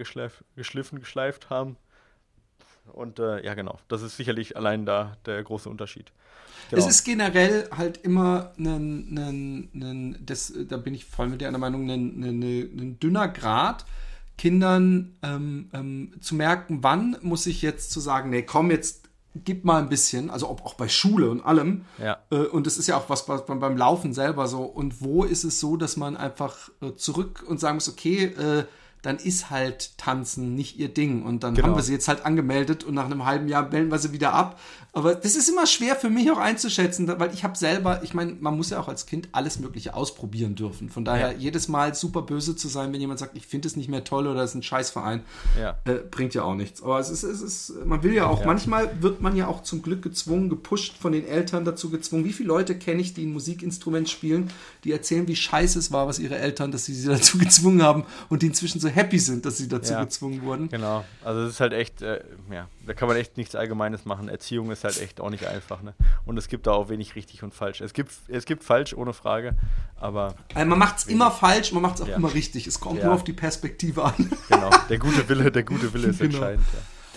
geschliffen, 0.57 0.99
geschleift 0.99 1.51
haben. 1.51 1.77
Und 2.93 3.19
äh, 3.19 3.45
ja, 3.45 3.55
genau, 3.55 3.79
das 3.89 4.03
ist 4.03 4.17
sicherlich 4.17 4.57
allein 4.57 4.87
da 4.87 5.17
der 5.27 5.43
große 5.43 5.69
Unterschied. 5.69 6.13
Genau. 6.71 6.83
Es 6.83 6.89
ist 6.89 7.05
generell 7.05 7.69
halt 7.75 7.99
immer 7.99 8.53
ein, 8.59 10.19
da 10.69 10.77
bin 10.77 10.95
ich 10.95 11.05
voll 11.05 11.29
mit 11.29 11.41
dir 11.41 11.49
einer 11.49 11.59
Meinung, 11.59 11.89
ein, 11.91 12.23
ein, 12.23 12.43
ein 12.43 13.01
dünner 13.01 13.29
Grad, 13.29 13.87
Kindern 14.37 15.17
ähm, 15.23 15.71
ähm, 15.73 16.13
zu 16.21 16.35
merken, 16.35 16.79
wann 16.83 17.17
muss 17.23 17.47
ich 17.47 17.63
jetzt 17.63 17.91
zu 17.91 18.01
sagen, 18.01 18.31
nee, 18.31 18.43
komm, 18.43 18.71
jetzt 18.71 19.09
gib 19.45 19.65
mal 19.65 19.83
ein 19.83 19.89
bisschen, 19.89 20.31
also 20.31 20.49
ob 20.49 20.65
auch 20.65 20.75
bei 20.75 20.89
Schule 20.89 21.31
und 21.31 21.41
allem. 21.41 21.85
Ja. 21.99 22.19
Äh, 22.31 22.37
und 22.37 22.67
das 22.67 22.79
ist 22.79 22.87
ja 22.87 22.97
auch 22.97 23.09
was 23.09 23.27
bei, 23.27 23.37
beim, 23.39 23.61
beim 23.61 23.77
Laufen 23.77 24.13
selber 24.13 24.47
so. 24.47 24.63
Und 24.63 25.03
wo 25.03 25.25
ist 25.25 25.45
es 25.45 25.61
so, 25.61 25.77
dass 25.77 25.97
man 25.97 26.17
einfach 26.17 26.71
äh, 26.81 26.95
zurück 26.95 27.45
und 27.47 27.61
sagen 27.61 27.77
muss, 27.77 27.89
okay, 27.89 28.25
äh, 28.25 28.65
dann 29.03 29.17
ist 29.17 29.51
halt 29.51 29.97
Tanzen 29.97 30.55
nicht 30.55 30.79
ihr 30.79 30.89
Ding. 30.89 31.23
Und 31.23 31.45
dann 31.45 31.55
Genau. 31.55 31.69
haben 31.69 31.77
wir 31.77 31.83
sie 31.83 31.93
jetzt 31.93 32.09
halt 32.09 32.25
angemeldet 32.27 32.85
und 32.85 32.95
nach 32.95 33.05
einem 33.07 33.25
halben 33.25 33.49
Jahr 33.49 33.69
melden 33.71 33.91
wir 33.91 33.99
sie 33.99 34.13
wieder 34.13 34.33
ab. 34.35 34.59
Aber 34.93 35.15
das 35.15 35.37
ist 35.37 35.49
immer 35.49 35.67
schwer 35.67 35.95
für 35.95 36.11
mich 36.11 36.31
auch 36.33 36.39
einzuschätzen, 36.39 37.07
weil 37.19 37.33
ich 37.33 37.45
habe 37.45 37.57
selber, 37.57 38.03
ich 38.03 38.15
meine, 38.15 38.33
man 38.41 38.57
muss 38.57 38.71
ja 38.71 38.81
auch 38.81 38.89
als 38.89 39.07
Kind 39.07 39.29
alles 39.33 39.61
Mögliche 39.61 39.95
ausprobieren 39.95 40.55
dürfen. 40.57 40.89
Von 40.89 41.05
daher 41.05 41.33
Ja. 41.33 41.39
jedes 41.39 41.69
Mal 41.69 41.95
super 41.95 42.23
böse 42.23 42.57
zu 42.57 42.67
sein, 42.69 42.93
wenn 42.93 43.01
jemand 43.01 43.21
sagt, 43.21 43.37
ich 43.37 43.47
finde 43.47 43.69
es 43.69 43.77
nicht 43.77 43.89
mehr 43.89 44.03
toll 44.03 44.27
oder 44.27 44.43
es 44.43 44.51
ist 44.51 44.57
ein 44.57 44.63
Scheißverein, 44.63 45.23
Ja. 45.61 45.77
äh, 45.85 45.95
bringt 46.11 46.35
ja 46.35 46.43
auch 46.43 46.55
nichts. 46.55 46.83
Aber 46.83 46.99
es 46.99 47.11
ist, 47.11 47.23
es 47.23 47.41
ist, 47.43 47.73
man 47.87 48.03
will 48.03 48.15
ja 48.15 48.27
auch, 48.27 48.41
Ja. 48.41 48.47
manchmal 48.47 48.91
wird 49.03 49.21
man 49.21 49.37
ja 49.37 49.47
auch 49.47 49.63
zum 49.63 49.83
Glück 49.83 50.03
gezwungen, 50.03 50.49
gepusht 50.49 50.97
von 50.99 51.13
den 51.13 51.27
Eltern 51.27 51.65
dazu 51.65 51.91
gezwungen. 51.91 52.25
Wie 52.25 52.33
viele 52.33 52.49
Leute 52.49 52.77
kenne 52.77 53.01
ich, 53.01 53.15
die 53.15 53.25
ein 53.27 53.33
Musikinstrument 53.33 54.09
spielen, 54.09 54.51
die 54.85 54.91
erzählen, 54.93 55.29
wie 55.29 55.37
scheiße 55.37 55.79
es 55.79 55.93
war, 55.93 56.09
was 56.09 56.19
ihre 56.19 56.39
Eltern, 56.39 56.73
dass 56.73 56.87
sie 56.87 56.95
sie 56.95 57.07
dazu 57.09 57.39
gezwungen 57.39 57.83
haben 57.83 58.05
und 58.31 58.43
die 58.43 58.47
inzwischen 58.47 58.81
so 58.81 58.88
happy 58.91 59.19
sind, 59.19 59.45
dass 59.47 59.59
sie 59.59 59.69
dazu 59.69 59.93
Ja. 59.93 60.05
gezwungen 60.05 60.43
wurden. 60.43 60.69
Genau, 60.69 61.05
also 61.25 61.43
es 61.43 61.55
ist 61.55 61.61
halt 61.61 61.73
echt, 61.73 62.03
äh, 62.03 62.23
ja, 62.53 62.69
da 62.87 62.95
kann 62.95 63.09
man 63.09 63.17
echt 63.17 63.37
nichts 63.37 63.55
Allgemeines 63.55 64.05
machen. 64.05 64.29
Erziehung 64.29 64.71
ist 64.71 64.85
halt 64.85 65.01
echt 65.01 65.21
auch 65.21 65.31
nicht 65.31 65.47
einfach, 65.47 65.83
ne? 65.83 65.95
Und 66.27 66.37
es 66.39 66.49
gibt 66.49 66.67
da 66.67 66.73
auch 66.73 66.89
wenig 66.89 67.15
richtig 67.17 67.43
und 67.43 67.55
falsch. 67.55 67.81
Es 67.81 67.93
gibt, 67.93 68.13
es 68.29 68.45
gibt 68.45 68.65
falsch, 68.65 68.95
ohne 68.95 69.13
Frage, 69.13 69.57
aber 69.97 70.35
Also 70.55 70.69
man 70.69 70.79
macht 70.79 70.99
es 70.99 71.07
immer 71.07 71.31
falsch, 71.31 71.73
man 71.73 71.83
macht 71.83 71.97
es 71.97 72.03
auch 72.03 72.09
Ja. 72.09 72.17
immer 72.17 72.33
richtig. 72.35 72.67
Es 72.67 72.81
kommt 72.81 72.99
Ja. 72.99 73.07
nur 73.07 73.15
auf 73.15 73.25
die 73.25 73.33
Perspektive 73.33 74.05
an. 74.05 74.31
genau, 74.49 74.71
der 74.89 74.99
gute 74.99 75.29
Wille, 75.29 75.51
der 75.53 75.63
gute 75.63 75.93
Wille 75.93 76.09
ist 76.09 76.19
Genau. 76.21 76.35
entscheidend. 76.37 76.67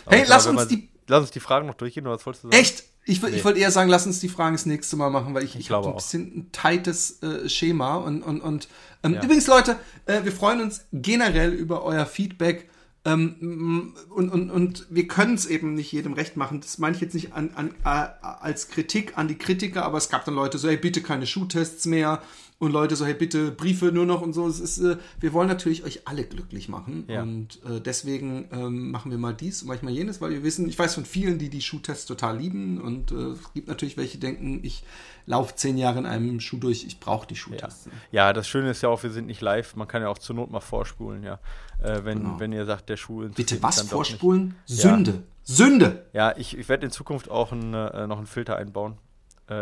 Hey, 0.07 0.24
klar, 0.24 0.38
lass 0.38 0.47
wenn 0.47 0.57
uns 0.57 0.67
die- 0.67 0.88
Lass 1.07 1.22
uns 1.22 1.32
die 1.32 1.39
Fragen 1.41 1.65
noch 1.67 1.74
durchgehen, 1.74 2.05
oder 2.07 2.15
was 2.15 2.26
wolltest 2.26 2.45
du 2.45 2.49
sagen? 2.49 2.61
Echt? 2.61 2.84
Ich, 3.05 3.19
würd- 3.19 3.29
ich 3.29 3.35
Nee. 3.37 3.43
wollte 3.43 3.59
eher 3.59 3.71
sagen, 3.71 3.89
lass 3.89 4.05
uns 4.05 4.19
die 4.19 4.29
Fragen 4.29 4.55
das 4.55 4.65
nächste 4.65 4.95
Mal 4.95 5.09
machen, 5.09 5.33
weil 5.33 5.43
ich, 5.43 5.55
ich, 5.55 5.67
glaube 5.67 5.87
habe 5.87 5.95
ein 5.95 5.97
bisschen 5.97 6.23
ein 6.37 6.51
tightes 6.51 7.21
äh, 7.23 7.49
Schema. 7.49 7.95
Und, 7.95 8.21
und, 8.21 8.41
und 8.41 8.67
ähm, 9.03 9.13
Ja. 9.15 9.23
übrigens, 9.23 9.47
Leute, 9.47 9.75
äh, 10.05 10.23
wir 10.23 10.31
freuen 10.31 10.61
uns 10.61 10.85
generell 10.93 11.51
über 11.53 11.83
euer 11.83 12.05
Feedback. 12.05 12.69
Ähm, 13.03 13.95
und, 14.11 14.29
und, 14.29 14.51
und 14.51 14.85
wir 14.91 15.07
können 15.07 15.33
es 15.33 15.47
eben 15.47 15.73
nicht 15.73 15.91
jedem 15.91 16.13
recht 16.13 16.37
machen. 16.37 16.61
Das 16.61 16.77
meine 16.77 16.95
ich 16.95 17.01
jetzt 17.01 17.15
nicht 17.15 17.33
an, 17.33 17.49
an, 17.55 17.71
äh, 17.83 18.07
als 18.21 18.67
Kritik 18.67 19.17
an 19.17 19.27
die 19.27 19.37
Kritiker, 19.39 19.83
aber 19.83 19.97
es 19.97 20.09
gab 20.09 20.23
dann 20.25 20.35
Leute 20.35 20.59
so, 20.59 20.67
hey, 20.67 20.77
bitte 20.77 21.01
keine 21.01 21.25
Schuhtests 21.25 21.87
mehr. 21.87 22.21
Und 22.62 22.72
Leute 22.74 22.95
so, 22.95 23.05
hey, 23.07 23.16
bitte 23.16 23.49
Briefe 23.49 23.91
nur 23.91 24.05
noch 24.05 24.22
und 24.22 24.34
so. 24.34 24.47
Es 24.47 24.59
ist, 24.59 24.78
äh, 24.78 24.97
wir 25.20 25.34
wollen 25.34 25.47
natürlich 25.47 25.84
euch 25.84 26.07
alle 26.07 26.24
glücklich 26.24 26.70
machen. 26.70 27.05
Ja. 27.07 27.24
Und 27.24 27.59
äh, 27.66 27.82
deswegen 27.82 28.47
ähm, 28.51 28.91
machen 28.91 29.09
wir 29.09 29.18
mal 29.18 29.34
dies 29.34 29.64
und 29.64 29.68
manchmal 29.70 29.93
jenes, 29.93 30.22
weil 30.22 30.30
wir 30.30 30.43
wissen, 30.43 30.70
ich 30.70 30.78
weiß 30.78 30.93
von 30.93 31.03
vielen, 31.05 31.39
die 31.39 31.49
die 31.49 31.62
Schuhtests 31.62 32.05
total 32.05 32.38
lieben. 32.38 32.80
Und 32.80 33.12
äh, 33.12 33.16
es 33.32 33.51
gibt 33.55 33.68
natürlich 33.68 33.97
welche, 33.97 34.20
die 34.20 34.20
denken, 34.20 34.59
ich 34.62 34.84
laufe 35.26 35.55
zehn 35.55 35.76
Jahre 35.76 35.97
in 35.97 36.05
einem 36.05 36.39
Schuh 36.39 36.57
durch, 36.57 36.84
ich 36.86 36.99
brauche 36.99 37.26
die 37.26 37.34
Ja. 37.34 37.39
Schuhtests. 37.39 37.89
ja, 38.12 38.32
das 38.32 38.47
Schöne 38.47 38.70
ist 38.70 38.84
ja 38.84 38.89
auch, 38.89 39.01
wir 39.01 39.09
sind 39.09 39.26
nicht 39.26 39.41
live. 39.41 39.76
Man 39.76 39.88
kann 39.88 40.03
ja 40.03 40.09
auch 40.09 40.20
zur 40.20 40.36
Not 40.36 40.51
mal 40.51 40.59
vorspulen, 40.59 41.24
ja. 41.24 41.39
Äh, 41.82 42.05
wenn, 42.05 42.20
Genau. 42.20 42.39
wenn 42.39 42.53
ihr 42.53 42.66
sagt, 42.66 42.89
der 42.89 42.97
Schuh 42.97 43.24
interessiert 43.24 43.49
Bitte 43.49 43.64
was 43.64 43.82
vorspulen? 43.82 44.53
Ja. 44.68 44.76
Sünde. 44.76 45.24
Sünde! 45.41 46.05
Ja, 46.14 46.38
ich, 46.38 46.55
ich 46.55 46.70
werde 46.70 46.86
in 46.86 46.91
Zukunft 46.91 47.32
auch 47.32 47.51
ein, 47.51 47.74
äh, 47.74 48.05
noch 48.05 48.18
einen 48.20 48.28
Filter 48.28 48.55
einbauen, 48.57 48.99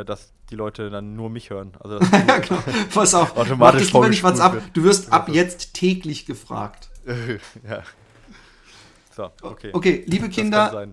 dass 0.05 0.33
die 0.49 0.55
Leute 0.55 0.89
dann 0.89 1.15
nur 1.15 1.29
mich 1.29 1.49
hören. 1.49 1.71
Also 1.79 1.99
genau. 1.99 2.61
Pass 2.93 3.13
auf. 3.13 3.35
Automatisch 3.37 3.93
mach 3.93 4.01
das 4.01 4.09
nicht 4.09 4.23
was 4.23 4.39
ab. 4.39 4.61
Du 4.73 4.83
wirst 4.83 5.11
ab 5.11 5.29
jetzt 5.29 5.73
täglich 5.73 6.25
gefragt. 6.25 6.89
ja. 7.69 7.83
So, 9.15 9.31
okay. 9.41 9.71
Okay, 9.73 10.03
liebe 10.07 10.29
Kinder, 10.29 10.87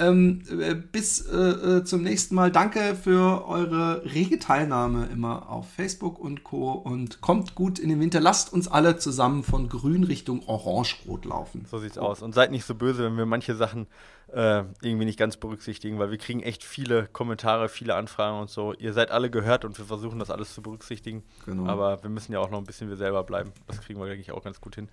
ähm, 0.00 0.42
äh, 0.48 0.74
bis 0.74 1.26
äh, 1.26 1.36
äh, 1.36 1.84
zum 1.84 2.02
nächsten 2.02 2.34
Mal. 2.34 2.50
Danke 2.50 2.96
für 2.96 3.46
eure 3.46 4.04
rege 4.04 4.38
Teilnahme 4.38 5.06
immer 5.12 5.50
auf 5.50 5.70
Facebook 5.70 6.18
und 6.18 6.42
Co. 6.42 6.72
Und 6.72 7.20
kommt 7.20 7.54
gut 7.54 7.78
in 7.78 7.90
den 7.90 8.00
Winter. 8.00 8.20
Lasst 8.20 8.52
uns 8.52 8.66
alle 8.66 8.96
zusammen 8.96 9.42
von 9.42 9.68
grün 9.68 10.04
Richtung 10.04 10.42
orange-rot 10.46 11.26
laufen. 11.26 11.66
So 11.70 11.78
sieht's 11.78 11.98
aus. 11.98 12.22
Und 12.22 12.34
seid 12.34 12.50
nicht 12.50 12.64
so 12.64 12.74
böse, 12.74 13.04
wenn 13.04 13.16
wir 13.16 13.26
manche 13.26 13.54
Sachen 13.54 13.86
äh, 14.32 14.64
irgendwie 14.82 15.04
nicht 15.04 15.18
ganz 15.18 15.36
berücksichtigen, 15.36 15.98
weil 15.98 16.10
wir 16.10 16.18
kriegen 16.18 16.42
echt 16.42 16.64
viele 16.64 17.06
Kommentare, 17.06 17.68
viele 17.68 17.94
Anfragen 17.94 18.40
und 18.40 18.50
so. 18.50 18.74
Ihr 18.74 18.92
seid 18.92 19.10
alle 19.10 19.30
gehört 19.30 19.64
und 19.64 19.76
wir 19.78 19.84
versuchen 19.84 20.18
das 20.18 20.30
alles 20.30 20.54
zu 20.54 20.62
berücksichtigen. 20.62 21.22
Genau. 21.46 21.66
Aber 21.66 22.02
wir 22.02 22.10
müssen 22.10 22.32
ja 22.32 22.40
auch 22.40 22.50
noch 22.50 22.58
ein 22.58 22.64
bisschen 22.64 22.88
wir 22.88 22.96
selber 22.96 23.22
bleiben. 23.24 23.52
Das 23.66 23.80
kriegen 23.80 24.00
wir, 24.00 24.06
denke 24.06 24.20
ich, 24.20 24.32
auch 24.32 24.44
ganz 24.44 24.60
gut 24.60 24.76
hin. 24.76 24.88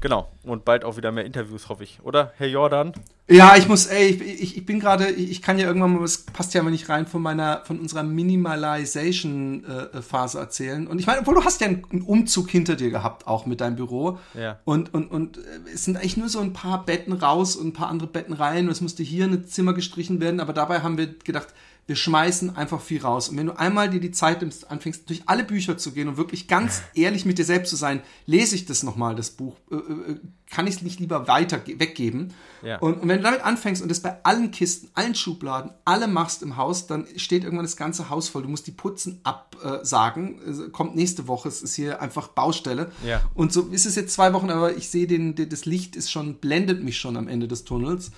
Genau. 0.00 0.30
Und 0.42 0.64
bald 0.64 0.84
auch 0.84 0.96
wieder 0.96 1.12
mehr 1.12 1.24
Interviews, 1.24 1.68
hoffe 1.68 1.84
ich. 1.84 2.00
Oder, 2.02 2.32
Herr 2.36 2.48
Jordan? 2.48 2.92
Ja, 3.30 3.56
ich 3.56 3.68
muss, 3.68 3.84
ey, 3.86 4.06
ich, 4.06 4.22
ich, 4.22 4.56
ich 4.56 4.64
bin 4.64 4.80
gerade, 4.80 5.10
ich, 5.10 5.30
ich 5.30 5.42
kann 5.42 5.58
ja 5.58 5.66
irgendwann 5.66 5.92
mal, 5.92 6.02
es 6.02 6.24
passt 6.24 6.54
ja 6.54 6.62
mal 6.62 6.70
nicht 6.70 6.88
rein, 6.88 7.06
von 7.06 7.20
meiner, 7.20 7.60
von 7.66 7.78
unserer 7.78 8.02
Minimalization-Phase 8.02 10.38
erzählen. 10.38 10.86
Und 10.86 10.98
ich 10.98 11.06
meine, 11.06 11.20
obwohl 11.20 11.34
du 11.34 11.44
hast 11.44 11.60
ja 11.60 11.66
einen, 11.66 11.84
einen 11.90 12.00
Umzug 12.00 12.48
hinter 12.48 12.74
dir 12.74 12.88
gehabt, 12.90 13.26
auch 13.26 13.44
mit 13.44 13.60
deinem 13.60 13.76
Büro. 13.76 14.18
Ja. 14.32 14.60
Und, 14.64 14.94
und, 14.94 15.10
und 15.10 15.36
äh, 15.36 15.40
es 15.74 15.84
sind 15.84 15.98
eigentlich 15.98 16.16
nur 16.16 16.30
so 16.30 16.40
ein 16.40 16.54
paar 16.54 16.86
Betten 16.86 17.12
raus 17.12 17.54
und 17.54 17.66
ein 17.66 17.74
paar 17.74 17.88
andere 17.88 18.08
Betten 18.08 18.32
rein. 18.32 18.68
Und 18.68 18.77
es 18.78 18.82
musste 18.82 19.02
hier 19.02 19.24
ein 19.24 19.46
Zimmer 19.46 19.74
gestrichen 19.74 20.20
werden. 20.20 20.40
Aber 20.40 20.52
dabei 20.52 20.80
haben 20.80 20.96
wir 20.96 21.06
gedacht, 21.06 21.48
wir 21.88 21.96
schmeißen 21.96 22.54
einfach 22.54 22.82
viel 22.82 23.00
raus. 23.00 23.30
Und 23.30 23.38
wenn 23.38 23.46
du 23.46 23.58
einmal 23.58 23.88
dir 23.88 23.98
die 23.98 24.10
Zeit 24.10 24.42
nimmst, 24.42 24.70
anfängst, 24.70 25.08
durch 25.08 25.22
alle 25.24 25.42
Bücher 25.42 25.78
zu 25.78 25.92
gehen 25.92 26.06
und 26.06 26.18
wirklich 26.18 26.46
ganz 26.46 26.82
ehrlich 26.94 27.24
mit 27.24 27.38
dir 27.38 27.46
selbst 27.46 27.70
zu 27.70 27.76
sein, 27.76 28.02
lese 28.26 28.54
ich 28.54 28.66
das 28.66 28.82
nochmal, 28.82 29.16
das 29.16 29.30
Buch, 29.30 29.56
äh, 29.70 29.76
äh, 29.76 30.20
kann 30.50 30.66
ich 30.66 30.76
es 30.76 30.82
nicht 30.82 31.00
lieber 31.00 31.28
weiter 31.28 31.62
weggeben. 31.66 32.34
Ja. 32.62 32.78
Und, 32.78 33.00
und 33.00 33.08
wenn 33.08 33.18
du 33.18 33.22
damit 33.22 33.40
anfängst 33.40 33.80
und 33.80 33.88
das 33.88 34.00
bei 34.00 34.22
allen 34.22 34.50
Kisten, 34.50 34.90
allen 34.94 35.14
Schubladen, 35.14 35.72
alle 35.86 36.08
machst 36.08 36.42
im 36.42 36.58
Haus, 36.58 36.86
dann 36.86 37.06
steht 37.16 37.44
irgendwann 37.44 37.64
das 37.64 37.78
ganze 37.78 38.10
Haus 38.10 38.28
voll. 38.28 38.42
Du 38.42 38.48
musst 38.48 38.66
die 38.66 38.72
Putzen 38.72 39.20
absagen. 39.24 40.70
Kommt 40.72 40.94
nächste 40.94 41.26
Woche. 41.26 41.48
Es 41.48 41.62
ist 41.62 41.74
hier 41.74 42.02
einfach 42.02 42.28
Baustelle. 42.28 42.92
Ja. 43.06 43.22
Und 43.34 43.50
so 43.50 43.62
ist 43.68 43.86
es 43.86 43.94
jetzt 43.94 44.12
zwei 44.12 44.34
Wochen, 44.34 44.50
aber 44.50 44.76
ich 44.76 44.90
sehe 44.90 45.06
den, 45.06 45.34
das 45.34 45.64
Licht 45.64 45.96
ist 45.96 46.10
schon, 46.10 46.34
blendet 46.34 46.82
mich 46.82 46.98
schon 46.98 47.16
am 47.16 47.28
Ende 47.28 47.48
des 47.48 47.64
Tunnels. 47.64 48.10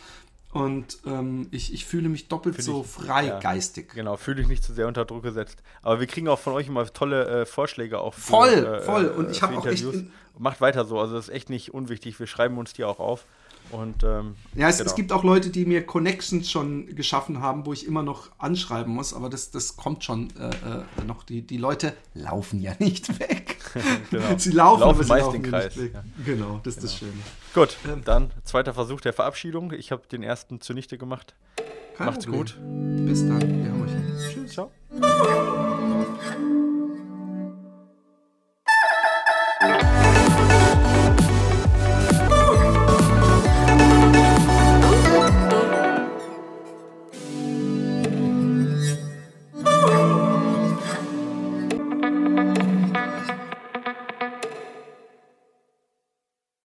Und 0.53 0.99
ähm, 1.07 1.47
ich, 1.53 1.73
ich 1.73 1.85
fühle 1.87 2.09
mich 2.09 2.27
doppelt 2.29 2.57
Fühl 2.57 2.65
so 2.65 2.81
ich- 2.85 2.91
frei 2.91 3.27
ja. 3.27 3.39
geistig. 3.39 3.93
Genau, 3.95 4.17
fühle 4.17 4.39
dich 4.39 4.49
nicht 4.49 4.65
zu 4.65 4.73
sehr 4.73 4.89
unter 4.89 5.05
Druck 5.05 5.23
gesetzt. 5.23 5.63
Aber 5.83 6.01
wir 6.01 6.07
kriegen 6.09 6.27
auch 6.29 6.41
von 6.41 6.55
euch 6.55 6.67
immer 6.67 6.85
tolle 6.93 7.43
äh, 7.43 7.47
Vorschläge 7.47 8.01
auch. 8.01 8.15
Für, 8.15 8.21
Voll, 8.21 8.49
äh, 8.67 8.81
voll. 8.83 9.07
äh, 9.07 9.11
Und 9.11 9.31
ich 9.31 9.39
für 9.39 9.47
hab 9.51 9.57
auch 9.57 9.67
echt 9.67 9.85
Macht 10.39 10.61
weiter 10.61 10.85
so, 10.87 10.99
also 10.99 11.15
das 11.15 11.29
ist 11.29 11.35
echt 11.35 11.51
nicht 11.51 11.73
unwichtig. 11.75 12.19
Wir 12.19 12.27
schreiben 12.27 12.57
uns 12.59 12.73
die 12.73 12.83
auch 12.85 12.99
auf. 12.99 13.27
Und 13.73 14.03
ähm, 14.03 14.35
Ja, 14.55 14.68
es, 14.68 14.79
genau. 14.79 14.91
es 14.91 14.97
gibt 14.97 15.12
auch 15.12 15.23
Leute, 15.25 15.51
die 15.51 15.64
mir 15.64 15.85
Connections 15.87 16.51
schon 16.51 16.87
geschaffen 16.95 17.41
haben, 17.41 17.66
wo 17.66 17.73
ich 17.73 17.87
immer 17.87 18.03
noch 18.03 18.31
anschreiben 18.39 18.93
muss, 18.93 19.14
aber 19.14 19.29
das, 19.31 19.51
das 19.51 19.77
kommt 19.77 20.03
schon 20.05 20.29
äh, 20.39 20.49
äh, 20.49 21.05
noch. 21.07 21.23
Die, 21.25 21.43
die 21.43 21.57
Leute 21.57 21.95
laufen 22.14 22.61
ja 22.61 22.73
nicht 22.79 23.18
weg. 23.21 23.57
Genau. 24.11 24.37
Sie 24.37 24.51
laufen, 24.51 24.81
Laufen 24.81 24.95
aber 24.97 25.05
sie 25.05 25.09
meist 25.11 25.27
laufen 25.27 25.43
den 25.45 25.53
ja 25.53 25.59
Kreis, 25.61 25.77
Nicht 25.77 25.85
weg. 25.85 25.93
ja. 25.95 26.05
Genau, 26.25 26.61
das 26.64 26.75
ist 26.75 26.83
das 26.85 26.97
Schöne. 26.97 27.12
Gut, 27.55 27.77
Ähm. 27.87 28.03
dann 28.05 28.31
zweiter 28.43 28.75
Versuch 28.75 29.01
der 29.01 29.12
Verabschiedung. 29.12 29.73
Ich 29.73 29.93
habe 29.93 30.03
den 30.11 30.25
ersten 30.25 30.61
zunichte 30.61 30.99
gemacht. 30.99 31.37
Kein 31.97 32.07
Macht's 32.07 32.25
Problem. 32.27 32.41
gut. 32.47 33.07
Bis 33.07 33.21
dann. 33.29 33.41
Wir 33.64 33.71
haben 33.71 33.83
euch. 33.83 34.33
Tschüss. 34.35 34.53
Ciao. 34.53 34.71